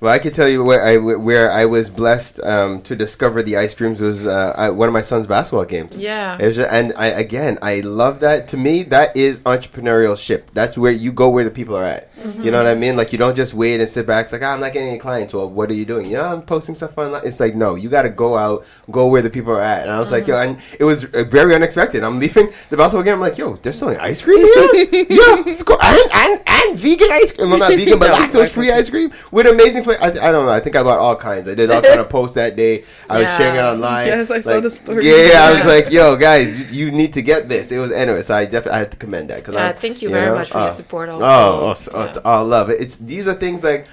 Well, 0.00 0.12
I 0.12 0.18
can 0.18 0.32
tell 0.32 0.48
you 0.48 0.62
where 0.64 0.82
I 0.84 0.96
where 0.98 1.50
I 1.50 1.64
was 1.66 1.88
blessed 1.90 2.40
um, 2.40 2.82
to 2.82 2.94
discover 2.96 3.42
the 3.42 3.56
ice 3.56 3.74
creams 3.74 4.00
was 4.00 4.26
uh, 4.26 4.54
at 4.56 4.74
one 4.74 4.88
of 4.88 4.92
my 4.92 5.00
son's 5.00 5.26
basketball 5.26 5.64
games. 5.64 5.98
Yeah. 5.98 6.36
It 6.38 6.46
was 6.46 6.56
ju- 6.56 6.64
and 6.64 6.92
I 6.96 7.06
again 7.06 7.58
I 7.62 7.80
love 7.80 8.20
that. 8.20 8.48
To 8.48 8.56
me, 8.56 8.82
that 8.84 9.16
is 9.16 9.38
entrepreneurship. 9.40 10.42
That's 10.52 10.76
where 10.76 10.92
you 10.92 11.12
go 11.12 11.28
where 11.30 11.44
the 11.44 11.50
people 11.50 11.76
are 11.76 11.84
at. 11.84 12.10
You 12.42 12.50
know 12.50 12.58
what 12.58 12.66
I 12.66 12.74
mean? 12.74 12.96
Like 12.96 13.12
you 13.12 13.18
don't 13.18 13.36
just 13.36 13.52
wait 13.54 13.80
and 13.80 13.88
sit 13.88 14.06
back. 14.06 14.24
It's 14.24 14.32
like 14.32 14.42
"Ah, 14.42 14.52
I'm 14.54 14.60
not 14.60 14.72
getting 14.72 14.88
any 14.88 14.98
clients. 14.98 15.34
Well, 15.34 15.48
what 15.50 15.70
are 15.70 15.74
you 15.74 15.84
doing? 15.84 16.06
You 16.06 16.16
know, 16.16 16.24
I'm 16.24 16.42
posting 16.42 16.74
stuff 16.74 16.96
online. 16.96 17.22
It's 17.26 17.38
like 17.40 17.54
no, 17.54 17.74
you 17.74 17.88
got 17.88 18.02
to 18.02 18.08
go 18.10 18.36
out, 18.36 18.64
go 18.90 19.08
where 19.08 19.20
the 19.22 19.30
people 19.30 19.52
are 19.52 19.60
at. 19.62 19.82
And 19.82 19.90
I 19.92 20.00
was 20.00 20.10
like, 20.10 20.26
yo, 20.26 20.36
and 20.40 20.58
it 20.78 20.84
was 20.84 21.04
uh, 21.04 21.24
very 21.24 21.54
unexpected. 21.54 22.02
I'm 22.02 22.18
leaving 22.18 22.50
the 22.70 22.76
basketball 22.76 23.02
game. 23.02 23.14
I'm 23.14 23.20
like, 23.20 23.36
yo, 23.38 23.56
they're 23.56 23.72
selling 23.74 23.98
ice 23.98 24.22
cream 24.22 24.38
here. 24.38 25.06
yeah, 25.10 25.42
and, 25.82 26.00
and 26.14 26.40
and 26.46 26.78
vegan 26.78 27.08
ice 27.12 27.32
cream. 27.32 27.50
Well, 27.50 27.58
not 27.58 27.70
vegan, 27.76 27.98
but 27.98 28.10
lactose 28.12 28.48
free 28.50 28.70
ice 28.72 28.88
cream 28.90 29.12
with 29.30 29.46
amazing 29.46 29.83
flavor. 29.84 30.02
I, 30.02 30.08
I 30.08 30.32
don't 30.32 30.46
know. 30.46 30.50
I 30.52 30.60
think 30.60 30.74
I 30.76 30.82
bought 30.82 30.98
all 30.98 31.16
kinds. 31.16 31.48
I 31.48 31.54
did 31.54 31.70
all 31.70 31.82
kind 31.82 32.00
of 32.00 32.08
posts 32.16 32.34
that 32.34 32.56
day. 32.56 32.84
I 33.08 33.18
was 33.18 33.28
sharing 33.36 33.56
it 33.56 33.60
online. 33.62 34.06
Yes, 34.06 34.30
I 34.30 34.40
saw 34.40 34.60
the 34.60 34.70
story. 34.70 35.06
Yeah, 35.06 35.48
I 35.50 35.52
was 35.56 35.64
like, 35.74 35.92
yo, 35.92 36.16
guys, 36.16 36.72
you, 36.72 36.86
you 36.86 36.90
need 36.92 37.12
to 37.14 37.22
get 37.22 37.48
this. 37.48 37.70
It 37.70 37.78
was 37.78 37.92
anyway. 37.92 38.22
So 38.22 38.34
I 38.34 38.44
definitely 38.44 38.72
I 38.72 38.78
have 38.78 38.90
to 38.90 38.96
commend 38.96 39.30
that 39.30 39.36
because 39.36 39.54
Uh, 39.54 39.72
thank 39.72 40.02
you 40.02 40.08
very 40.08 40.30
much 40.34 40.50
for 40.50 40.58
your 40.58 40.72
support 40.72 41.08
also. 41.08 41.24
Oh, 41.24 41.74
so- 41.74 41.92
oh, 41.94 42.04
Yeah. 42.06 42.20
oh, 42.24 42.44
love 42.44 42.70
it. 42.70 42.80
It's 42.80 42.96
these 42.98 43.28
are 43.28 43.34
things 43.34 43.62
like 43.62 43.86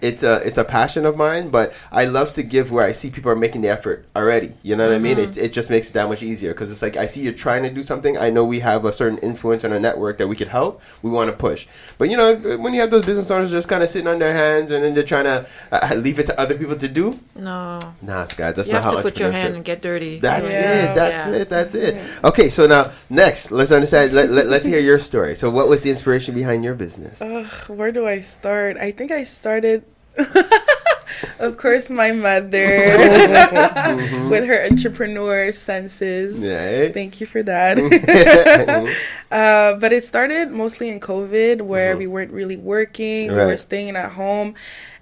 it's 0.00 0.22
a 0.22 0.36
it's 0.46 0.58
a 0.58 0.64
passion 0.64 1.04
of 1.06 1.16
mine, 1.16 1.50
but 1.50 1.72
I 1.92 2.04
love 2.06 2.32
to 2.34 2.42
give 2.42 2.70
where 2.70 2.84
I 2.84 2.92
see 2.92 3.10
people 3.10 3.30
are 3.30 3.36
making 3.36 3.60
the 3.60 3.68
effort 3.68 4.06
already. 4.16 4.54
You 4.62 4.76
know 4.76 4.86
what 4.86 4.94
I 4.94 4.98
mean? 4.98 5.16
Mm-hmm. 5.18 5.30
It, 5.32 5.36
it 5.36 5.52
just 5.52 5.70
makes 5.70 5.90
it 5.90 5.94
that 5.94 6.08
much 6.08 6.22
easier 6.22 6.52
because 6.52 6.70
it's 6.72 6.82
like 6.82 6.96
I 6.96 7.06
see 7.06 7.20
you're 7.22 7.32
trying 7.32 7.62
to 7.64 7.70
do 7.70 7.82
something. 7.82 8.16
I 8.16 8.30
know 8.30 8.44
we 8.44 8.60
have 8.60 8.84
a 8.84 8.92
certain 8.92 9.18
influence 9.18 9.64
on 9.64 9.72
a 9.72 9.80
network 9.80 10.18
that 10.18 10.28
we 10.28 10.36
could 10.36 10.48
help. 10.48 10.80
We 11.02 11.10
want 11.10 11.30
to 11.30 11.36
push, 11.36 11.66
but 11.98 12.08
you 12.08 12.16
know 12.16 12.34
when 12.58 12.72
you 12.74 12.80
have 12.80 12.90
those 12.90 13.04
business 13.04 13.30
owners 13.30 13.50
just 13.50 13.68
kind 13.68 13.82
of 13.82 13.88
sitting 13.90 14.08
on 14.08 14.18
their 14.18 14.32
hands 14.34 14.70
and 14.70 14.82
then 14.84 14.94
they're 14.94 15.02
trying 15.04 15.24
to 15.24 15.46
uh, 15.72 15.94
leave 15.96 16.18
it 16.18 16.26
to 16.26 16.40
other 16.40 16.56
people 16.56 16.76
to 16.76 16.88
do. 16.88 17.18
No, 17.34 17.78
Nah, 18.00 18.24
guys, 18.26 18.54
that's 18.56 18.68
you 18.68 18.74
not 18.74 18.82
have 18.84 18.92
how 18.92 18.96
to 18.98 19.02
put 19.02 19.18
your 19.18 19.32
hand 19.32 19.54
and 19.56 19.64
get 19.64 19.82
dirty. 19.82 20.18
that's 20.20 20.50
Yeah. 20.50 20.92
it. 20.92 20.94
That's 20.94 21.26
Yeah. 21.26 21.40
it. 21.42 21.48
That's 21.50 21.74
it. 21.74 21.96
Okay, 22.22 22.48
so 22.48 22.66
now 22.66 22.90
next, 23.10 23.50
let's 23.50 23.72
understand. 23.72 24.12
Let, 24.12 24.30
let, 24.30 24.46
let's 24.46 24.64
hear 24.64 24.78
your 24.78 24.98
story. 24.98 25.34
So, 25.34 25.50
what 25.50 25.68
was 25.68 25.82
the 25.82 25.90
inspiration 25.90 26.34
behind 26.34 26.64
your 26.64 26.74
business? 26.74 27.20
Ugh, 27.20 27.44
where 27.68 27.92
do 27.92 28.06
I 28.06 28.20
start? 28.20 28.76
I 28.76 28.90
think 28.90 29.10
I 29.10 29.24
started. 29.24 29.73
of 31.38 31.56
course, 31.56 31.90
my 31.90 32.12
mother 32.12 32.96
with 34.30 34.44
her 34.46 34.64
entrepreneur 34.70 35.52
senses. 35.52 36.40
Yeah. 36.40 36.88
Thank 36.90 37.20
you 37.20 37.26
for 37.26 37.42
that. 37.42 37.78
uh, 39.30 39.78
but 39.78 39.92
it 39.92 40.04
started 40.04 40.50
mostly 40.50 40.88
in 40.88 41.00
COVID, 41.00 41.62
where 41.62 41.96
we 41.96 42.06
weren't 42.06 42.32
really 42.32 42.56
working. 42.56 43.28
We 43.28 43.36
were 43.36 43.56
staying 43.56 43.96
at 43.96 44.12
home, 44.12 44.54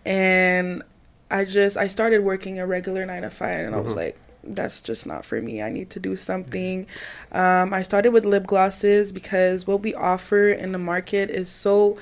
and 0.04 0.82
I 1.30 1.44
just 1.44 1.76
I 1.76 1.86
started 1.86 2.22
working 2.22 2.58
a 2.58 2.66
regular 2.66 3.06
nine 3.06 3.22
to 3.22 3.30
five, 3.30 3.66
and 3.66 3.74
I 3.74 3.80
was 3.80 3.96
like, 3.96 4.18
that's 4.44 4.80
just 4.80 5.06
not 5.06 5.24
for 5.24 5.40
me. 5.40 5.62
I 5.62 5.70
need 5.70 5.90
to 5.90 6.00
do 6.00 6.16
something. 6.16 6.86
Um, 7.30 7.72
I 7.72 7.82
started 7.82 8.12
with 8.12 8.24
lip 8.24 8.46
glosses 8.46 9.12
because 9.12 9.66
what 9.66 9.82
we 9.82 9.94
offer 9.94 10.50
in 10.50 10.72
the 10.72 10.78
market 10.78 11.30
is 11.30 11.48
so 11.48 11.96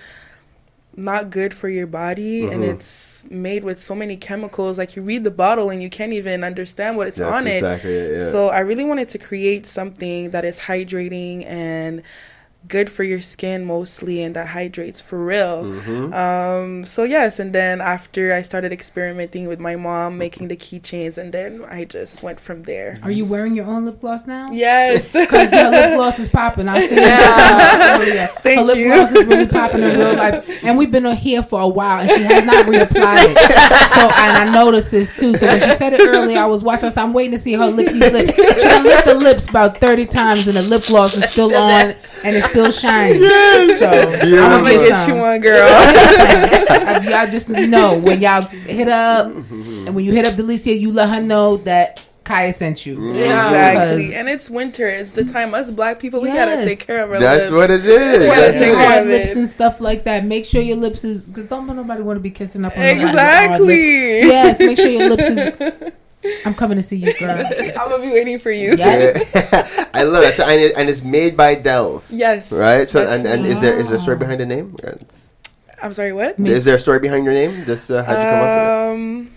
not 0.97 1.31
good 1.31 1.55
for 1.55 1.69
your 1.69 1.87
body 1.87 2.43
and 2.43 2.63
Mhm. 2.65 2.75
it's 2.75 3.25
made 3.31 3.63
with 3.65 3.79
so 3.79 3.95
many 3.95 4.17
chemicals 4.17 4.77
like 4.79 4.97
you 4.97 5.03
read 5.03 5.25
the 5.25 5.31
bottle 5.31 5.71
and 5.71 5.83
you 5.83 5.89
can't 5.89 6.13
even 6.13 6.43
understand 6.43 6.97
what 6.97 7.07
it's 7.07 7.19
That's 7.19 7.33
on 7.33 7.47
it 7.47 7.57
exactly 7.59 7.95
it. 7.95 8.19
Yeah. 8.19 8.31
so 8.31 8.49
I 8.49 8.61
really 8.61 8.85
wanted 8.85 9.09
to 9.11 9.19
create 9.19 9.67
something 9.67 10.31
that 10.31 10.45
is 10.45 10.61
hydrating 10.61 11.47
and 11.47 12.03
good 12.69 12.89
for 12.91 13.03
your 13.03 13.21
skin 13.21 13.65
mostly 13.65 14.23
and 14.23 14.37
that 14.37 14.49
hydrates 14.49 15.01
for 15.01 15.19
real. 15.25 15.65
Mhm. 15.65 16.15
Um, 16.15 16.85
so 16.85 17.03
yes, 17.05 17.39
and 17.39 17.53
then 17.53 17.81
after 17.81 18.33
I 18.33 18.43
started 18.43 18.71
experimenting 18.73 19.49
with 19.49 19.59
my 19.59 19.77
mom 19.77 20.19
making 20.19 20.49
the 20.49 20.57
keychains 20.57 21.19
and 21.19 21.33
then 21.33 21.65
I 21.69 21.85
just 21.85 22.23
went 22.23 22.39
from 22.39 22.63
there. 22.65 22.99
Are 23.03 23.11
you 23.11 23.25
wearing 23.25 23.55
your 23.55 23.67
own 23.67 23.87
lip 23.87 24.01
gloss 24.01 24.27
now? 24.27 24.49
Yes. 24.53 25.13
Because 25.21 25.51
her 25.51 25.71
lip 25.71 25.97
gloss 25.97 26.19
is 26.19 26.29
popping. 26.29 26.69
I 26.69 26.87
see 26.87 26.97
it 26.99 28.01
earlier. 28.01 28.27
Thank 28.43 28.59
her 28.61 28.65
lip 28.65 28.77
you. 28.79 28.85
gloss 28.93 29.13
is 29.13 29.27
really 29.27 29.47
popping 29.47 29.83
in 29.83 29.99
real 29.99 30.15
life. 30.15 30.49
And 30.63 30.77
we've 30.79 30.91
been 30.91 31.07
here 31.17 31.43
for 31.43 31.61
a 31.61 31.69
while, 31.69 32.01
and 32.01 32.11
she 32.11 32.23
has 32.23 32.45
not 32.45 32.67
reapplied 32.67 33.35
it. 33.35 33.91
So, 33.91 34.01
and 34.03 34.37
I 34.37 34.51
noticed 34.53 34.91
this 34.91 35.11
too. 35.11 35.35
So 35.37 35.47
when 35.47 35.61
she 35.61 35.73
said 35.73 35.93
it 35.93 36.01
earlier, 36.07 36.39
I 36.39 36.47
was 36.47 36.63
watching. 36.63 36.91
So 36.91 37.03
I'm 37.03 37.13
waiting 37.13 37.33
to 37.33 37.39
see 37.39 37.55
her 37.55 37.67
lick 37.67 37.89
these 37.89 38.01
lips. 38.13 38.35
She 38.35 38.43
licked 38.81 39.05
the 39.07 39.15
lips 39.15 39.49
about 39.49 39.79
30 39.79 40.07
times, 40.07 40.47
and 40.49 40.57
the 40.57 40.63
lip 40.63 40.85
gloss 40.87 41.17
is 41.17 41.25
still 41.25 41.55
on, 41.55 41.95
and 42.25 42.37
it's 42.37 42.47
still 42.49 42.71
shining. 42.71 43.21
So 43.81 43.87
I'm 43.89 44.09
I'm 44.13 44.21
gonna 44.21 44.63
gonna 44.63 44.73
get, 44.75 44.89
get 44.91 45.09
you 45.09 45.15
one 45.15 45.41
girl. 45.41 45.69
Y'all 47.11 47.31
just 47.31 47.49
know 47.49 47.97
when 47.99 48.21
y'all 48.21 48.43
hit 48.43 48.89
up, 48.89 49.27
and 49.27 49.95
when 49.95 50.05
you 50.05 50.13
hit 50.13 50.25
up 50.27 50.35
Delicia, 50.35 50.79
you 50.79 50.93
let 50.93 51.09
her 51.09 51.21
know 51.21 51.57
that 51.59 52.05
Kaya 52.25 52.53
sent 52.53 52.85
you. 52.87 52.97
Mm-hmm. 52.97 53.19
exactly. 53.19 54.15
And 54.15 54.29
it's 54.29 54.51
winter. 54.51 54.87
It's 54.87 55.13
the 55.13 55.25
time 55.25 55.55
us 55.55 55.71
black 55.71 55.99
people 55.99 56.21
we 56.21 56.29
gotta 56.29 56.65
take 56.65 56.87
care 56.87 57.05
of 57.05 57.13
our 57.13 57.21
That's 57.21 57.51
lips. 57.51 57.53
what 57.53 57.71
it 57.71 57.85
is. 57.87 58.27
Yeah, 58.27 58.35
That's 58.35 58.59
take 58.59 58.75
care 58.75 58.89
hard 58.91 59.03
of 59.03 59.07
lips 59.09 59.31
it. 59.31 59.37
and 59.39 59.49
stuff 59.49 59.81
like 59.81 60.05
that. 60.05 60.25
Make 60.25 60.45
sure 60.45 60.63
your 60.63 60.77
lips 60.77 61.05
is 61.05 61.31
because 61.31 61.47
don't 61.47 61.67
nobody 61.67 62.03
want 62.03 62.17
to 62.17 62.21
be 62.21 62.31
kissing 62.31 62.65
up 62.65 62.77
on 62.77 62.79
nobody 62.79 63.01
lips. 63.01 63.11
Exactly. 63.11 64.21
Yes, 64.21 64.61
make 64.61 64.77
sure 64.77 64.89
your 64.89 65.11
lips 65.11 65.29
is. 65.29 65.93
I'm 66.45 66.55
coming 66.55 66.77
to 66.77 66.83
see 66.83 66.97
you, 66.97 67.13
girl. 67.19 67.31
I'm 67.59 67.91
gonna 67.91 68.03
be 68.03 68.13
waiting 68.13 68.39
for 68.39 68.51
you. 68.51 68.75
Yeah. 68.77 69.19
I 69.95 70.05
love 70.05 70.25
it. 70.25 70.35
So, 70.35 70.45
and, 70.45 70.61
it. 70.61 70.75
and 70.77 70.89
it's 70.89 71.03
made 71.03 71.37
by 71.37 71.55
Dells. 71.55 72.11
Yes. 72.11 72.53
Right. 72.53 72.89
So 72.89 73.07
and, 73.07 73.27
and 73.27 73.43
me. 73.43 73.51
is 73.51 73.61
there 73.61 73.75
is 73.75 73.89
there 73.89 73.97
a 73.97 74.01
story 74.01 74.17
behind 74.17 74.41
the 74.41 74.47
name? 74.47 74.77
It's- 74.83 75.29
I'm 75.83 75.95
sorry, 75.95 76.13
what? 76.13 76.39
Is 76.39 76.67
there 76.67 76.77
a 76.77 76.79
story 76.79 76.99
behind 76.99 77.25
your 77.25 77.33
name? 77.33 77.65
Just 77.65 77.91
uh, 77.91 78.05
how'd 78.05 78.19
you 78.19 78.23
come 78.23 78.35
up 78.35 78.43
with 78.43 78.67
it? 78.67 78.93
Um, 78.93 79.31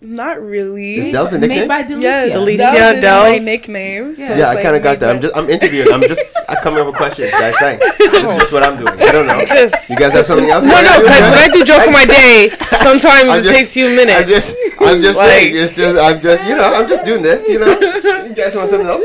not 0.00 0.40
really. 0.40 0.96
with 0.96 1.04
it? 1.04 1.08
Is 1.08 1.12
Dells 1.12 1.32
a 1.34 1.38
Made 1.38 1.68
by 1.68 1.82
Delicia. 1.84 2.02
Yeah, 2.02 2.26
Delicia, 2.28 3.00
Dells 3.00 3.34
is 3.36 3.40
my 3.40 3.44
nickname. 3.44 4.14
So 4.14 4.22
Yeah. 4.22 4.30
it's 4.30 4.38
yeah, 4.38 4.48
I 4.50 4.54
like 4.54 4.62
kind 4.64 4.76
of 4.76 4.82
got 4.82 4.90
made 4.92 5.00
that. 5.00 5.10
I'm 5.16 5.20
just 5.22 5.36
I'm 5.36 5.50
interviewing. 5.50 5.92
I'm 5.92 6.00
just 6.02 6.22
I'm 6.48 6.56
coming 6.62 6.80
up 6.80 6.86
with 6.86 6.96
questions, 6.96 7.30
guys. 7.32 7.54
Thanks. 7.60 7.84
This 7.98 8.24
is 8.24 8.40
just 8.42 8.52
what 8.52 8.62
I'm 8.62 8.76
doing. 8.76 8.88
I 9.00 9.12
don't 9.12 9.26
know. 9.26 9.44
Just 9.46 9.90
You 9.90 9.96
guys 9.96 10.12
have 10.12 10.26
something 10.26 10.48
else? 10.50 10.64
no, 10.64 10.70
no. 10.72 11.00
Because 11.02 11.20
when 11.20 11.38
I 11.38 11.48
do 11.52 11.64
joke 11.64 11.82
for 11.84 11.90
my 11.92 12.06
day, 12.06 12.48
sometimes 12.82 13.28
I'm 13.28 13.40
it 13.40 13.42
just- 13.44 13.54
takes 13.54 13.76
you 13.76 13.86
a 13.86 13.90
I'm 13.90 13.96
minute. 13.96 14.26
just, 14.26 14.56
I'm 14.80 15.00
just 15.02 15.18
Like- 15.18 15.30
saying. 15.30 15.56
It's 15.56 15.76
just, 15.76 15.98
I'm 15.98 16.20
just, 16.20 16.44
you 16.46 16.56
know, 16.56 16.64
I'm 16.64 16.88
just 16.88 17.04
doing 17.04 17.22
this. 17.22 17.46
You 17.48 17.58
know, 17.60 17.68
you 18.24 18.34
guys 18.34 18.54
want 18.54 18.70
something 18.70 18.88
else? 18.88 19.04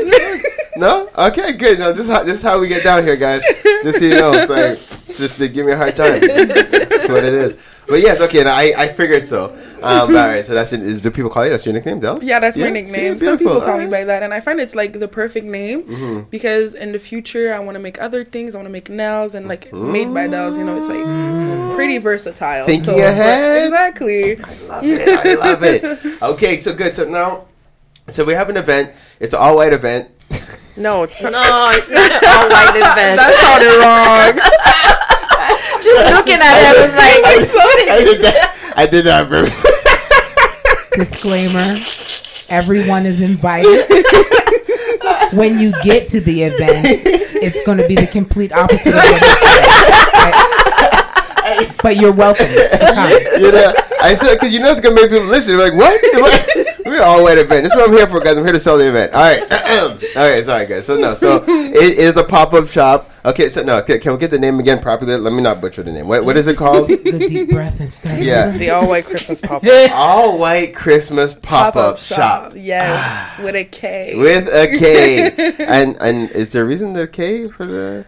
No? 0.76 1.08
Okay, 1.16 1.52
good. 1.52 1.78
No, 1.78 1.92
this 1.92 2.04
is 2.06 2.10
how 2.10 2.22
this 2.22 2.36
is 2.36 2.42
how 2.42 2.60
we 2.60 2.68
get 2.68 2.84
down 2.84 3.02
here, 3.02 3.16
guys. 3.16 3.40
Just 3.82 3.98
so 4.00 4.04
you 4.04 4.14
know, 4.16 4.30
like, 4.48 4.78
just 5.06 5.38
to 5.38 5.48
give 5.48 5.64
me 5.66 5.72
a 5.72 5.76
hard 5.76 5.96
time. 5.96 6.20
That's 6.20 7.08
what 7.08 7.24
it 7.24 7.32
is. 7.34 7.56
But 7.88 8.00
yes, 8.00 8.20
okay. 8.20 8.42
No, 8.42 8.50
I, 8.50 8.72
I 8.76 8.88
figured 8.88 9.28
so. 9.28 9.50
Um, 9.82 10.12
but 10.12 10.16
all 10.16 10.26
right. 10.26 10.44
So 10.44 10.54
that's 10.54 10.72
it. 10.72 10.82
Is, 10.82 11.00
do 11.00 11.10
people 11.10 11.30
call 11.30 11.44
you? 11.44 11.50
That's 11.50 11.64
your 11.64 11.72
nickname, 11.72 12.00
Dells? 12.00 12.24
Yeah, 12.24 12.40
that's 12.40 12.56
my 12.56 12.64
see, 12.66 12.70
nickname. 12.72 13.16
Some 13.18 13.38
people 13.38 13.60
call 13.60 13.78
me 13.78 13.86
by 13.86 14.02
that, 14.04 14.22
and 14.24 14.34
I 14.34 14.40
find 14.40 14.60
it's 14.60 14.74
like 14.74 14.98
the 14.98 15.06
perfect 15.08 15.46
name 15.46 15.84
Mhm. 15.84 16.30
because 16.30 16.74
in 16.74 16.90
the 16.92 16.98
future 16.98 17.54
I 17.54 17.60
want 17.60 17.76
to 17.76 17.80
make 17.80 18.00
other 18.00 18.24
things. 18.24 18.54
I 18.54 18.58
want 18.58 18.66
to 18.66 18.72
make 18.72 18.90
nails 18.90 19.34
and 19.34 19.46
like 19.46 19.72
made 19.72 20.12
by 20.12 20.26
nails. 20.26 20.58
You 20.58 20.64
know, 20.64 20.76
it's 20.76 20.88
like 20.88 21.74
pretty 21.76 21.98
versatile. 21.98 22.66
Thinking 22.66 22.94
but- 22.94 23.04
ahead. 23.04 23.64
Exactly. 23.66 24.40
I 24.42 24.54
love 24.68 24.84
it. 24.84 25.08
I 25.08 25.34
love 25.34 25.62
it. 25.62 26.22
Okay, 26.22 26.56
so 26.56 26.74
good. 26.74 26.92
So 26.92 27.04
now, 27.04 27.44
so 28.08 28.24
we 28.24 28.32
have 28.32 28.48
an 28.50 28.56
event. 28.56 28.90
It's 29.20 29.32
an 29.34 29.40
all 29.40 29.56
white 29.56 29.72
event. 29.72 30.08
no, 30.76 31.04
it's 31.04 31.22
not. 31.22 31.32
No, 31.32 31.70
it's 31.72 31.88
not 31.88 32.10
an 32.10 32.28
all 32.28 32.48
white 32.50 32.76
event. 32.82 33.16
That 33.20 33.34
sounded 33.38 33.76
wrong. 33.78 34.92
Just 35.86 36.12
looking 36.14 36.40
at 36.42 36.58
it, 36.58 36.66
I 36.66 36.74
was 36.82 37.54
like, 37.54 37.88
I 37.88 38.02
did 38.04 38.22
that. 38.22 38.72
I 38.76 38.86
did 38.86 39.06
that 39.06 39.24
on 39.24 39.28
purpose. 39.28 39.62
Disclaimer: 40.92 41.78
Everyone 42.48 43.06
is 43.06 43.22
invited. 43.22 43.86
when 45.32 45.58
you 45.60 45.72
get 45.82 46.08
to 46.08 46.20
the 46.20 46.42
event, 46.42 46.86
it's 47.06 47.64
going 47.64 47.78
to 47.78 47.86
be 47.86 47.94
the 47.94 48.08
complete 48.08 48.52
opposite 48.52 48.88
of 48.88 48.94
what 48.96 49.12
you 49.12 49.18
said. 49.18 49.62
Right? 51.46 51.72
But 51.82 51.96
you're 51.96 52.12
welcome 52.12 52.46
to 52.48 52.78
come. 52.94 53.10
you 53.40 53.52
know, 53.52 53.72
I 54.02 54.14
said 54.14 54.34
because 54.34 54.52
you 54.52 54.58
know 54.60 54.72
it's 54.72 54.80
gonna 54.80 54.96
make 54.96 55.10
people 55.10 55.26
listen. 55.26 55.56
They're 55.56 55.70
like, 55.70 55.78
what? 55.78 56.00
What? 56.14 56.76
We're 56.84 57.02
all 57.02 57.22
white 57.22 57.38
event. 57.38 57.62
That's 57.62 57.76
what 57.76 57.88
I'm 57.88 57.96
here 57.96 58.08
for, 58.08 58.20
guys. 58.20 58.36
I'm 58.36 58.44
here 58.44 58.52
to 58.52 58.60
sell 58.60 58.76
the 58.76 58.88
event. 58.88 59.14
All 59.14 59.22
right. 59.22 59.40
all 60.16 60.28
right. 60.28 60.44
Sorry, 60.44 60.66
guys. 60.66 60.86
So 60.86 60.96
no. 60.96 61.14
So 61.14 61.44
it 61.46 61.98
is 61.98 62.16
a 62.16 62.24
pop 62.24 62.52
up 62.52 62.68
shop. 62.68 63.10
Okay. 63.26 63.48
So 63.48 63.62
no. 63.62 63.82
Can, 63.82 64.00
can 64.00 64.12
we 64.12 64.18
get 64.18 64.30
the 64.30 64.38
name 64.38 64.58
again 64.60 64.80
properly? 64.80 65.16
Let 65.16 65.32
me 65.32 65.42
not 65.42 65.60
butcher 65.60 65.82
the 65.82 65.92
name. 65.92 66.08
What 66.08 66.24
What 66.24 66.36
is 66.36 66.46
it 66.46 66.56
called? 66.56 66.86
Good 66.88 67.28
deep 67.28 67.50
breath 67.50 67.80
and 67.80 67.92
start. 67.92 68.20
Yeah. 68.20 68.50
the 68.50 68.70
all 68.76 68.88
white 68.88 69.04
Christmas 69.06 69.40
pop. 69.40 69.64
up. 69.64 69.90
All 69.92 70.38
white 70.38 70.74
Christmas 70.74 71.34
pop 71.34 71.76
up 71.76 71.98
shop 71.98 72.52
Yes, 72.54 73.36
ah. 73.38 73.42
with 73.42 73.54
a 73.54 73.64
K. 73.64 74.14
with 74.16 74.48
a 74.48 74.78
K. 74.78 75.54
and 75.66 75.96
and 76.00 76.30
is 76.30 76.52
there 76.52 76.62
a 76.62 76.66
reason 76.66 76.92
the 76.92 77.06
K 77.06 77.48
for 77.48 77.66
the 77.66 78.06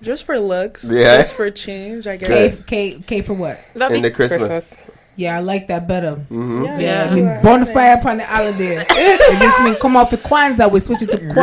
just 0.00 0.24
for 0.24 0.38
looks. 0.38 0.84
Yeah. 0.88 1.18
Just 1.18 1.34
for 1.34 1.50
change, 1.50 2.06
I 2.06 2.16
guess. 2.16 2.64
K, 2.64 3.00
K 3.00 3.20
for 3.22 3.34
what? 3.34 3.60
let 3.74 3.90
in 3.90 4.02
me, 4.02 4.08
the 4.08 4.14
Christmas? 4.14 4.46
Christmas. 4.46 4.97
Yeah, 5.18 5.36
I 5.36 5.40
like 5.40 5.66
that 5.66 5.88
better. 5.88 6.14
hmm 6.14 6.62
Yeah, 6.64 6.78
Yeah, 6.78 7.02
I 7.02 7.10
you 7.10 7.16
mean, 7.16 7.26
are 7.26 7.42
bonfire 7.42 7.94
upon 7.94 8.18
the 8.18 8.24
holiday. 8.24 8.76
it 8.88 9.38
just 9.40 9.60
mean 9.62 9.74
come 9.74 9.96
off 9.96 10.10
the 10.10 10.16
Kwanzaa. 10.16 10.70
We 10.70 10.78
switch 10.78 11.02
it 11.02 11.10
to 11.10 11.16
Kwanzaa. 11.16 11.34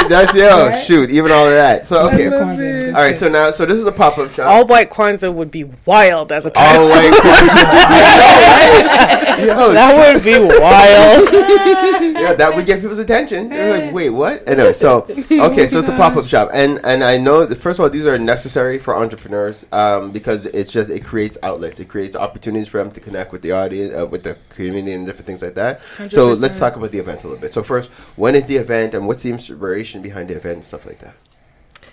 Right. 0.00 0.08
That's 0.08 0.34
yo. 0.34 0.68
Right? 0.68 0.82
Shoot. 0.82 1.10
Even 1.10 1.30
all 1.30 1.44
of 1.44 1.52
that. 1.52 1.84
So 1.84 2.08
okay. 2.08 2.30
love 2.30 2.48
All 2.48 2.58
it. 2.58 2.94
right. 2.94 3.18
So 3.18 3.28
now, 3.28 3.50
so 3.50 3.66
this 3.66 3.78
is 3.78 3.84
a 3.84 3.92
pop 3.92 4.16
up 4.16 4.32
shop. 4.32 4.46
All 4.48 4.66
white 4.66 4.88
Kwanzaa 4.90 5.30
would 5.34 5.50
be 5.50 5.64
wild 5.84 6.32
as 6.32 6.46
a 6.46 6.50
title. 6.50 6.84
All 6.84 6.88
white. 6.88 7.12
Yo, 9.38 9.72
that 9.74 10.14
would 10.14 10.24
be 10.24 10.32
wild. 10.32 11.28
yeah, 12.14 12.32
that 12.32 12.56
would 12.56 12.64
get 12.64 12.80
people's 12.80 12.98
attention. 12.98 13.50
They're 13.50 13.84
like, 13.86 13.94
wait, 13.94 14.08
what? 14.08 14.42
Anyway, 14.48 14.72
so 14.72 15.02
okay, 15.02 15.68
so 15.68 15.78
it's 15.80 15.86
the 15.86 15.94
pop 15.98 16.16
up 16.16 16.24
shop, 16.24 16.48
and 16.54 16.80
and 16.82 17.04
I 17.04 17.18
know 17.18 17.44
that 17.44 17.56
first 17.56 17.78
of 17.78 17.82
all, 17.84 17.90
these 17.90 18.06
are 18.06 18.18
necessary 18.18 18.78
for 18.78 18.96
entrepreneurs 18.96 19.66
um, 19.70 20.12
because 20.12 20.46
it's 20.46 20.72
just 20.72 20.88
it 20.90 21.04
creates 21.04 21.36
outlets, 21.42 21.78
it 21.78 21.88
creates 21.88 22.16
opportunities 22.16 22.68
for 22.68 22.78
them 22.78 22.90
to 22.92 23.00
connect 23.00 23.17
with 23.32 23.42
the 23.42 23.52
audience, 23.52 23.92
uh, 23.94 24.06
with 24.06 24.22
the 24.24 24.36
community, 24.50 24.92
and 24.92 25.06
different 25.06 25.26
things 25.26 25.42
like 25.42 25.54
that. 25.54 25.80
So 26.10 26.32
let's 26.32 26.58
talk 26.58 26.76
about 26.76 26.92
the 26.92 26.98
event 26.98 27.22
a 27.24 27.26
little 27.28 27.40
bit. 27.40 27.52
So 27.52 27.62
first, 27.62 27.90
when 28.16 28.34
is 28.34 28.46
the 28.46 28.56
event, 28.56 28.94
and 28.94 29.06
what's 29.06 29.22
the 29.22 29.30
inspiration 29.30 30.02
behind 30.02 30.28
the 30.30 30.36
event, 30.36 30.56
and 30.56 30.64
stuff 30.64 30.84
like 30.86 31.00
that? 31.00 31.14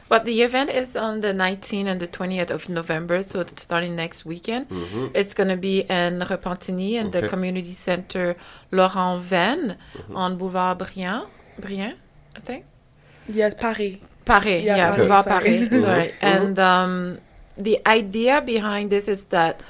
but 0.07 0.23
the 0.26 0.43
event 0.43 0.69
is 0.69 0.95
on 0.95 1.21
the 1.21 1.34
19th 1.34 1.88
and 1.88 1.99
the 1.99 2.07
20th 2.07 2.51
of 2.51 2.69
November, 2.69 3.23
so 3.23 3.39
it's 3.39 3.59
starting 3.63 3.95
next 3.95 4.23
weekend. 4.23 4.67
It's 5.15 5.34
going 5.34 5.49
to 5.49 5.57
be 5.57 5.80
in 5.99 6.19
Repentigny 6.19 6.91
in 6.93 7.07
Okay. 7.07 7.21
the 7.21 7.28
community 7.28 7.71
center 7.71 8.36
Laurent 8.71 9.21
Venn 9.23 9.78
on 10.13 10.38
Boulevard 10.38 10.78
Briand. 10.78 11.26
Briand, 11.59 11.97
I 12.36 12.39
think. 12.39 12.65
Yes, 13.28 13.55
Paris. 13.55 13.95
Paris, 14.26 14.63
Yeah, 14.63 14.76
yeah, 14.78 14.91
Paris, 14.91 14.97
Boulevard 14.97 15.23
sorry. 15.26 15.67
Paris. 15.67 15.82
Sorry. 15.84 16.13
And 16.21 16.59
um, 16.59 17.19
the 17.57 17.80
idea 17.88 18.41
behind 18.41 18.91
this 18.91 19.07
is 19.07 19.21
that 19.38 19.63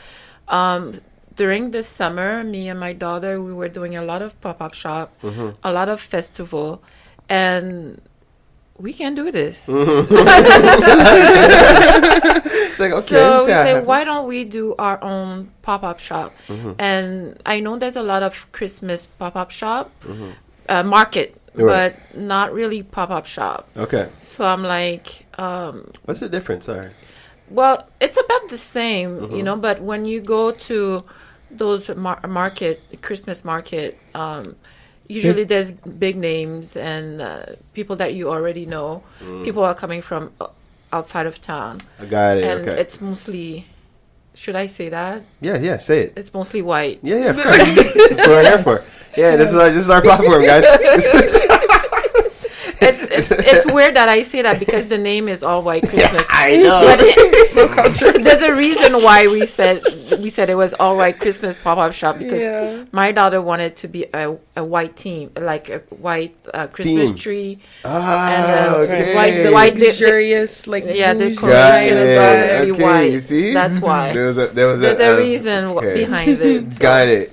um, 0.50 0.92
during 1.36 1.72
the 1.72 1.84
summer, 1.84 2.44
me 2.44 2.68
and 2.70 2.80
my 2.80 2.94
daughter, 2.94 3.42
we 3.42 3.54
were 3.54 3.70
doing 3.70 3.96
a 3.96 4.02
lot 4.04 4.22
of 4.22 4.40
pop 4.42 4.62
up 4.62 4.74
shop, 4.74 5.12
a 5.64 5.72
lot 5.72 5.90
of 5.90 6.00
festival, 6.02 6.82
and 7.30 8.02
we 8.78 8.92
can 8.94 9.16
do 9.16 9.32
this. 9.32 9.68
It's 11.56 12.80
like 12.80 12.92
okay, 13.00 13.08
so 13.08 13.40
we 13.46 13.52
say, 13.52 13.82
why 13.82 14.04
don't 14.04 14.28
we 14.28 14.44
do 14.44 14.76
our 14.78 15.02
own 15.04 15.52
pop 15.62 15.84
up 15.84 16.00
shop? 16.00 16.32
Mm-hmm. 16.48 16.72
And 16.80 17.40
I 17.46 17.60
know 17.60 17.76
there's 17.78 17.96
a 17.96 18.04
lot 18.04 18.24
of 18.24 18.52
Christmas 18.52 19.06
pop 19.06 19.36
up 19.36 19.52
shop, 19.52 19.92
uh, 20.70 20.84
market, 20.84 21.36
Mm-hmm. 21.56 21.64
Right. 21.72 21.96
but 22.12 22.20
not 22.20 22.52
really 22.54 22.84
pop 22.84 23.10
up 23.12 23.26
shop. 23.26 23.70
Okay, 23.78 24.10
So 24.20 24.44
I'm 24.46 24.62
like, 24.62 25.24
um, 25.40 25.90
what's 26.04 26.20
the 26.20 26.28
difference? 26.28 26.66
Sorry. 26.66 26.90
well, 27.50 27.88
it's 28.02 28.18
about 28.20 28.50
the 28.50 28.58
same, 28.58 29.12
Mm-hmm. 29.20 29.36
you 29.38 29.44
know, 29.44 29.56
but 29.56 29.80
when 29.82 30.04
you 30.04 30.20
go 30.20 30.52
to 30.68 31.06
those 31.58 31.90
mar- 31.96 32.20
market 32.28 33.02
Christmas 33.02 33.44
market. 33.44 33.98
Um, 34.14 34.56
usually 35.08 35.44
there's 35.44 35.72
big 35.72 36.16
names 36.16 36.76
and 36.76 37.22
uh, 37.22 37.46
people 37.74 37.96
that 37.98 38.14
you 38.14 38.30
already 38.30 38.66
know. 38.66 39.04
People 39.44 39.64
are 39.64 39.76
coming 39.76 40.02
from 40.02 40.32
uh, 40.42 40.48
outside 40.92 41.26
of 41.28 41.42
town, 41.42 41.80
I 42.00 42.06
got 42.06 42.38
it. 42.38 42.44
and 42.44 42.62
okay. 42.62 42.80
it's 42.82 43.02
mostly. 43.02 43.68
Should 44.34 44.58
I 44.58 44.68
say 44.68 44.90
that? 44.90 45.24
yeah, 45.40 45.58
yeah. 45.58 45.78
Say 45.78 46.02
it. 46.02 46.14
It's 46.18 46.34
mostly 46.34 46.62
white. 46.62 47.00
Yeah, 47.02 47.18
yeah. 47.18 47.30
of 47.30 47.38
course. 47.42 47.58
That's 47.58 48.16
what 48.16 48.28
we're 48.28 48.44
here 48.44 48.64
for. 48.64 48.80
Yeah, 49.16 49.38
this 49.38 49.50
is 49.50 49.56
our, 49.56 49.70
this 49.70 49.84
is 49.84 49.90
our 49.90 50.02
platform, 50.02 50.44
guys. 50.46 50.66
This 52.80 53.04
is- 53.04 53.12
It's, 53.12 53.32
it's 53.32 53.54
it's 53.54 53.74
weird 53.74 53.96
that 53.96 54.10
I 54.10 54.24
say 54.24 54.42
that 54.42 54.60
because 54.60 54.88
the 54.88 54.98
name 54.98 55.28
is 55.28 55.44
all 55.44 55.62
white 55.62 55.84
Christmas. 55.88 56.24
I 56.30 56.56
know. 56.58 56.82
But 56.82 57.00
it, 57.02 58.24
there's 58.24 58.42
a 58.42 58.56
reason 58.56 59.02
why 59.04 59.28
we 59.28 59.46
said 59.46 59.84
we 60.20 60.30
said 60.30 60.50
it 60.50 60.56
was 60.56 60.74
all 60.76 60.98
white 60.98 61.20
Christmas 61.20 61.62
pop 61.62 61.78
up 61.78 61.94
shop 61.94 62.18
because 62.20 62.42
Yeah. 62.42 62.84
my 62.92 63.12
daughter 63.12 63.42
wanted 63.42 63.76
to 63.78 63.88
be 63.88 64.06
a, 64.14 64.36
a 64.56 64.64
white 64.64 64.96
team, 64.96 65.32
like 65.38 65.70
a 65.70 65.80
white 65.90 66.36
uh, 66.54 66.68
Christmas 66.68 67.10
Theme. 67.10 67.16
tree. 67.16 67.60
Ah, 67.84 68.30
And, 68.36 68.76
uh, 68.76 68.78
okay. 68.80 69.16
white- 69.16 69.44
the 69.44 69.52
white- 69.52 69.76
the- 69.76 69.86
luxurious, 69.88 70.68
like 70.68 70.86
Yeah, 70.88 71.14
the 71.14 71.30
bougie 71.30 71.36
Got 71.36 71.48
decoration 71.48 71.98
of 71.98 72.04
it. 72.04 72.20
vibe. 72.20 72.72
Okay, 72.74 72.84
white. 72.84 73.12
you 73.14 73.20
see? 73.20 73.54
That's 73.54 73.80
why. 73.80 74.14
There 74.16 74.28
was 74.28 74.38
a 74.38 74.48
there 74.48 74.68
was 74.68 74.80
There's 74.80 75.00
a, 75.00 75.04
a 75.04 75.16
uh, 75.16 75.18
reason 75.20 75.64
okay. 75.78 75.94
behind 76.06 76.42
it. 76.42 76.74
so. 76.74 76.80
Got 76.80 77.08
it. 77.08 77.30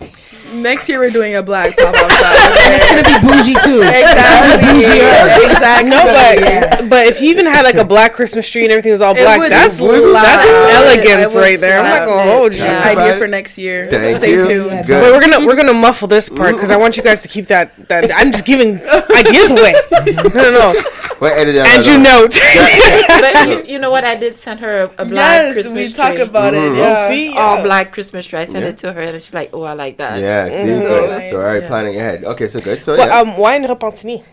Next 0.54 0.88
year 0.88 0.98
we're 0.98 1.10
doing 1.10 1.34
a 1.36 1.42
black 1.42 1.76
pop 1.76 1.94
up 1.94 2.10
shop. 2.10 2.34
It's 2.72 2.88
gonna 2.90 3.02
be 3.02 3.26
bougie 3.26 3.54
too. 3.64 3.80
exactly. 3.82 4.62
Bougier. 4.62 5.50
exactly. 5.50 5.90
No, 5.90 6.04
but 6.04 6.88
but 6.88 7.06
if 7.06 7.20
you 7.20 7.30
even 7.30 7.46
had 7.46 7.62
like 7.62 7.74
a 7.76 7.84
black 7.84 8.12
Christmas 8.14 8.48
tree 8.48 8.62
and 8.64 8.70
everything 8.72 8.92
was 8.92 9.02
all 9.02 9.14
black, 9.14 9.40
that's 9.48 9.76
slap. 9.76 10.22
that's 10.24 10.46
elegance 10.74 11.34
right 11.34 11.58
there. 11.58 11.78
I'm 11.78 11.84
not 11.84 12.04
slap. 12.04 12.18
gonna 12.18 12.32
hold 12.32 12.54
you. 12.54 12.62
Yeah. 12.62 12.82
Idea 12.88 13.18
for 13.18 13.26
next 13.26 13.58
year. 13.58 13.88
Thank 13.90 14.18
Stay 14.18 14.30
you. 14.32 14.46
tuned. 14.46 14.70
Yes. 14.70 14.88
But 14.88 15.12
we're 15.12 15.20
gonna 15.20 15.46
we're 15.46 15.56
gonna 15.56 15.72
muffle 15.74 16.08
this 16.08 16.28
part 16.28 16.54
because 16.54 16.70
I 16.70 16.76
want 16.76 16.96
you 16.96 17.02
guys 17.02 17.22
to 17.22 17.28
keep 17.28 17.46
that 17.46 17.74
that 17.88 18.10
I'm 18.14 18.32
just 18.32 18.44
giving 18.44 18.76
ideas 19.16 19.50
away. 19.50 19.74
No, 19.90 20.00
no, 20.30 20.72
no. 20.74 20.82
Wait, 21.20 21.32
edit 21.38 21.54
that. 21.54 21.68
And 21.76 21.86
you 21.86 21.94
out. 21.94 22.02
note. 22.02 22.34
but 23.56 23.66
you, 23.68 23.74
you 23.74 23.78
know 23.78 23.90
what? 23.90 24.04
I 24.04 24.16
did 24.16 24.38
send 24.38 24.58
her 24.60 24.80
a, 24.80 24.84
a 24.98 25.04
black 25.04 25.54
Yes, 25.54 25.54
Christmas 25.54 25.72
tree. 25.72 25.82
Yes, 25.82 25.90
we 25.90 25.96
talk 25.96 26.14
tree. 26.14 26.22
about 26.22 26.54
Mhm. 26.54 26.72
it. 26.74 26.78
Yeah. 26.78 27.08
See, 27.08 27.28
all 27.30 27.62
black 27.62 27.92
Christmas 27.92 28.26
tree. 28.26 28.40
I 28.40 28.44
sent 28.44 28.64
Yeah. 28.64 28.70
it 28.70 28.78
to 28.78 28.92
her, 28.92 29.00
and 29.02 29.22
she's 29.22 29.32
like, 29.34 29.50
"Oh, 29.52 29.62
I 29.62 29.74
like 29.74 29.98
that." 29.98 30.18
Yeah, 30.18 30.41
see, 30.50 30.74
So 30.76 30.88
good. 30.88 31.10
nice. 31.10 31.30
So, 31.30 31.36
all 31.38 31.42
right, 31.44 31.62
Yeah. 31.62 31.68
planning 31.68 31.96
ahead. 31.96 32.24
Okay, 32.24 32.48
so 32.48 32.60
good. 32.60 32.84
So 32.84 32.96
Well, 32.96 33.06
yeah, 33.08 33.18
um, 33.20 33.36
why 33.36 33.56
in 33.56 33.64
Repentigny? 33.64 34.24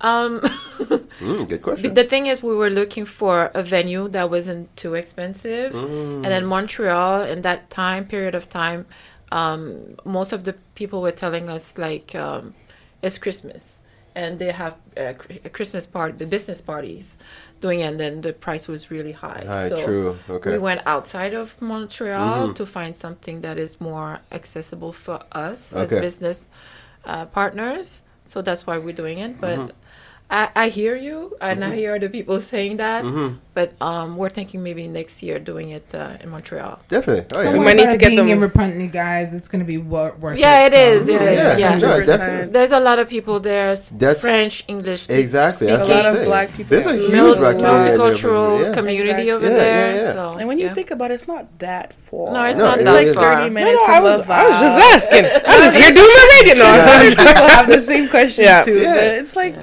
Um, 0.00 0.40
Mm, 1.20 1.48
good 1.48 1.62
question. 1.62 1.94
the 1.94 2.04
thing 2.04 2.26
is, 2.26 2.42
we 2.42 2.54
were 2.54 2.68
looking 2.70 3.04
for 3.06 3.50
a 3.54 3.62
venue 3.62 4.08
that 4.08 4.28
wasn't 4.30 4.74
too 4.76 4.94
expensive, 4.94 5.72
Mm. 5.72 6.24
and 6.24 6.26
then 6.26 6.44
Montreal 6.44 7.22
in 7.22 7.42
that 7.42 7.70
time 7.70 8.04
period 8.04 8.34
of 8.34 8.48
time, 8.50 8.86
um, 9.32 9.96
most 10.04 10.32
of 10.32 10.44
the 10.44 10.54
people 10.74 11.00
were 11.00 11.12
telling 11.12 11.48
us 11.48 11.78
like 11.78 12.14
um, 12.14 12.54
it's 13.02 13.18
Christmas, 13.18 13.78
and 14.14 14.38
they 14.38 14.50
have 14.52 14.74
uh, 14.96 15.12
cr- 15.16 15.48
Christmas 15.52 15.86
party, 15.86 16.16
the 16.18 16.26
business 16.26 16.60
parties 16.60 17.16
doing, 17.64 17.80
and 17.88 17.94
then 18.02 18.20
the 18.26 18.32
price 18.46 18.64
was 18.68 18.90
really 18.94 19.12
high. 19.24 19.42
Ah, 19.48 19.68
so 19.72 19.76
true. 19.86 20.08
Okay. 20.36 20.50
We 20.52 20.58
went 20.68 20.80
outside 20.94 21.32
of 21.42 21.46
Montreal 21.72 22.48
Mhm. 22.48 22.54
to 22.58 22.64
find 22.76 22.92
something 23.04 23.36
that 23.46 23.56
is 23.66 23.72
more 23.90 24.10
accessible 24.38 24.92
for 25.04 25.18
us 25.32 25.72
Okay. 25.72 25.96
as 25.96 26.00
business 26.08 26.38
uh, 27.12 27.24
partners. 27.38 27.88
So 28.32 28.36
that's 28.46 28.62
why 28.66 28.76
we're 28.84 28.96
doing 29.04 29.18
it. 29.26 29.32
But 29.46 29.58
Mhm. 29.58 29.70
I, 30.40 30.42
I 30.64 30.66
hear 30.78 30.94
you, 31.08 31.18
and 31.40 31.58
I 31.64 31.72
hear 31.82 31.94
the 32.04 32.08
people 32.18 32.38
saying 32.52 32.76
that. 32.84 33.02
But 33.54 33.80
um, 33.80 34.16
we're 34.16 34.30
thinking 34.30 34.64
maybe 34.64 34.88
next 34.88 35.22
year 35.22 35.38
doing 35.38 35.70
it 35.70 35.86
uh, 35.94 36.16
in 36.20 36.28
Montreal. 36.28 36.80
Definitely. 36.88 37.26
Oh 37.30 37.42
Don't 37.42 37.44
yeah. 37.44 37.52
We 37.52 37.58
worry 37.60 37.66
might 37.66 37.76
need 37.76 37.90
to 37.90 37.94
it 37.94 37.98
get 38.00 38.08
being 38.08 38.26
them- 38.26 38.42
in 38.42 38.50
Repentigny, 38.50 38.90
guys. 38.90 39.32
It's 39.32 39.48
gonna 39.48 39.62
be 39.74 39.78
wor- 39.78 40.16
worth 40.18 40.38
Yeah, 40.38 40.66
it. 40.66 40.72
it 40.72 40.76
is, 40.88 41.08
it 41.08 41.12
yeah. 41.22 41.30
is, 41.30 41.38
Yeah, 41.40 41.56
yeah. 41.58 41.78
no, 41.78 42.04
definitely. 42.04 42.52
There's 42.52 42.72
a 42.72 42.80
lot 42.80 42.98
of 42.98 43.08
people 43.08 43.38
there, 43.38 43.70
s- 43.70 43.90
That's- 43.90 44.20
French, 44.20 44.64
English. 44.66 45.08
Exactly. 45.08 45.68
That's 45.68 45.84
A 45.84 45.86
lot 45.86 46.04
of 46.06 46.24
black 46.24 46.52
people 46.52 46.70
There's 46.76 46.86
a 46.86 46.96
huge 46.96 47.12
Mul- 47.12 47.36
black 47.36 47.54
community 47.56 47.90
multicultural 47.90 48.60
yeah. 48.60 48.74
community 48.74 49.10
Exactly. 49.10 49.30
over 49.30 49.46
Yeah, 49.46 49.54
there. 49.62 49.94
yeah, 49.94 50.02
yeah. 50.02 50.12
So, 50.14 50.32
And 50.38 50.48
when 50.48 50.58
you 50.58 50.66
yeah. 50.66 50.74
think 50.74 50.90
about 50.90 51.10
it, 51.12 51.14
it's 51.14 51.28
not 51.28 51.56
that 51.60 51.92
far. 51.94 52.32
No, 52.32 52.42
it's 52.44 52.58
No, 52.58 52.64
not 52.64 52.78
it 52.78 52.80
It's 52.80 52.86
that 52.90 52.94
really 52.96 53.06
like 53.06 53.14
far. 53.14 53.34
30 53.36 53.50
minutes 53.50 53.80
no, 53.82 53.86
from 53.86 53.94
I 53.94 54.00
was, 54.00 54.20
I 54.28 54.48
was 54.48 54.56
just 54.66 54.78
asking. 54.94 55.24
I 55.46 55.56
was 55.64 55.74
here 55.76 55.92
doing 55.94 56.14
my 56.20 56.26
radio. 56.40 56.54
No, 56.62 56.66
I'm 56.66 57.10
People 57.14 57.48
have 57.56 57.68
the 57.68 57.80
same 57.82 58.08
question 58.16 58.44
Yeah. 58.44 58.64
too. 58.64 58.80
Yeah. 58.80 59.20
It's 59.22 59.36
like 59.36 59.54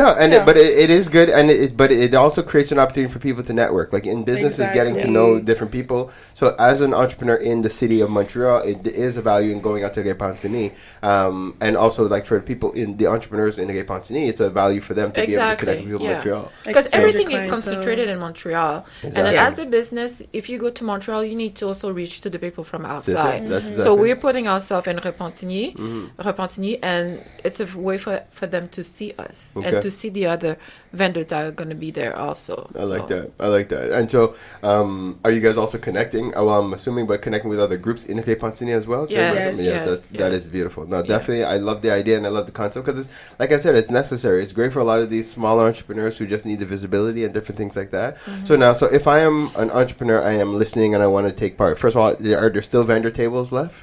No, 0.00 0.14
and 0.14 0.30
but 0.46 0.56
it, 0.56 0.70
it 0.84 0.90
is 0.90 1.08
good, 1.08 1.28
and 1.28 1.76
but 1.76 1.90
it 1.90 2.14
also 2.14 2.42
creates 2.42 2.70
an 2.70 2.78
opportunity 2.78 3.12
for 3.12 3.18
people 3.18 3.39
to 3.44 3.52
network. 3.52 3.92
Like 3.92 4.06
in 4.06 4.24
business, 4.24 4.58
is 4.58 4.70
getting 4.70 4.98
to 4.98 5.08
know 5.08 5.40
different 5.40 5.72
people. 5.72 6.10
So 6.34 6.54
as 6.58 6.80
an 6.80 6.92
entrepreneur 6.94 7.36
in 7.36 7.62
the 7.62 7.70
city 7.70 8.00
of 8.00 8.10
Montreal, 8.10 8.62
it 8.62 8.86
is 8.86 9.16
a 9.16 9.22
value 9.22 9.52
in 9.52 9.60
going 9.60 9.84
out 9.84 9.94
to 9.94 10.02
Repentigny, 10.02 10.72
um, 11.02 11.56
and 11.60 11.76
also 11.76 12.08
like 12.08 12.26
for 12.26 12.40
people 12.40 12.72
in 12.72 12.96
the 12.96 13.06
entrepreneurs 13.06 13.58
in 13.58 13.68
the 13.68 13.74
Repentigny, 13.74 14.28
it's 14.28 14.40
a 14.40 14.50
value 14.50 14.80
for 14.80 14.94
them 14.94 15.12
to 15.12 15.26
be 15.26 15.34
able 15.34 15.50
to 15.50 15.56
connect 15.56 15.80
with 15.82 15.90
people 15.90 16.06
in. 16.06 16.12
Montreal. 16.12 16.52
Because 16.66 16.88
everything 16.92 17.26
is 17.26 17.30
clientele. 17.30 17.50
concentrated 17.50 18.08
in 18.08 18.18
Montreal. 18.18 18.86
And 19.02 19.12
then 19.14 19.34
as 19.34 19.58
a 19.58 19.66
business, 19.66 20.22
if 20.32 20.48
you 20.48 20.58
go 20.58 20.70
to 20.70 20.84
Montreal, 20.84 21.24
you 21.24 21.36
need 21.36 21.54
to 21.56 21.66
also 21.66 21.90
reach 21.92 22.20
to 22.22 22.30
the 22.30 22.38
people 22.38 22.64
from 22.64 22.82
That's 22.82 23.08
it. 23.08 23.16
outside. 23.16 23.48
That's 23.48 23.68
So 23.82 23.94
we're 23.94 24.16
putting 24.16 24.46
ourselves 24.48 24.86
in 24.86 24.96
Repentigny, 24.98 25.74
Mhm. 25.76 26.10
Repentigny, 26.18 26.78
and 26.82 27.20
it's 27.44 27.60
a 27.60 27.66
way 27.76 27.98
for, 27.98 28.22
for 28.30 28.46
them 28.46 28.68
to 28.68 28.82
see 28.84 29.14
us 29.18 29.48
Okay. 29.56 29.68
and 29.68 29.82
to 29.82 29.90
see 29.90 30.08
the 30.08 30.26
other 30.26 30.56
vendors 30.92 31.26
that 31.26 31.44
are 31.44 31.50
going 31.52 31.70
to 31.70 31.74
be 31.76 31.90
there 31.90 32.16
also. 32.16 32.70
I 32.78 32.84
like 32.84 33.08
So- 33.08 33.29
that. 33.38 33.44
I 33.44 33.48
like 33.48 33.68
that. 33.70 33.90
And 33.90 34.10
so, 34.10 34.34
um, 34.62 35.18
are 35.24 35.30
you 35.30 35.40
guys 35.40 35.56
also 35.56 35.78
connecting? 35.78 36.36
uh, 36.36 36.42
Well, 36.44 36.60
I'm 36.60 36.72
assuming, 36.72 37.06
but 37.06 37.22
connecting 37.22 37.50
with 37.50 37.60
other 37.60 37.76
groups 37.76 38.04
in 38.04 38.18
Repentigny 38.18 38.72
as 38.74 38.86
well. 38.86 39.06
Yes, 39.10 39.34
Yes, 39.34 39.60
yes, 39.66 39.86
that's, 39.86 40.12
yeah. 40.12 40.18
that 40.22 40.32
is 40.32 40.46
beautiful. 40.48 40.86
No, 40.86 41.02
definitely, 41.02 41.44
I 41.44 41.56
love 41.56 41.82
the 41.82 41.90
idea 41.90 42.16
and 42.16 42.26
I 42.26 42.30
love 42.30 42.46
the 42.46 42.52
concept 42.52 42.86
because 42.86 43.00
it's 43.00 43.08
like 43.38 43.52
I 43.52 43.58
said, 43.58 43.74
it's 43.76 43.90
necessary. 43.90 44.42
It's 44.42 44.52
great 44.52 44.72
for 44.72 44.80
a 44.80 44.84
lot 44.84 45.00
of 45.00 45.10
these 45.10 45.30
smaller 45.30 45.66
entrepreneurs 45.66 46.18
who 46.18 46.26
just 46.26 46.44
need 46.46 46.58
the 46.58 46.66
visibility 46.66 47.24
and 47.24 47.32
different 47.34 47.58
things 47.58 47.76
like 47.76 47.90
that. 47.90 48.16
Mm-hmm. 48.18 48.46
So 48.46 48.56
now, 48.56 48.72
so 48.72 48.86
if 48.86 49.06
I 49.06 49.20
am 49.20 49.50
an 49.56 49.70
entrepreneur, 49.70 50.22
I 50.22 50.32
am 50.32 50.54
listening 50.58 50.94
and 50.94 51.02
I 51.02 51.06
want 51.06 51.26
to 51.26 51.32
take 51.32 51.56
part. 51.56 51.78
First 51.78 51.96
of 51.96 52.02
all, 52.02 52.10
are 52.36 52.50
there 52.50 52.62
still 52.62 52.84
vendor 52.84 53.10
tables 53.10 53.52
left? 53.52 53.74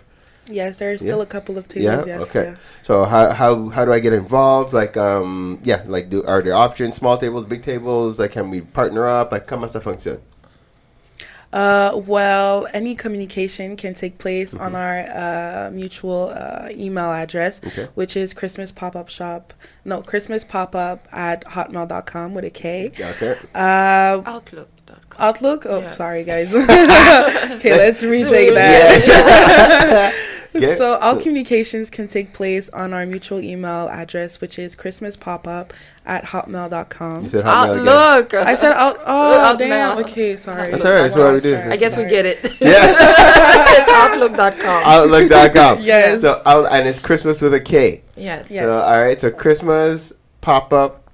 Yes, 0.49 0.77
there's 0.77 0.99
still 1.01 1.17
Yeah. 1.17 1.23
a 1.23 1.25
couple 1.27 1.57
of 1.57 1.65
Yeah. 1.75 1.91
tables. 1.91 2.07
yes, 2.07 2.21
okay. 2.21 2.43
yeah. 2.43 2.55
So 2.83 3.05
how 3.05 3.31
how 3.33 3.69
how 3.69 3.85
do 3.85 3.91
I 3.93 3.99
get 3.99 4.13
involved? 4.13 4.73
Like 4.73 4.97
um 4.97 5.59
yeah, 5.63 5.83
like 5.87 6.09
do 6.09 6.23
are 6.25 6.41
there 6.41 6.53
options? 6.55 6.95
Small 6.95 7.17
tables, 7.17 7.45
big 7.45 7.63
tables? 7.63 8.19
Like 8.19 8.31
can 8.31 8.49
we 8.49 8.61
partner 8.61 9.05
up? 9.07 9.31
Like 9.31 9.43
how 9.49 9.57
comment 9.57 9.71
ça 9.71 9.81
fonctionne? 9.81 10.19
Uh, 11.53 11.93
well, 12.05 12.67
any 12.73 12.93
communication 12.93 13.77
can 13.77 13.93
take 13.95 14.17
place 14.17 14.53
on 14.53 14.73
Mm-hmm. 14.73 14.75
our 14.75 14.97
uh, 15.67 15.69
mutual 15.71 16.29
uh, 16.35 16.67
email 16.71 17.09
address, 17.13 17.61
Okay. 17.65 17.87
which 17.95 18.17
is 18.17 18.33
Christmas 18.33 18.69
pop 18.73 18.97
up 18.97 19.07
shop. 19.07 19.53
No, 19.85 20.01
Christmas 20.01 20.43
pop 20.43 20.75
up 20.75 21.07
at 21.13 21.45
hotmail.com 21.45 22.33
with 22.33 22.43
a 22.43 22.49
K. 22.49 22.91
Yeah, 22.99 23.09
okay. 23.15 23.37
Uh, 23.55 24.21
Outlook.com. 24.25 25.17
Outlook. 25.19 25.65
Oh, 25.65 25.79
Yeah. 25.79 25.91
sorry, 25.91 26.25
guys. 26.25 26.53
okay, 27.55 27.77
let's 27.77 28.03
retake 28.13 28.53
that. 28.53 30.13
Yes. 30.53 30.63
Okay. 30.63 30.77
So 30.77 30.95
all 30.97 31.17
communications 31.19 31.89
can 31.89 32.07
take 32.07 32.33
place 32.33 32.69
on 32.69 32.93
our 32.93 33.05
mutual 33.05 33.41
email 33.41 33.89
address, 33.89 34.39
which 34.41 34.57
is 34.57 34.75
christmaspop 34.75 35.69
at 36.05 36.23
You 36.23 36.29
hotmail.com. 36.29 37.29
said 37.29 37.45
hotmail 37.45 37.73
again. 37.73 37.87
Outlook. 37.87 38.33
I 38.33 38.55
said 38.55 38.73
out. 38.73 38.97
Oh, 39.05 39.53
Outmail. 39.55 39.57
damn. 39.57 39.97
Okay, 39.99 40.35
sorry. 40.37 40.71
That's 40.71 40.83
all 40.85 40.91
right. 40.91 41.01
That's 41.03 41.15
what 41.15 41.33
we 41.33 41.39
do. 41.41 41.55
Sorry. 41.55 41.71
I 41.71 41.75
guess 41.77 41.97
we 41.97 42.05
get 42.05 42.25
it. 42.25 42.39
Yeah. 42.61 42.95
it's 43.79 43.91
Outlook.com. 43.91 44.83
Outlook.com. 44.85 45.81
Yes. 45.81 46.21
So 46.21 46.41
out 46.45 46.71
and 46.71 46.87
it's 46.87 46.99
Christmas 46.99 47.41
with 47.41 47.53
a 47.53 47.59
K. 47.59 48.01
yes. 48.15 48.47
Yes. 48.49 48.63
So 48.63 48.73
all 48.73 48.99
right. 48.99 49.19
So 49.19 49.31
Christmas 49.31 50.13
pop 50.41 50.71
up 50.73 51.06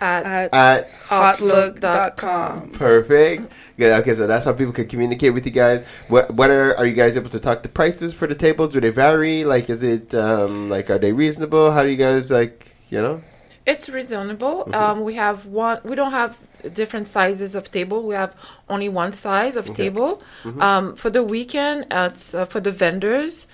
At 0.00 0.24
At 0.24 0.54
at 0.54 0.88
outlook.com. 1.10 2.70
perfect. 2.70 3.52
Yeah. 3.76 3.98
Okay. 3.98 4.14
So 4.14 4.26
that's 4.26 4.46
how 4.46 4.54
people 4.54 4.72
can 4.72 4.88
communicate 4.88 5.34
with 5.34 5.44
you 5.44 5.52
guys. 5.52 5.84
What 6.08 6.32
what 6.34 6.50
are 6.50 6.74
are 6.76 6.86
you 6.86 6.94
guys 6.94 7.16
able 7.16 7.30
to 7.30 7.40
talk 7.40 7.62
the 7.62 7.68
prices 7.68 8.14
for 8.14 8.26
the 8.26 8.34
tables? 8.34 8.70
Do 8.72 8.80
they 8.80 8.90
vary? 8.90 9.44
Like 9.44 9.68
is 9.68 9.82
it 9.82 10.14
um 10.14 10.70
like 10.70 10.88
are 10.88 10.98
they 10.98 11.12
reasonable? 11.12 11.70
How 11.72 11.82
do 11.82 11.90
you 11.90 11.96
guys 11.96 12.30
like 12.30 12.72
you 12.88 13.00
know? 13.02 13.22
It's 13.66 13.88
reasonable. 13.90 14.64
Mm-hmm. 14.64 14.74
Um, 14.74 15.00
we 15.02 15.14
have 15.14 15.46
one. 15.46 15.80
We 15.84 15.94
don't 15.94 16.12
have 16.12 16.38
different 16.72 17.06
sizes 17.08 17.54
of 17.54 17.70
table. 17.70 18.02
We 18.02 18.14
have 18.14 18.34
only 18.68 18.88
one 18.88 19.12
size 19.12 19.54
of 19.54 19.72
table. 19.74 20.22
Mm-hmm. 20.44 20.62
Um, 20.62 20.96
for 20.96 21.10
the 21.10 21.22
weekend, 21.22 21.86
it's 21.90 22.34
uh, 22.34 22.46
for 22.46 22.60
the 22.60 22.70
vendors. 22.72 23.46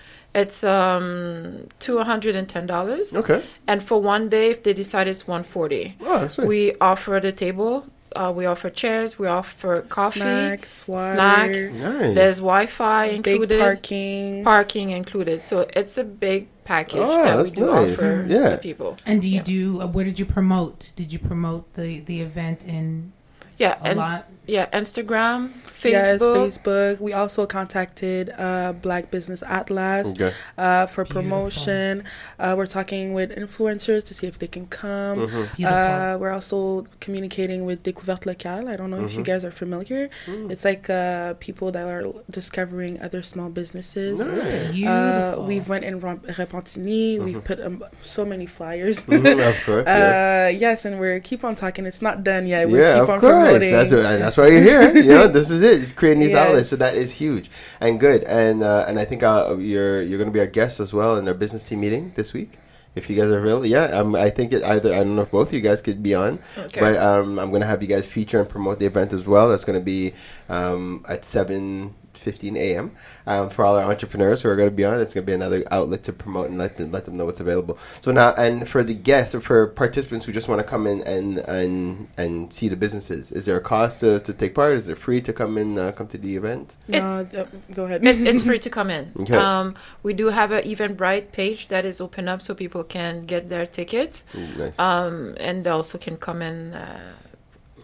It's 0.43 0.63
um 0.63 1.67
two 1.85 1.99
hundred 2.11 2.35
and 2.41 2.47
ten 2.55 2.67
dollars, 2.67 3.07
Okay. 3.23 3.41
and 3.67 3.79
for 3.89 3.99
one 4.15 4.25
day, 4.29 4.47
if 4.55 4.59
they 4.65 4.75
decide 4.75 5.07
it's 5.09 5.27
one 5.27 5.45
forty, 5.45 5.85
Oh, 6.01 6.19
that's 6.21 6.37
we 6.37 6.61
offer 6.81 7.19
the 7.21 7.33
table. 7.33 7.75
Uh, 8.15 8.33
we 8.39 8.45
offer 8.47 8.69
chairs. 8.83 9.19
We 9.19 9.27
offer 9.27 9.73
coffee. 9.99 10.21
Snacks, 10.21 10.87
water, 10.89 11.15
snack. 11.15 11.51
nice. 11.73 12.15
There's 12.19 12.39
Wi-Fi 12.51 13.05
included. 13.07 13.23
big 13.25 13.33
included. 13.43 13.61
parking. 13.61 14.45
parking 14.45 14.89
included. 14.91 15.39
So 15.45 15.55
it's 15.81 15.97
a 15.99 16.05
big 16.05 16.49
package 16.65 17.01
Oh, 17.03 17.23
that 17.25 17.37
we 17.37 17.43
that's 17.43 17.53
do 17.61 17.67
nice. 17.67 17.93
offer 17.99 18.27
Yeah. 18.29 18.51
to 18.51 18.59
people. 18.59 18.97
And 19.07 19.21
do 19.23 19.29
you 19.29 19.37
Yeah. 19.37 19.55
do? 19.55 19.83
Uh, 19.83 19.87
where 19.95 20.05
did 20.05 20.19
you 20.19 20.27
promote? 20.27 20.79
Did 21.01 21.13
you 21.15 21.19
promote 21.31 21.63
the 21.75 22.01
the 22.01 22.19
event 22.29 22.59
in? 22.77 23.13
Yeah, 23.59 23.75
A 23.83 23.87
and 23.89 23.99
lot. 23.99 24.27
Yeah, 24.47 24.67
Instagram, 24.71 25.51
Yes, 25.85 26.19
Facebook. 26.21 26.49
Facebook. 26.49 27.01
We 27.01 27.13
also 27.13 27.47
contacted 27.47 28.33
uh, 28.37 28.73
Black 28.73 29.11
Business 29.11 29.43
Atlas 29.43 30.09
Okay. 30.09 30.33
uh, 30.59 30.87
for 30.87 31.05
promotion. 31.05 32.03
Uh, 32.39 32.55
we're 32.57 32.67
talking 32.67 33.13
with 33.15 33.31
influencers 33.31 34.05
to 34.07 34.15
see 34.15 34.27
if 34.27 34.39
they 34.39 34.47
can 34.49 34.67
come. 34.67 35.19
Beautiful. 35.27 35.67
Uh, 35.67 36.17
we're 36.19 36.33
also 36.33 36.87
communicating 37.01 37.65
with 37.67 37.83
Découverte 37.85 38.27
Locale. 38.27 38.69
I 38.69 38.77
don't 38.77 38.91
know 38.91 39.05
if 39.05 39.15
you 39.15 39.23
guys 39.23 39.45
are 39.45 39.51
familiar. 39.53 40.11
It's 40.27 40.65
like 40.65 40.89
uh, 40.91 41.35
people 41.35 41.71
that 41.73 41.87
are 41.87 42.05
discovering 42.31 43.01
other 43.01 43.23
small 43.23 43.49
businesses. 43.49 44.21
Uh, 44.21 45.37
we've 45.47 45.69
went 45.69 45.85
in 45.85 46.01
Ram- 46.01 46.21
Repentigny. 46.21 47.21
We've 47.23 47.43
put 47.45 47.61
um, 47.61 47.85
so 48.03 48.25
many 48.25 48.47
flyers. 48.47 49.03
Mhm, 49.03 49.49
of 49.49 49.57
course. 49.65 49.85
yes. 49.87 50.55
Uh, 50.55 50.59
yes, 50.59 50.85
and 50.85 50.99
we're 50.99 51.21
keep 51.21 51.45
on 51.45 51.55
talking. 51.55 51.87
It's 51.87 52.03
not 52.03 52.25
done 52.25 52.47
yet. 52.47 52.69
We 52.69 52.79
yeah, 52.81 52.95
keep 52.95 53.03
of 53.05 53.11
on 53.11 53.21
course. 53.21 53.33
promoting. 53.33 53.73
That's 53.73 53.93
what, 53.93 54.05
and 54.07 54.23
that's 54.37 54.51
why 54.51 54.55
you're 54.55 54.63
here. 54.63 54.97
you 55.03 55.09
know, 55.09 55.29
this 55.29 55.51
is 55.51 55.63
it. 55.63 55.83
It's 55.83 55.93
creating 55.93 56.21
these 56.23 56.33
Yes. 56.33 56.49
outlets, 56.49 56.69
so 56.69 56.77
that 56.77 56.95
is 56.95 57.13
huge 57.13 57.51
and 57.81 57.99
good. 57.99 58.23
And 58.25 58.63
uh, 58.63 58.85
and 58.89 58.99
I 58.99 59.05
think 59.05 59.23
uh, 59.23 59.57
you're 59.59 60.03
you're 60.03 60.19
going 60.19 60.29
to 60.29 60.33
be 60.35 60.41
our 60.41 60.47
guest 60.47 60.81
as 60.81 60.93
well 60.93 61.17
in 61.19 61.27
our 61.29 61.35
business 61.35 61.65
team 61.65 61.81
meeting 61.81 62.13
this 62.17 62.33
week. 62.33 62.53
If 62.95 63.11
you 63.11 63.17
guys 63.17 63.27
are 63.27 63.39
available, 63.39 63.67
yeah, 63.67 63.85
um, 63.99 64.15
I 64.15 64.31
think 64.31 64.55
it 64.55 64.63
either 64.63 64.95
I 64.95 64.99
don't 64.99 65.17
know 65.17 65.23
if 65.23 65.31
both 65.31 65.49
of 65.49 65.53
you 65.55 65.61
guys 65.61 65.83
could 65.83 66.03
be 66.03 66.15
on, 66.15 66.39
Okay. 66.57 66.81
but 66.81 66.97
um, 66.97 67.39
I'm 67.39 67.53
gonna 67.53 67.67
have 67.67 67.83
you 67.83 67.89
guys 67.89 68.07
feature 68.09 68.41
and 68.41 68.49
promote 68.49 68.79
the 68.79 68.87
event 68.87 69.13
as 69.13 69.27
well. 69.27 69.51
That's 69.51 69.65
gonna 69.67 69.81
be 69.81 70.15
um, 70.49 71.05
at 71.09 71.25
seven 71.25 71.95
fifteen 72.17 72.57
a.m. 72.57 72.93
Um, 73.27 73.51
for 73.51 73.65
all 73.65 73.77
our 73.77 73.85
entrepreneurs 73.91 74.43
who 74.43 74.49
are 74.49 74.57
going 74.57 74.69
to 74.71 74.75
be 74.75 74.85
on. 74.85 74.99
It's 75.01 75.15
going 75.15 75.25
to 75.25 75.31
be 75.31 75.35
another 75.35 75.65
outlet 75.71 76.03
to 76.05 76.13
promote 76.13 76.49
and 76.49 76.59
let 76.59 76.77
them, 76.77 76.93
let 76.93 77.05
them 77.05 77.17
know 77.17 77.25
what's 77.25 77.41
available. 77.41 77.79
So 78.01 78.13
now, 78.13 78.35
and 78.35 78.69
for 78.69 78.83
the 78.85 78.95
guests 78.95 79.35
or 79.35 79.41
for 79.41 79.67
participants 79.67 80.27
who 80.27 80.33
just 80.33 80.49
want 80.49 80.61
to 80.61 80.67
come 80.67 80.87
in 80.87 81.03
and 81.03 81.39
and 81.39 82.09
and 82.17 82.53
see 82.53 82.69
the 82.69 82.77
businesses, 82.77 83.33
is 83.33 83.45
there 83.47 83.57
a 83.57 83.61
cost 83.61 84.01
to, 84.01 84.21
to 84.21 84.33
take 84.33 84.55
part? 84.55 84.75
Is 84.75 84.89
it 84.89 84.99
free 84.99 85.21
to 85.23 85.33
come 85.33 85.59
in 85.59 85.79
uh, 85.79 85.93
come 85.93 86.07
to 86.09 86.19
the 86.19 86.37
event? 86.37 86.77
No, 86.89 87.27
uh, 87.37 87.45
go 87.75 87.85
ahead. 87.85 88.05
It, 88.05 88.27
it's 88.27 88.43
free 88.43 88.59
to 88.61 88.71
come 88.71 88.91
in. 88.91 89.13
Okay. 89.21 89.37
Um, 89.37 89.75
we 90.03 90.13
do 90.15 90.29
have 90.29 90.53
an 90.53 90.63
Eventbrite 90.65 91.33
page 91.33 91.67
that 91.69 91.85
is 91.85 92.01
open 92.01 92.29
up 92.29 92.41
so 92.43 92.55
people 92.55 92.85
can 92.85 93.27
get 93.27 93.49
their 93.49 93.67
tickets, 93.67 94.25
Mm, 94.33 94.57
Nice. 94.57 94.79
um, 94.79 95.35
and 95.41 95.65
they 95.65 95.71
also 95.71 95.99
can 95.99 96.17
come 96.17 96.43
in 96.43 96.75
uh, 96.75 97.13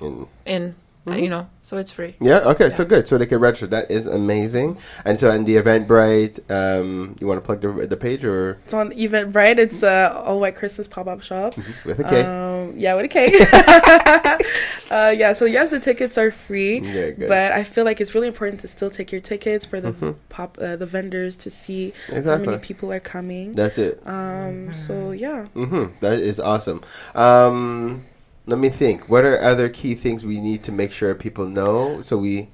And- 0.01 0.27
in, 0.47 0.75
uh, 1.07 1.15
you 1.15 1.29
know, 1.29 1.49
so 1.73 1.79
it's 1.79 1.91
free. 1.91 2.15
yeah. 2.21 2.41
Okay. 2.53 2.69
So 2.69 2.85
good. 2.85 3.09
So 3.09 3.17
they 3.17 3.25
can 3.25 3.41
register. 3.41 3.67
That 3.67 3.91
is 3.91 4.05
amazing. 4.07 4.77
And 5.07 5.19
so, 5.19 5.31
in 5.31 5.47
the 5.47 5.57
Eventbrite, 5.57 6.37
um, 6.53 7.17
you 7.19 7.27
want 7.27 7.39
to 7.41 7.47
plug 7.47 7.63
the 7.63 7.87
the 7.87 7.97
page 7.97 8.25
or 8.27 8.59
It's 8.65 8.75
on 8.75 8.91
Eventbrite. 8.93 9.57
It's 9.59 9.83
uh, 9.83 10.13
all 10.27 10.39
white 10.39 10.55
Christmas 10.55 10.87
pop 10.87 11.07
up 11.09 11.23
shop. 11.23 11.57
with 11.87 11.99
a 12.01 12.05
K? 12.05 12.21
Um, 12.21 12.75
yeah, 12.77 12.93
with 12.95 13.07
a 13.07 13.09
K. 13.09 13.33
uh, 14.91 15.11
yeah, 15.17 15.33
so 15.33 15.47
yes, 15.47 15.71
the 15.71 15.81
tickets 15.81 16.19
are 16.19 16.31
free, 16.31 16.81
Yeah, 16.81 17.11
good. 17.11 17.29
but 17.29 17.53
I 17.53 17.65
feel 17.65 17.85
like 17.85 18.01
it's 18.03 18.15
really 18.15 18.29
important 18.29 18.61
to 18.61 18.69
still 18.69 18.91
take 18.91 19.11
your 19.11 19.21
tickets 19.23 19.65
for 19.65 19.81
the 19.81 20.15
pop 20.29 20.59
uh, 20.61 20.77
the 20.77 20.87
vendors 20.87 21.37
to 21.37 21.51
see 21.51 21.93
how 22.09 22.21
Mm-hmm. 22.21 22.45
Many 22.45 22.59
people 22.59 22.93
are 22.93 23.01
coming. 23.01 23.53
That's 23.53 23.79
it. 23.79 24.03
Um, 24.07 24.75
so 24.75 25.13
yeah, 25.13 25.47
Mm-hmm. 25.57 25.97
That 26.01 26.21
is 26.21 26.39
awesome. 26.39 26.83
Um, 27.15 28.05
let 28.47 28.59
me 28.59 28.69
think. 28.69 29.09
What 29.09 29.25
are 29.25 29.41
other 29.41 29.69
key 29.69 29.95
things 29.95 30.25
we 30.25 30.41
need 30.41 30.63
to 30.65 30.73
make 30.73 30.93
sure 30.93 31.15
people 31.15 31.47
know? 31.47 32.03
So 32.03 32.17
we. 32.17 32.49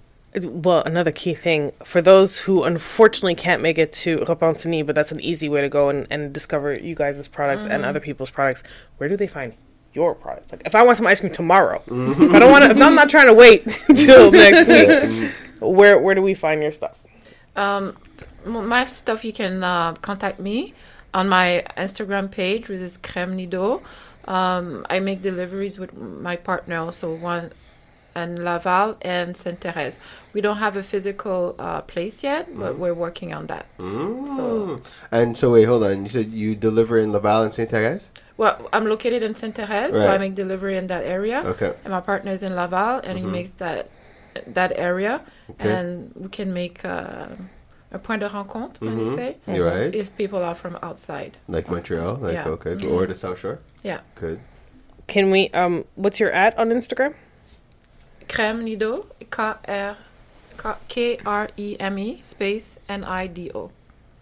Well, 0.44 0.82
another 0.82 1.10
key 1.10 1.34
thing 1.34 1.72
for 1.84 2.02
those 2.02 2.40
who 2.40 2.62
unfortunately 2.62 3.34
can't 3.34 3.62
make 3.62 3.78
it 3.78 3.92
to 3.94 4.18
Repentigny, 4.18 4.84
but 4.84 4.94
that's 4.94 5.10
an 5.10 5.20
easy 5.20 5.48
way 5.48 5.62
to 5.62 5.70
go 5.70 5.88
and, 5.88 6.06
and 6.10 6.34
discover 6.34 6.74
you 6.74 6.94
guys' 6.94 7.26
products 7.28 7.64
and 7.64 7.84
other 7.84 7.98
people's 8.00 8.28
products. 8.28 8.62
Where 8.98 9.08
do 9.08 9.16
they 9.16 9.26
find 9.26 9.54
your 9.94 10.14
products? 10.14 10.52
Like, 10.52 10.62
if 10.66 10.74
I 10.74 10.82
want 10.82 10.98
some 10.98 11.06
ice 11.06 11.20
cream 11.20 11.32
tomorrow, 11.32 11.82
if 11.86 12.34
I 12.34 12.38
don't 12.38 12.50
want 12.50 12.64
to, 12.64 12.84
I'm 12.84 12.94
not 12.94 13.08
trying 13.08 13.26
to 13.26 13.34
wait 13.34 13.66
until 13.88 14.30
next 14.44 14.68
week, 14.68 15.32
where 15.60 15.98
where 15.98 16.14
do 16.14 16.20
we 16.20 16.34
find 16.34 16.60
your 16.60 16.72
stuff? 16.72 16.96
Um, 17.56 17.96
my 18.44 18.86
stuff 18.86 19.24
you 19.24 19.32
can 19.32 19.64
uh, 19.64 19.94
contact 19.94 20.38
me 20.38 20.74
on 21.14 21.28
my 21.28 21.64
Instagram 21.76 22.30
page, 22.30 22.68
which 22.68 22.80
is 22.80 22.98
Kreme 22.98 23.32
Nido. 23.32 23.82
Um, 24.28 24.84
I 24.90 25.00
make 25.00 25.22
deliveries 25.22 25.78
with 25.78 25.96
my 25.96 26.36
partner, 26.36 26.76
also 26.76 27.14
one 27.14 27.50
in 28.14 28.44
Laval 28.44 28.96
and 29.00 29.36
Sainte 29.36 29.60
Therese. 29.60 29.98
We 30.34 30.40
don't 30.40 30.58
have 30.58 30.76
a 30.76 30.82
physical 30.82 31.54
uh, 31.58 31.80
place 31.82 32.22
yet, 32.22 32.46
but 32.56 32.78
we're 32.78 32.94
working 32.94 33.32
on 33.32 33.46
that. 33.46 33.66
Mm. 33.78 34.84
And 35.10 35.38
so 35.38 35.52
wait, 35.52 35.64
hold 35.64 35.82
on. 35.84 36.04
You 36.04 36.10
said 36.10 36.26
you 36.32 36.54
deliver 36.54 36.98
in 36.98 37.10
Laval 37.12 37.42
and 37.42 37.54
Sainte 37.54 37.70
Therese. 37.70 38.10
Well, 38.36 38.68
I'm 38.72 38.86
located 38.86 39.22
in 39.22 39.34
Sainte 39.34 39.56
Therese, 39.56 39.94
so 39.94 40.06
I 40.08 40.18
make 40.18 40.34
delivery 40.34 40.76
in 40.76 40.86
that 40.88 41.04
area. 41.04 41.42
Okay. 41.44 41.72
And 41.84 41.90
my 41.92 42.00
partner 42.00 42.32
is 42.32 42.42
in 42.42 42.54
Laval, 42.54 43.00
and 43.02 43.18
he 43.18 43.24
makes 43.24 43.50
that 43.58 43.90
that 44.46 44.72
area, 44.76 45.22
Okay. 45.50 45.72
and 45.72 46.12
we 46.14 46.28
can 46.28 46.52
make 46.52 46.84
uh, 46.84 47.28
a 47.90 47.98
point 47.98 48.20
de 48.20 48.28
rencontre, 48.28 48.80
when 48.80 48.98
you 48.98 49.14
say, 49.16 49.36
You're 49.46 49.66
right. 49.66 49.94
if 49.94 50.14
people 50.16 50.42
are 50.42 50.54
from 50.54 50.78
outside. 50.82 51.36
Like 51.48 51.70
Montreal. 51.70 52.16
Like 52.16 52.34
Yeah. 52.34 52.48
okay. 52.48 52.86
Or 52.86 53.06
the 53.06 53.14
South 53.14 53.38
Shore. 53.38 53.60
Yeah. 53.82 54.00
Good. 54.14 54.40
Can 55.06 55.30
we? 55.30 55.48
Um, 55.50 55.84
what's 55.94 56.20
your 56.20 56.30
at 56.30 56.58
on 56.58 56.68
Instagram? 56.68 57.14
Kreme 58.28 58.62
Nido, 58.62 59.06
K-R- 59.30 59.96
K-R-E-M-E, 60.88 62.18
space 62.22 62.76
N-I-D-O. 62.88 63.70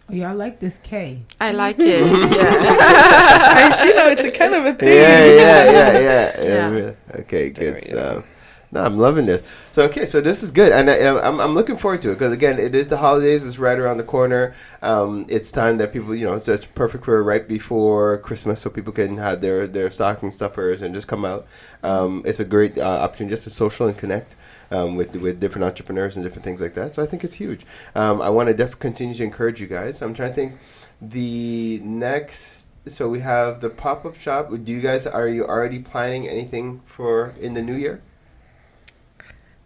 Oh, 0.09 0.13
y'all 0.13 0.33
like 0.35 0.59
this 0.61 0.77
K. 0.77 1.23
I 1.41 1.51
like 1.51 1.77
it. 1.79 1.99
yeah. 1.99 2.07
I 3.71 3.83
see 3.83 3.93
now 3.93 4.07
it's 4.07 4.23
a 4.23 4.31
kind 4.31 4.53
of 4.55 4.65
a 4.65 4.73
thing. 4.75 4.87
Yeah, 4.87 5.25
yeah, 5.25 5.71
yeah, 5.71 5.99
yeah. 5.99 6.41
Yeah. 6.41 6.77
yeah. 6.77 7.19
Okay, 7.19 7.49
good 7.49 7.73
Very 7.73 7.81
stuff. 7.81 8.23
No, 8.69 8.83
I'm 8.83 8.97
loving 8.97 9.25
this. 9.25 9.43
So 9.71 9.83
okay, 9.83 10.05
so 10.05 10.19
this 10.19 10.43
is 10.43 10.51
good, 10.51 10.73
and 10.73 10.89
I, 10.89 11.25
I'm 11.25 11.39
I'm 11.39 11.53
looking 11.53 11.77
forward 11.77 12.01
to 12.01 12.11
it 12.11 12.15
because 12.15 12.33
again, 12.33 12.59
it 12.59 12.75
is 12.75 12.89
the 12.89 12.97
holidays. 12.97 13.45
It's 13.45 13.57
right 13.57 13.79
around 13.79 13.97
the 13.97 14.03
corner. 14.03 14.53
Um, 14.81 15.25
it's 15.29 15.53
time 15.53 15.77
that 15.77 15.93
people, 15.93 16.13
you 16.13 16.25
know, 16.25 16.33
it's, 16.33 16.49
it's 16.49 16.65
perfect 16.65 17.05
for 17.05 17.23
right 17.23 17.47
before 17.47 18.17
Christmas, 18.17 18.59
so 18.59 18.69
people 18.69 18.91
can 18.91 19.17
have 19.17 19.39
their 19.39 19.67
their 19.67 19.89
stocking 19.89 20.31
stuffers 20.31 20.81
and 20.81 20.93
just 20.93 21.07
come 21.07 21.23
out. 21.23 21.47
Um, 21.81 22.23
it's 22.25 22.41
a 22.41 22.45
great 22.45 22.77
uh, 22.77 22.81
opportunity 22.81 23.35
just 23.35 23.43
to 23.45 23.49
social 23.51 23.87
and 23.87 23.97
connect. 23.97 24.35
Um, 24.69 24.97
with 24.97 25.15
with 25.15 25.39
different 25.39 25.63
entrepreneurs 25.63 26.17
and 26.17 26.25
different 26.25 26.43
things 26.43 26.59
like 26.59 26.73
that, 26.73 26.95
so 26.95 27.01
I 27.01 27.05
think 27.05 27.23
it's 27.23 27.35
huge. 27.35 27.65
Um, 27.95 28.21
I 28.21 28.29
want 28.29 28.47
to 28.47 28.53
def- 28.53 28.79
continue 28.79 29.15
to 29.15 29.23
encourage 29.23 29.61
you 29.61 29.67
guys. 29.67 30.01
I'm 30.01 30.13
trying 30.13 30.31
to 30.31 30.35
think. 30.35 30.53
The 31.01 31.79
next, 31.83 32.67
so 32.87 33.07
we 33.07 33.19
have 33.19 33.61
the 33.61 33.69
pop 33.69 34.03
up 34.03 34.17
shop. 34.17 34.49
Do 34.49 34.71
you 34.71 34.81
guys 34.81 35.07
are 35.07 35.27
you 35.27 35.45
already 35.45 35.79
planning 35.79 36.27
anything 36.27 36.81
for 36.85 37.33
in 37.39 37.53
the 37.53 37.61
new 37.61 37.75
year? 37.75 38.01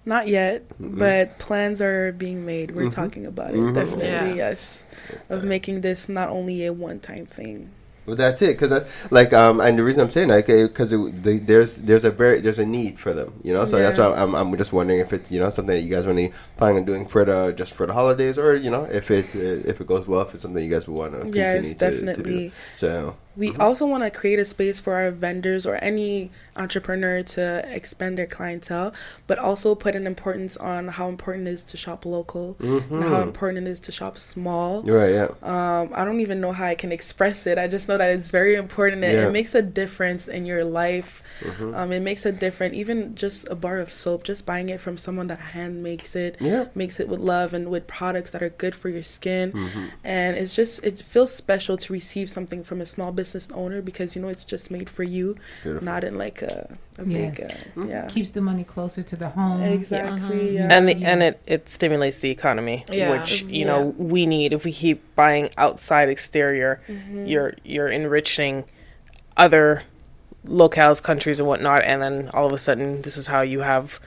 Not 0.05 0.27
yet, 0.27 0.63
but 0.79 1.37
plans 1.37 1.79
are 1.81 2.11
being 2.11 2.43
made. 2.45 2.71
We're 2.71 2.87
Mhm. 2.87 2.93
talking 2.93 3.25
about 3.25 3.51
it. 3.51 3.57
Mhm. 3.57 3.75
Definitely, 3.75 4.05
Yeah. 4.07 4.33
yes. 4.33 4.83
Of 5.29 5.43
making 5.43 5.81
this 5.81 6.09
not 6.09 6.29
only 6.29 6.65
a 6.65 6.73
one-time 6.73 7.27
thing. 7.27 7.69
Well, 8.07 8.15
that's 8.15 8.41
it. 8.41 8.57
Because 8.59 8.83
like 9.11 9.31
um, 9.31 9.61
and 9.61 9.77
the 9.77 9.83
reason 9.83 10.01
I'm 10.01 10.09
saying 10.09 10.29
that 10.29 10.47
because 10.47 10.89
the, 10.89 11.39
there's 11.45 11.75
there's 11.77 12.03
a 12.03 12.09
very 12.09 12.41
there's 12.41 12.57
a 12.57 12.65
need 12.65 12.97
for 12.97 13.13
them. 13.13 13.33
You 13.43 13.53
know, 13.53 13.63
so 13.65 13.77
that's 13.77 13.99
why 13.99 14.07
I'm 14.11 14.33
I'm 14.33 14.57
just 14.57 14.73
wondering 14.73 14.99
if 14.99 15.13
it's 15.13 15.31
you 15.31 15.39
know 15.39 15.51
something 15.51 15.75
that 15.75 15.81
you 15.81 15.93
guys 15.95 16.07
really 16.07 16.33
planning 16.57 16.77
on 16.79 16.85
doing 16.85 17.05
for 17.05 17.23
the 17.23 17.53
just 17.55 17.73
for 17.75 17.85
the 17.85 17.93
holidays 17.93 18.39
or 18.39 18.55
you 18.55 18.71
know 18.71 18.85
if 18.85 19.11
it 19.11 19.25
uh, 19.35 19.69
if 19.69 19.79
it 19.79 19.85
goes 19.85 20.07
well 20.07 20.21
if 20.21 20.33
it's 20.33 20.41
something 20.41 20.63
you 20.63 20.69
guys 20.71 20.87
would 20.87 20.95
want 20.97 21.13
to 21.13 21.19
continue 21.19 21.43
Yes, 21.43 21.73
to, 21.75 21.75
to 21.75 21.89
do. 21.91 22.05
definitely. 22.05 22.51
So 22.79 23.15
We 23.35 23.55
also 23.55 23.85
want 23.85 24.03
to 24.03 24.11
create 24.11 24.39
a 24.39 24.45
space 24.45 24.79
for 24.81 24.95
our 24.95 25.11
vendors 25.11 25.65
or 25.65 25.75
any 25.81 26.31
entrepreneur 26.57 27.23
to 27.23 27.63
expand 27.73 28.17
their 28.17 28.25
clientele, 28.27 28.93
but 29.25 29.39
also 29.39 29.73
put 29.73 29.95
an 29.95 30.05
importance 30.05 30.57
on 30.57 30.89
how 30.89 31.07
important 31.07 31.47
it 31.47 31.51
is 31.51 31.63
to 31.63 31.77
shop 31.77 32.05
local 32.05 32.57
and 32.59 33.03
how 33.03 33.21
important 33.21 33.67
it 33.67 33.71
is 33.71 33.79
to 33.81 33.91
shop 33.91 34.17
small. 34.17 34.81
right. 34.83 35.11
Yeah. 35.11 35.29
Um, 35.43 35.91
I 35.93 36.03
don't 36.05 36.19
even 36.19 36.41
know 36.41 36.51
how 36.51 36.65
I 36.65 36.75
can 36.75 36.91
express 36.91 37.47
it. 37.47 37.57
I 37.57 37.67
just 37.67 37.87
know 37.87 37.97
that 37.97 38.09
it's 38.11 38.29
very 38.29 38.55
important. 38.55 39.03
It, 39.03 39.13
Yeah. 39.15 39.27
it 39.27 39.31
makes 39.31 39.55
a 39.55 39.61
difference 39.61 40.27
in 40.27 40.45
your 40.45 40.63
life. 40.65 41.23
Um, 41.59 41.91
it 41.93 42.01
makes 42.01 42.25
a 42.25 42.31
difference. 42.33 42.75
Even 42.75 43.15
just 43.15 43.47
a 43.49 43.55
bar 43.55 43.79
of 43.79 43.91
soap, 43.91 44.23
just 44.23 44.45
buying 44.45 44.67
it 44.69 44.81
from 44.81 44.97
someone 44.97 45.27
that 45.27 45.39
hand 45.55 45.81
makes 45.81 46.15
it, 46.15 46.35
Yeah. 46.39 46.65
makes 46.75 46.99
it 46.99 47.07
with 47.07 47.19
love 47.21 47.53
and 47.53 47.69
with 47.69 47.87
products 47.87 48.31
that 48.31 48.43
are 48.43 48.49
good 48.49 48.75
for 48.75 48.89
your 48.89 49.03
skin. 49.03 49.53
Mm-hmm. 49.53 49.85
And 50.03 50.35
it's 50.37 50.53
just 50.53 50.83
it 50.83 50.99
feels 50.99 51.33
special 51.33 51.77
to 51.77 51.93
receive 51.93 52.29
something 52.29 52.63
from 52.63 52.81
a 52.81 52.85
small 52.85 53.11
business 53.11 53.21
owner 53.53 53.81
because 53.81 54.15
you 54.15 54.21
know 54.21 54.27
it's 54.27 54.45
just 54.45 54.71
made 54.71 54.89
for 54.89 55.03
you, 55.03 55.35
Beautiful. 55.63 55.85
not 55.85 56.03
in 56.03 56.15
like 56.15 56.41
a, 56.41 56.77
a 56.97 57.05
Yes. 57.05 57.37
big 57.37 57.45
uh, 57.45 57.53
mm-hmm. 57.53 57.89
yeah. 57.89 58.07
Keeps 58.07 58.29
the 58.31 58.41
money 58.41 58.63
closer 58.63 59.01
to 59.03 59.15
the 59.15 59.29
home. 59.29 59.61
Exactly. 59.63 60.55
Yeah. 60.55 60.61
Mm-hmm. 60.61 60.71
Mm-hmm. 60.71 60.71
and 60.71 60.87
the, 60.87 61.05
and 61.05 61.23
it, 61.23 61.41
it 61.45 61.69
stimulates 61.69 62.19
the 62.19 62.29
economy, 62.29 62.85
Yeah. 62.91 63.11
which 63.11 63.43
you 63.43 63.65
know 63.65 63.93
we 63.97 64.25
need. 64.25 64.53
If 64.53 64.65
we 64.65 64.71
keep 64.71 65.15
buying 65.15 65.49
outside 65.57 66.09
exterior, 66.09 66.81
you're 67.13 67.53
you're 67.63 67.87
enriching 67.89 68.65
other 69.37 69.83
locales, 70.45 71.01
countries, 71.01 71.39
and 71.39 71.47
whatnot, 71.47 71.83
and 71.83 72.01
then 72.01 72.29
all 72.33 72.45
of 72.47 72.53
a 72.53 72.57
sudden, 72.57 73.01
this 73.01 73.17
is 73.17 73.27
how 73.27 73.41
you 73.41 73.61
have 73.61 73.99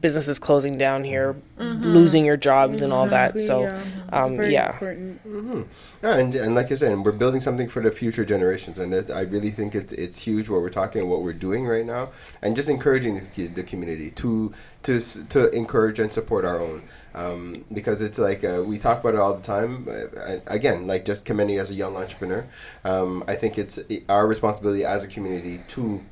businesses 0.00 0.38
closing 0.38 0.76
down 0.76 1.04
here, 1.04 1.36
losing 1.58 2.24
your 2.24 2.36
jobs 2.36 2.80
and 2.80 2.92
all 2.92 3.06
that. 3.06 3.38
So, 3.38 3.62
yeah. 3.62 3.84
It's 4.12 4.28
um, 4.28 4.36
very 4.36 4.52
yeah. 4.52 4.72
important. 4.72 5.68
Yeah, 6.02 6.16
and, 6.16 6.34
and 6.34 6.54
like 6.56 6.72
I 6.72 6.74
said, 6.74 6.98
we're 6.98 7.12
building 7.12 7.40
something 7.40 7.68
for 7.68 7.80
the 7.80 7.92
future 7.92 8.24
generations, 8.24 8.80
and 8.80 8.92
it, 8.92 9.08
I 9.08 9.20
really 9.20 9.52
think 9.52 9.76
it's 9.76 9.92
it's 9.92 10.18
huge 10.18 10.48
what 10.48 10.60
we're 10.60 10.68
talking 10.68 11.08
what 11.08 11.22
we're 11.22 11.32
doing 11.32 11.64
right 11.64 11.86
now, 11.86 12.10
and 12.42 12.56
just 12.56 12.68
encouraging 12.68 13.28
the, 13.36 13.46
the 13.46 13.62
community 13.62 14.10
to 14.10 14.52
to 14.82 15.00
to 15.00 15.48
encourage 15.50 16.00
and 16.00 16.12
support 16.12 16.44
our 16.44 16.58
own, 16.58 16.82
um, 17.14 17.64
because 17.72 18.02
it's 18.02 18.18
like 18.18 18.42
uh, 18.42 18.64
we 18.66 18.78
talk 18.78 18.98
about 18.98 19.14
it 19.14 19.20
all 19.20 19.34
the 19.34 19.42
time. 19.42 19.86
Uh, 19.88 20.38
again, 20.48 20.88
like 20.88 21.04
just 21.04 21.24
commending 21.24 21.58
as 21.60 21.70
a 21.70 21.74
young 21.74 21.96
entrepreneur, 21.96 22.44
um, 22.84 23.22
I 23.28 23.36
think 23.36 23.56
it's 23.56 23.78
our 24.08 24.26
responsibility 24.26 24.84
as 24.84 25.04
a 25.04 25.06
community 25.06 25.60
to 25.68 26.02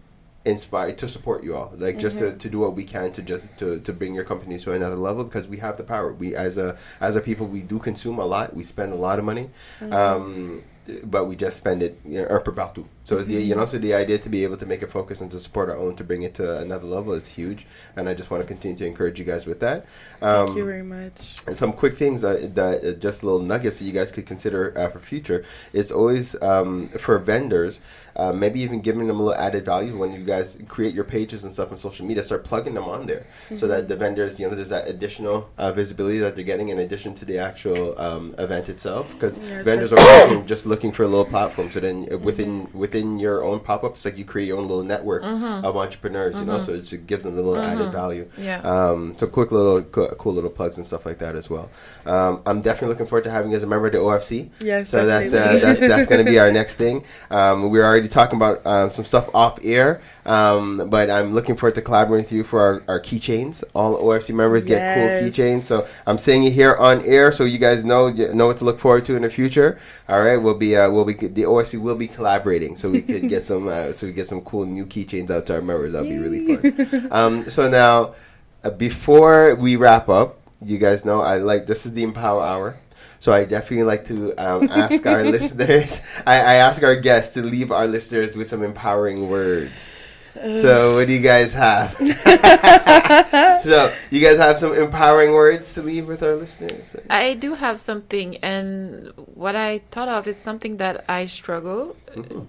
inspire 0.46 0.94
to 0.94 1.06
support 1.06 1.44
you 1.44 1.54
all 1.54 1.70
like 1.76 1.98
just 1.98 2.16
to, 2.18 2.34
to 2.34 2.48
do 2.48 2.58
what 2.58 2.74
we 2.74 2.82
can 2.82 3.12
to 3.12 3.20
just 3.20 3.46
to, 3.58 3.78
to 3.80 3.92
bring 3.92 4.14
your 4.14 4.24
companies 4.24 4.64
to 4.64 4.72
another 4.72 4.96
level 4.96 5.22
because 5.22 5.46
we 5.46 5.58
have 5.58 5.76
the 5.76 5.84
power. 5.84 6.12
We 6.14 6.34
as 6.34 6.56
a 6.56 6.78
as 7.00 7.14
a 7.14 7.20
people 7.20 7.46
we 7.46 7.60
do 7.60 7.78
consume 7.78 8.18
a 8.18 8.24
lot. 8.24 8.56
We 8.56 8.64
spend 8.64 8.92
a 8.92 8.96
lot 8.96 9.18
of 9.18 9.24
money. 9.26 9.50
Um 9.90 10.62
but 11.04 11.26
we 11.26 11.36
just 11.36 11.56
spend 11.58 11.82
it 11.82 12.00
you 12.06 12.22
know, 12.22 12.28
un 12.28 12.40
peu 12.42 12.52
partout 12.52 12.84
so 13.10 13.24
the 13.24 13.34
you 13.34 13.56
know 13.56 13.66
so 13.66 13.76
the 13.76 13.92
idea 13.92 14.18
to 14.18 14.28
be 14.28 14.44
able 14.44 14.56
to 14.56 14.66
make 14.66 14.82
a 14.82 14.86
focus 14.86 15.20
and 15.20 15.30
to 15.32 15.40
support 15.40 15.68
our 15.68 15.76
own 15.76 15.96
to 15.96 16.04
bring 16.04 16.22
it 16.22 16.32
to 16.32 16.58
another 16.60 16.86
level 16.86 17.12
is 17.12 17.26
huge 17.26 17.66
and 17.96 18.08
i 18.08 18.14
just 18.14 18.30
want 18.30 18.40
to 18.40 18.46
continue 18.46 18.76
to 18.76 18.86
encourage 18.86 19.18
you 19.18 19.24
guys 19.24 19.46
with 19.46 19.58
that. 19.58 19.84
Um, 20.22 20.46
Thank 20.46 20.58
you 20.58 20.64
very 20.64 20.82
much. 20.84 21.36
and 21.48 21.56
some 21.56 21.72
quick 21.72 21.96
things 21.96 22.22
that, 22.22 22.54
that 22.54 22.84
uh, 22.84 22.92
just 23.06 23.24
little 23.24 23.40
nuggets 23.40 23.78
that 23.78 23.84
you 23.84 23.92
guys 23.92 24.12
could 24.12 24.26
consider 24.26 24.76
uh, 24.78 24.90
for 24.90 25.00
future. 25.00 25.44
Is 25.72 25.90
always 25.90 26.40
um, 26.42 26.88
for 27.04 27.18
vendors 27.18 27.80
uh, 28.16 28.32
maybe 28.32 28.60
even 28.60 28.80
giving 28.80 29.06
them 29.06 29.18
a 29.18 29.22
little 29.22 29.40
added 29.40 29.64
value 29.64 29.96
when 29.96 30.12
you 30.12 30.24
guys 30.24 30.58
create 30.68 30.94
your 30.94 31.04
pages 31.04 31.44
and 31.44 31.52
stuff 31.52 31.70
on 31.70 31.76
social 31.78 32.04
media 32.04 32.22
start 32.22 32.44
plugging 32.44 32.74
them 32.74 32.84
on 32.84 33.06
there. 33.06 33.24
So 33.56 33.66
that 33.68 33.88
the 33.88 33.96
vendors 33.96 34.38
you 34.38 34.48
know 34.48 34.54
there's 34.54 34.68
that 34.68 34.88
additional 34.88 35.48
uh, 35.56 35.72
visibility 35.72 36.18
that 36.18 36.34
they're 36.34 36.44
getting 36.44 36.68
in 36.68 36.78
addition 36.78 37.14
to 37.14 37.24
the 37.24 37.38
actual 37.38 37.98
um, 37.98 38.34
event 38.38 38.68
itself 38.68 39.12
because 39.14 39.38
Yeah, 39.38 39.62
vendors 39.62 39.92
are 39.92 39.96
looking, 40.28 40.46
just 40.46 40.66
looking 40.66 40.92
for 40.92 41.04
a 41.04 41.08
little 41.08 41.24
platform. 41.24 41.70
So 41.70 41.80
then 41.80 42.08
uh, 42.12 42.18
within 42.18 42.68
within 43.00 43.18
your 43.18 43.42
own 43.44 43.60
pop-up 43.60 43.94
it's 43.94 44.04
like 44.04 44.18
you 44.18 44.24
create 44.24 44.46
your 44.48 44.58
own 44.58 44.66
little 44.68 44.82
network 44.82 45.22
of 45.22 45.76
entrepreneurs 45.76 46.36
you 46.36 46.44
know 46.44 46.58
so 46.60 46.72
it 46.74 46.82
just 46.82 47.06
gives 47.06 47.22
them 47.24 47.38
a 47.38 47.40
little 47.40 47.60
added 47.60 47.90
value 47.92 48.28
Yeah. 48.38 48.60
um, 48.60 49.14
so 49.16 49.26
quick 49.26 49.50
little 49.52 49.82
co- 49.82 50.14
cool 50.18 50.32
little 50.34 50.50
plugs 50.50 50.76
and 50.76 50.86
stuff 50.86 51.06
like 51.06 51.18
that 51.18 51.34
as 51.36 51.48
well. 51.50 51.70
Um, 52.06 52.42
I'm 52.46 52.60
definitely 52.62 52.88
looking 52.88 53.06
forward 53.06 53.24
to 53.24 53.30
having 53.30 53.50
you 53.50 53.56
as 53.56 53.62
a 53.62 53.66
member 53.66 53.86
of 53.86 53.92
the 53.92 53.98
OFC. 53.98 54.50
Yes, 54.60 54.88
So 54.88 55.04
that's 55.06 55.32
uh, 55.32 55.36
definitely. 55.36 55.60
that's, 55.60 55.80
that's 55.80 56.06
going 56.08 56.24
to 56.24 56.30
be 56.30 56.38
our 56.44 56.50
next 56.50 56.74
thing. 56.76 57.04
Um, 57.30 57.70
we're 57.70 57.84
already 57.84 58.08
talking 58.08 58.36
about 58.36 58.64
um, 58.66 58.92
some 58.92 59.04
stuff 59.04 59.28
off 59.34 59.58
air, 59.62 60.00
um, 60.26 60.88
but 60.90 61.10
I'm 61.10 61.34
looking 61.34 61.56
forward 61.56 61.74
to 61.76 61.82
collaborating 61.82 62.24
with 62.24 62.32
you 62.32 62.44
for 62.44 62.60
our, 62.60 62.82
our 62.88 63.00
keychains. 63.00 63.64
All 63.74 64.00
OFC 64.02 64.34
members 64.34 64.64
get 64.64 64.94
cool 64.94 65.08
keychains. 65.28 65.62
So 65.62 65.86
I'm 66.06 66.18
saying 66.18 66.44
it 66.44 66.52
here 66.52 66.76
on 66.76 67.00
air, 67.02 67.32
so 67.32 67.44
you 67.44 67.58
guys 67.58 67.84
know 67.84 68.10
know 68.10 68.46
what 68.46 68.58
to 68.58 68.64
look 68.64 68.78
forward 68.78 69.06
to 69.06 69.16
in 69.16 69.22
the 69.22 69.30
future. 69.30 69.78
All 70.08 70.22
right, 70.22 70.36
we'll 70.36 70.54
be 70.54 70.76
uh, 70.76 70.90
we'll 70.90 71.04
be 71.04 71.14
the 71.14 71.42
OFC 71.42 71.80
will 71.80 71.96
be 71.96 72.08
collaborating, 72.08 72.76
so 72.76 72.90
we 72.90 73.02
could 73.02 73.28
get 73.28 73.44
some 73.50 73.68
uh, 73.68 73.92
so 73.92 74.06
we 74.06 74.12
get 74.12 74.26
some 74.26 74.42
cool 74.42 74.66
new 74.66 74.86
keychains 74.86 75.30
out 75.30 75.46
to 75.46 75.54
our 75.54 75.62
members. 75.62 75.92
That'll 75.92 76.08
be 76.08 76.18
really 76.18 76.56
fun. 76.56 77.08
Um, 77.10 77.50
so 77.50 77.68
now, 77.68 78.14
uh, 78.62 78.70
before 78.70 79.54
we 79.54 79.76
wrap 79.76 80.08
up, 80.08 80.40
you 80.62 80.78
guys 80.78 81.04
know 81.04 81.20
I 81.20 81.38
like 81.38 81.66
this 81.66 81.86
is 81.86 81.94
the 81.94 82.02
Empower 82.02 82.42
Hour. 82.42 82.76
So 83.20 83.32
I 83.32 83.44
definitely 83.44 83.84
like 83.84 84.06
to 84.06 84.34
um, 84.36 84.68
ask 84.70 85.04
our 85.06 85.22
listeners. 85.30 86.00
I, 86.26 86.36
I 86.36 86.54
ask 86.54 86.82
our 86.82 86.96
guests 86.96 87.34
to 87.34 87.42
leave 87.42 87.70
our 87.70 87.86
listeners 87.86 88.34
with 88.34 88.48
some 88.48 88.62
empowering 88.62 89.28
words. 89.28 89.92
So 90.34 90.94
what 90.94 91.06
do 91.06 91.12
you 91.12 91.20
guys 91.20 91.54
have? 91.54 91.94
so 93.62 93.92
you 94.10 94.20
guys 94.20 94.38
have 94.38 94.58
some 94.58 94.74
empowering 94.74 95.32
words 95.32 95.74
to 95.74 95.82
leave 95.82 96.06
with 96.06 96.22
our 96.22 96.36
listeners. 96.36 96.96
I 97.08 97.34
do 97.34 97.54
have 97.54 97.80
something, 97.80 98.36
and 98.38 99.12
what 99.16 99.56
I 99.56 99.80
thought 99.90 100.08
of 100.08 100.26
is 100.26 100.38
something 100.38 100.76
that 100.76 101.04
I 101.08 101.26
struggle 101.26 101.96
uh, 102.16 102.42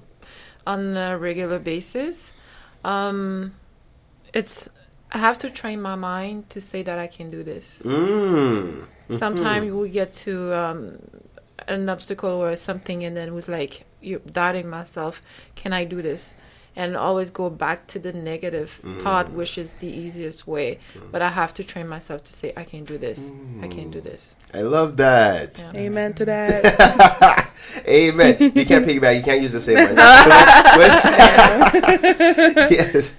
on 0.68 0.96
a 0.96 1.18
regular 1.18 1.60
basis. 1.60 2.34
Um, 2.84 3.56
it's 4.34 4.70
I 5.12 5.18
have 5.18 5.40
to 5.40 5.50
train 5.50 5.82
my 5.82 5.96
mind 5.96 6.50
to 6.52 6.62
say 6.62 6.84
that 6.84 6.98
I 6.98 7.08
can 7.08 7.30
do 7.30 7.44
this. 7.44 7.82
Mm. 7.84 8.86
Sometimes 9.18 9.72
we 9.72 9.90
get 9.90 10.14
to 10.26 10.54
um, 10.54 11.00
an 11.68 11.90
obstacle 11.90 12.30
or 12.30 12.56
something, 12.56 13.04
and 13.04 13.18
then 13.18 13.34
with 13.34 13.50
like 13.50 13.86
you 14.00 14.22
doubting 14.32 14.70
myself, 14.70 15.22
can 15.56 15.74
I 15.74 15.84
do 15.84 16.02
this? 16.02 16.34
And 16.74 16.96
always 16.96 17.30
go 17.30 17.50
back 17.50 17.88
to 17.88 18.00
the 18.00 18.14
negative 18.14 18.80
thought, 19.00 19.32
which 19.32 19.58
is 19.58 19.72
the 19.80 19.88
easiest 19.88 20.48
way. 20.48 20.80
But 21.12 21.22
I 21.22 21.30
have 21.30 21.54
to 21.56 21.66
train 21.66 21.88
myself 21.88 22.24
to 22.24 22.34
say, 22.34 22.54
I 22.56 22.64
can 22.64 22.86
do 22.86 22.98
this. 22.98 23.30
I 23.62 23.68
can 23.68 23.92
do 23.92 24.00
this. 24.00 24.36
I 24.54 24.62
love 24.62 24.96
that. 24.98 25.60
Yeah. 25.60 25.82
Amen 25.82 26.14
to 26.16 26.26
that. 26.26 27.52
Amen. 27.88 28.36
You 28.40 28.66
can't 28.66 28.86
piggyback. 28.86 29.18
You 29.18 29.24
can't 29.24 29.42
use 29.42 29.54
the 29.54 29.62
same 29.62 29.78
one. 29.78 29.96
yes. 32.72 33.14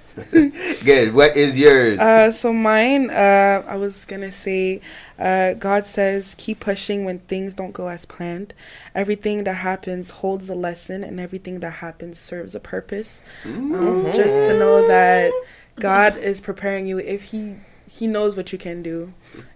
Good. 0.84 1.14
What 1.14 1.36
is 1.36 1.58
yours? 1.58 1.98
Uh, 1.98 2.32
so 2.32 2.52
mine, 2.52 3.10
uh, 3.10 3.62
I 3.66 3.76
was 3.76 4.04
gonna 4.04 4.30
say, 4.30 4.80
uh, 5.22 5.54
God 5.54 5.86
says, 5.86 6.34
keep 6.36 6.58
pushing 6.58 7.04
when 7.04 7.20
things 7.20 7.54
don't 7.54 7.72
go 7.72 7.86
as 7.88 8.04
planned. 8.04 8.54
Everything 8.94 9.44
that 9.44 9.54
happens 9.54 10.10
holds 10.10 10.48
a 10.48 10.54
lesson, 10.54 11.04
and 11.04 11.20
everything 11.20 11.60
that 11.60 11.74
happens 11.74 12.18
serves 12.18 12.54
a 12.54 12.60
purpose. 12.60 13.22
Um, 13.44 14.10
just 14.12 14.48
to 14.48 14.58
know 14.58 14.86
that 14.88 15.32
God 15.76 16.16
is 16.16 16.40
preparing 16.40 16.86
you. 16.86 16.98
If 16.98 17.30
He 17.30 17.54
He 17.88 18.06
knows 18.06 18.36
what 18.36 18.52
you 18.52 18.58
can 18.58 18.82
do, 18.82 19.12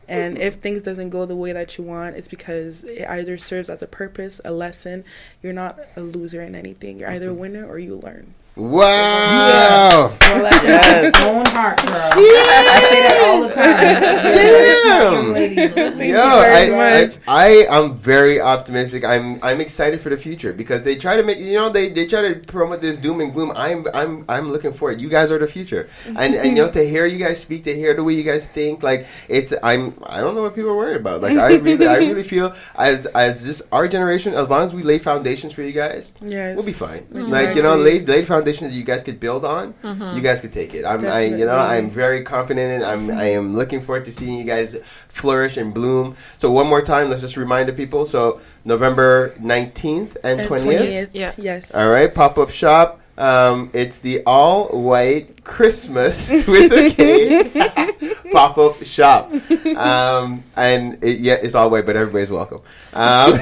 and 0.07 0.39
if 0.39 0.55
things 0.55 0.83
doesn't 0.83 1.11
go 1.11 1.27
the 1.27 1.35
way 1.35 1.53
that 1.53 1.77
you 1.77 1.85
want, 1.85 2.17
it's 2.17 2.29
because 2.29 2.85
it 2.85 3.09
either 3.09 3.37
serves 3.37 3.69
as 3.69 3.83
a 3.83 3.87
purpose, 3.89 4.41
a 4.45 4.53
lesson. 4.53 5.05
You're 5.43 5.53
not 5.53 5.79
a 5.97 6.01
loser 6.01 6.43
in 6.43 6.55
anything. 6.55 7.01
You're 7.01 7.11
either 7.11 7.31
a 7.31 7.35
winner 7.35 7.67
or 7.67 7.79
you 7.79 7.97
learn. 7.97 8.35
Wow. 8.57 10.13
Yes. 10.21 11.15
Own 11.23 11.45
heart, 11.47 11.77
girl. 11.83 11.93
I 11.95 12.87
say 12.91 13.03
that 13.03 13.23
all 13.27 13.43
the 13.43 13.55
time. 13.55 13.77
Damn. 13.77 15.13
Young 15.13 15.33
lady. 15.33 15.55
Thank 15.69 15.99
Yo, 15.99 16.25
you 16.25 16.41
very 16.41 16.73
I, 16.75 17.05
much. 17.07 17.19
I, 17.29 17.67
I 17.71 17.79
am 17.79 17.97
very 17.97 18.41
optimistic. 18.41 19.05
I'm 19.05 19.39
I'm 19.43 19.61
excited 19.61 20.01
for 20.01 20.09
the 20.09 20.17
future 20.17 20.53
because 20.53 20.83
they 20.83 20.97
try 20.97 21.17
to 21.17 21.23
make 21.23 21.39
you 21.39 21.55
know 21.55 21.69
they, 21.71 21.91
they 21.91 22.07
try 22.07 22.23
to 22.23 22.41
promote 22.41 22.81
this 22.81 22.97
doom 22.97 23.21
and 23.21 23.33
gloom. 23.33 23.53
I'm 23.55 23.87
I'm 23.95 24.25
I'm 24.29 24.51
looking 24.51 24.73
forward. 24.73 25.01
You 25.01 25.09
guys 25.09 25.31
are 25.31 25.39
the 25.39 25.47
future, 25.47 25.89
and 26.07 26.35
and 26.35 26.57
you 26.57 26.65
know 26.65 26.71
to 26.71 26.83
hear 26.89 27.07
you 27.07 27.19
guys 27.19 27.41
speak, 27.41 27.65
to 27.65 27.75
hear 27.75 27.95
the 27.95 28.03
way 28.03 28.15
you 28.15 28.23
guys 28.25 28.47
think, 28.47 28.83
like 28.83 29.07
it's 29.29 29.53
I'm 29.63 29.95
I 30.07 30.21
don't 30.21 30.35
know 30.35 30.43
what 30.43 30.55
people 30.55 30.71
are 30.71 30.77
worried 30.77 30.97
about. 30.97 31.21
Like 31.21 31.37
I 31.37 31.55
really 31.57 31.87
I 31.87 31.97
really 31.99 32.23
feel 32.35 32.55
as 32.75 33.07
as 33.07 33.45
this 33.45 33.63
our 33.71 33.87
generation, 33.87 34.35
as 34.35 34.49
long 34.51 34.63
as 34.63 34.75
we 34.75 34.83
lay 34.83 34.99
foundations 34.99 35.53
for 35.53 35.63
you 35.63 35.73
guys, 35.73 36.13
Yes. 36.21 36.57
we'll 36.57 36.67
be 36.67 36.73
fine. 36.73 37.07
Like 37.11 37.55
you 37.55 37.63
know, 37.63 37.77
lay 37.77 38.01
lay 38.01 38.25
foundations 38.25 38.46
that 38.47 38.73
you 38.73 38.85
guys 38.85 39.03
could 39.03 39.19
build 39.21 39.45
on. 39.45 39.75
You 40.15 40.21
guys 40.21 40.41
could 40.41 40.53
take 40.53 40.75
it. 40.75 40.85
I'm 40.85 41.05
I 41.07 41.25
you 41.27 41.45
know 41.47 41.57
I'm 41.59 41.91
very 41.91 42.23
confident 42.23 42.83
and 42.83 42.85
I'm 42.85 43.11
I 43.11 43.31
am 43.33 43.55
looking 43.55 43.83
forward 43.83 44.05
to 44.07 44.13
seeing 44.13 44.39
you 44.39 44.45
guys 44.45 44.77
flourish 45.09 45.57
and 45.57 45.73
bloom. 45.75 46.17
So 46.39 46.51
one 46.53 46.67
more 46.67 46.83
time, 46.83 47.09
let's 47.11 47.23
just 47.23 47.37
remind 47.37 47.69
the 47.69 47.73
people. 47.73 48.07
So 48.07 48.41
November 48.65 49.31
19th 49.41 50.17
and, 50.23 50.41
And 50.41 50.49
20th. 50.49 51.11
Yeah. 51.13 51.33
Yes. 51.37 51.75
All 51.75 51.89
right, 51.91 52.13
pop 52.13 52.39
up 52.39 52.51
shop. 52.51 53.01
Um, 53.19 53.71
it's 53.73 54.01
the 54.01 54.23
all 54.27 54.67
white 54.69 55.43
Christmas 55.43 56.29
with 56.47 56.71
a 56.73 56.91
K 56.91 58.13
pop 58.33 58.59
up 58.59 58.83
shop. 58.85 59.33
Um, 59.77 60.43
and 60.57 61.03
it, 61.05 61.19
yeah, 61.21 61.35
it's 61.35 61.55
all 61.55 61.69
white, 61.71 61.85
but 61.85 61.97
everybody's 61.97 62.31
welcome. 62.31 62.63
Um, 62.95 63.39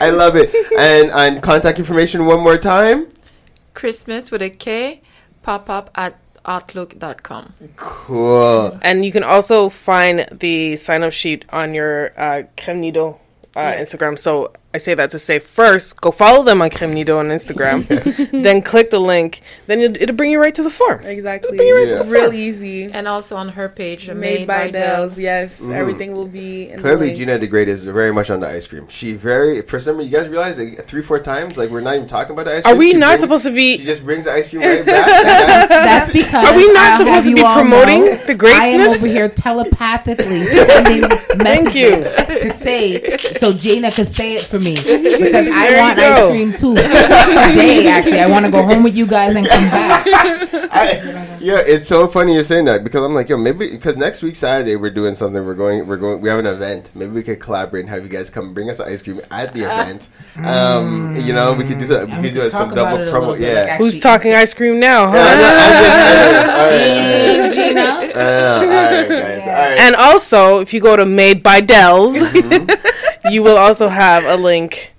I 0.00 0.10
love 0.10 0.36
it. 0.36 0.54
And 0.78 1.10
and 1.10 1.42
contact 1.42 1.78
information 1.78 2.26
one 2.26 2.40
more 2.40 2.56
time. 2.58 3.08
Christmas 3.74 4.30
with 4.30 4.42
a 4.42 4.50
K, 4.50 5.02
pop 5.42 5.68
up 5.68 5.90
at 5.94 6.18
outlook.com. 6.46 7.54
Cool. 7.76 8.78
And 8.82 9.04
you 9.04 9.12
can 9.12 9.24
also 9.24 9.68
find 9.68 10.26
the 10.30 10.76
sign 10.76 11.02
up 11.02 11.12
sheet 11.12 11.44
on 11.50 11.74
your 11.74 12.12
uh, 12.18 12.42
Kreme 12.56 12.78
Nido 12.78 13.20
uh, 13.56 13.72
Instagram. 13.72 14.18
So 14.18 14.52
I 14.74 14.78
say 14.78 14.92
that 14.92 15.08
to 15.10 15.18
say 15.18 15.38
first, 15.38 15.98
go 16.02 16.10
follow 16.10 16.44
them 16.44 16.60
on 16.60 16.68
Kreme 16.68 16.92
Nido 16.92 17.18
on 17.18 17.28
Instagram, 17.28 17.86
then 18.42 18.60
click 18.60 18.90
the 18.90 18.98
link, 19.00 19.40
then 19.66 19.80
it, 19.80 19.96
it'll 20.02 20.14
bring 20.16 20.30
you 20.30 20.38
right 20.38 20.54
to 20.54 20.62
the 20.62 20.68
form. 20.68 21.00
Exactly. 21.02 21.56
Yeah. 21.56 22.02
Real 22.06 22.30
easy. 22.32 22.84
And 22.84 23.08
also 23.08 23.36
on 23.36 23.48
her 23.50 23.70
page, 23.70 24.10
Made, 24.10 24.46
by, 24.46 24.70
Dells. 24.70 25.12
Dells. 25.12 25.18
Yes. 25.18 25.62
Mm. 25.62 25.72
Everything 25.72 26.12
will 26.12 26.26
be 26.26 26.68
in 26.68 26.80
Clearly, 26.80 27.10
the. 27.10 27.16
Gina 27.16 27.38
the 27.38 27.46
Great 27.46 27.68
is 27.68 27.84
very 27.84 28.12
much 28.12 28.28
on 28.28 28.40
the 28.40 28.48
ice 28.48 28.66
cream. 28.66 28.86
She 28.88 29.14
very 29.14 29.62
for 29.62 29.80
some 29.80 29.96
reason 29.96 30.12
you 30.12 30.18
guys 30.18 30.28
realize 30.28 30.58
like, 30.58 30.84
three 30.86 31.02
four 31.02 31.20
times 31.20 31.56
like 31.56 31.70
we're 31.70 31.80
not 31.80 31.94
even 31.94 32.06
talking 32.06 32.32
about 32.32 32.44
the 32.44 32.56
ice 32.56 32.62
cream. 32.64 32.74
Are 32.74 32.78
we 32.78 32.90
She 32.90 32.98
not 32.98 33.06
brings- 33.08 33.20
supposed 33.20 33.44
to 33.44 33.54
be- 33.54 33.78
She 33.78 33.84
just 33.84 34.04
brings 34.04 34.24
the 34.24 34.32
ice 34.32 34.50
cream 34.50 34.60
right 34.60 34.84
back. 34.84 35.06
Like. 35.06 35.68
That's 35.70 36.12
because 36.12 36.48
Are 36.50 36.54
we 36.56 36.70
not 36.74 36.84
I'll 36.84 36.98
supposed 36.98 37.28
to 37.28 37.34
be 37.34 37.40
promoting 37.42 38.04
know, 38.04 38.16
the 38.16 38.52
I 38.54 38.66
am 38.66 38.90
over 38.90 39.06
here 39.06 39.30
telepathically 39.30 40.44
sending 40.44 41.00
messages 41.38 42.04
you. 42.04 42.40
to 42.40 42.50
say 42.50 43.16
so 43.38 43.54
Gina 43.54 43.90
could 43.90 44.06
say 44.06 44.34
it 44.34 44.44
for 44.44 44.58
me 44.58 44.65
because 45.20 45.48
I 45.48 45.80
want 45.80 45.98
ice 45.98 46.24
cream 46.30 46.52
too. 46.52 46.74
Today, 46.74 47.88
actually, 47.88 48.20
I 48.20 48.26
want 48.26 48.44
to 48.46 48.50
go 48.50 48.62
home 48.62 48.82
with 48.82 48.94
you 48.94 49.06
guys 49.06 49.36
and 49.36 49.46
come 49.46 49.64
back. 49.70 50.06
I, 50.72 51.35
yeah, 51.46 51.62
it's 51.64 51.86
so 51.86 52.08
funny 52.08 52.34
you're 52.34 52.42
saying 52.42 52.64
that 52.64 52.82
because 52.82 53.04
I'm 53.04 53.14
like, 53.14 53.28
yo, 53.28 53.36
maybe 53.36 53.70
because 53.70 53.96
next 53.96 54.20
week 54.20 54.34
Saturday 54.34 54.74
we're 54.74 54.90
doing 54.90 55.14
something. 55.14 55.44
We're 55.46 55.54
going, 55.54 55.86
we're 55.86 55.96
going, 55.96 56.20
we 56.20 56.28
have 56.28 56.40
an 56.40 56.46
event. 56.46 56.90
Maybe 56.94 57.12
we 57.12 57.22
could 57.22 57.38
collaborate 57.38 57.82
and 57.84 57.90
have 57.90 58.02
you 58.02 58.08
guys 58.08 58.30
come 58.30 58.52
bring 58.52 58.68
us 58.68 58.80
ice 58.80 59.00
cream 59.02 59.20
at 59.30 59.54
the 59.54 59.62
event. 59.70 60.08
Um, 60.44 61.14
you 61.16 61.32
know, 61.32 61.52
we 61.54 61.64
could 61.64 61.78
do 61.78 61.86
some, 61.86 62.10
we 62.10 62.16
we 62.16 62.22
could 62.30 62.34
do 62.34 62.40
could 62.40 62.50
some 62.50 62.68
double 62.70 62.80
about 62.82 63.00
it 63.00 63.08
a 63.08 63.12
little 63.12 63.34
promo. 63.34 63.38
bit, 63.38 63.54
Yeah. 63.54 63.62
like 63.70 63.78
Who's 63.80 63.98
talking 64.00 64.34
ice 64.34 64.52
cream 64.54 64.80
now, 64.80 65.08
huh? 65.08 65.16
Yeah, 65.16 65.22
I 65.28 65.36
know, 65.36 65.44
I'm 65.44 65.60
just- 65.60 65.86
I 65.86 66.12
know. 66.32 66.46
All 66.56 66.66
right, 66.66 66.80
Hey, 66.80 67.36
all 67.36 67.42
right. 67.42 67.52
Gina. 67.54 67.80
All 67.90 68.66
right, 68.66 69.08
guys. 69.08 69.40
All 69.46 69.52
right. 69.52 69.78
And 69.80 69.94
also, 69.96 70.58
if 70.60 70.74
you 70.74 70.80
go 70.80 70.96
to 70.96 71.04
Made 71.04 71.42
by 71.42 71.60
Dells, 71.60 72.16
Mm-hmm. 72.16 73.28
you 73.32 73.42
will 73.42 73.56
also 73.56 73.88
have 73.88 74.24
a 74.24 74.36
link 74.36 74.92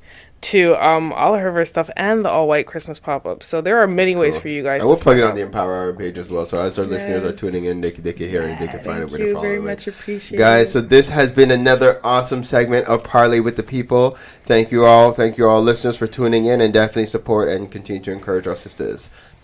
to 0.51 0.75
um, 0.75 1.11
all 1.13 1.35
of 1.35 1.41
her 1.41 1.65
stuff 1.65 1.89
and 1.97 2.23
the 2.23 2.29
all 2.29 2.47
white 2.47 2.67
Christmas 2.67 2.99
pop 2.99 3.25
up. 3.25 3.43
So 3.43 3.61
there 3.61 3.79
are 3.79 3.87
many 3.87 4.15
ways 4.15 4.35
Cool. 4.35 4.41
for 4.41 4.47
you 4.49 4.63
guys. 4.63 4.81
And 4.81 4.89
we'll 4.89 4.97
plug 4.97 5.17
it 5.17 5.23
on 5.23 5.35
the. 5.35 5.41
Empower 5.41 5.75
Hour 5.75 5.93
page 5.93 6.17
as 6.17 6.29
well. 6.29 6.45
So 6.45 6.59
as 6.59 6.77
our 6.79 6.85
listeners 6.85 7.23
are 7.23 7.33
tuning 7.35 7.65
in, 7.65 7.81
they, 7.81 7.91
can- 7.91 8.03
they 8.03 8.13
can 8.13 8.29
hear 8.29 8.43
it 8.43 8.51
and 8.51 8.59
they 8.59 8.67
can 8.67 8.83
find 8.83 9.03
it 9.03 9.07
Thank 9.07 9.19
you 9.19 9.39
very 9.39 9.59
much 9.59 9.87
appreciate 9.87 10.37
Guys, 10.37 10.71
so 10.71 10.81
this 10.81 11.09
has 11.09 11.31
been 11.31 11.51
another 11.51 11.99
awesome 12.05 12.43
segment 12.43 12.87
of 12.87 13.03
Parlay 13.03 13.39
with 13.39 13.55
the 13.55 13.63
People. 13.63 14.11
Thank 14.45 14.71
you 14.71 14.85
all. 14.85 15.11
Thank 15.11 15.37
you 15.37 15.47
all 15.47 15.61
listeners 15.61 15.97
for 15.97 16.07
tuning 16.07 16.45
in 16.45 16.61
and 16.61 16.73
definitely 16.73 17.07
support 17.07 17.49
and 17.49 17.71
continue 17.71 18.01
to 18.03 18.11
encourage 18.11 18.47
our 18.47 18.55
sisters. 18.55 19.09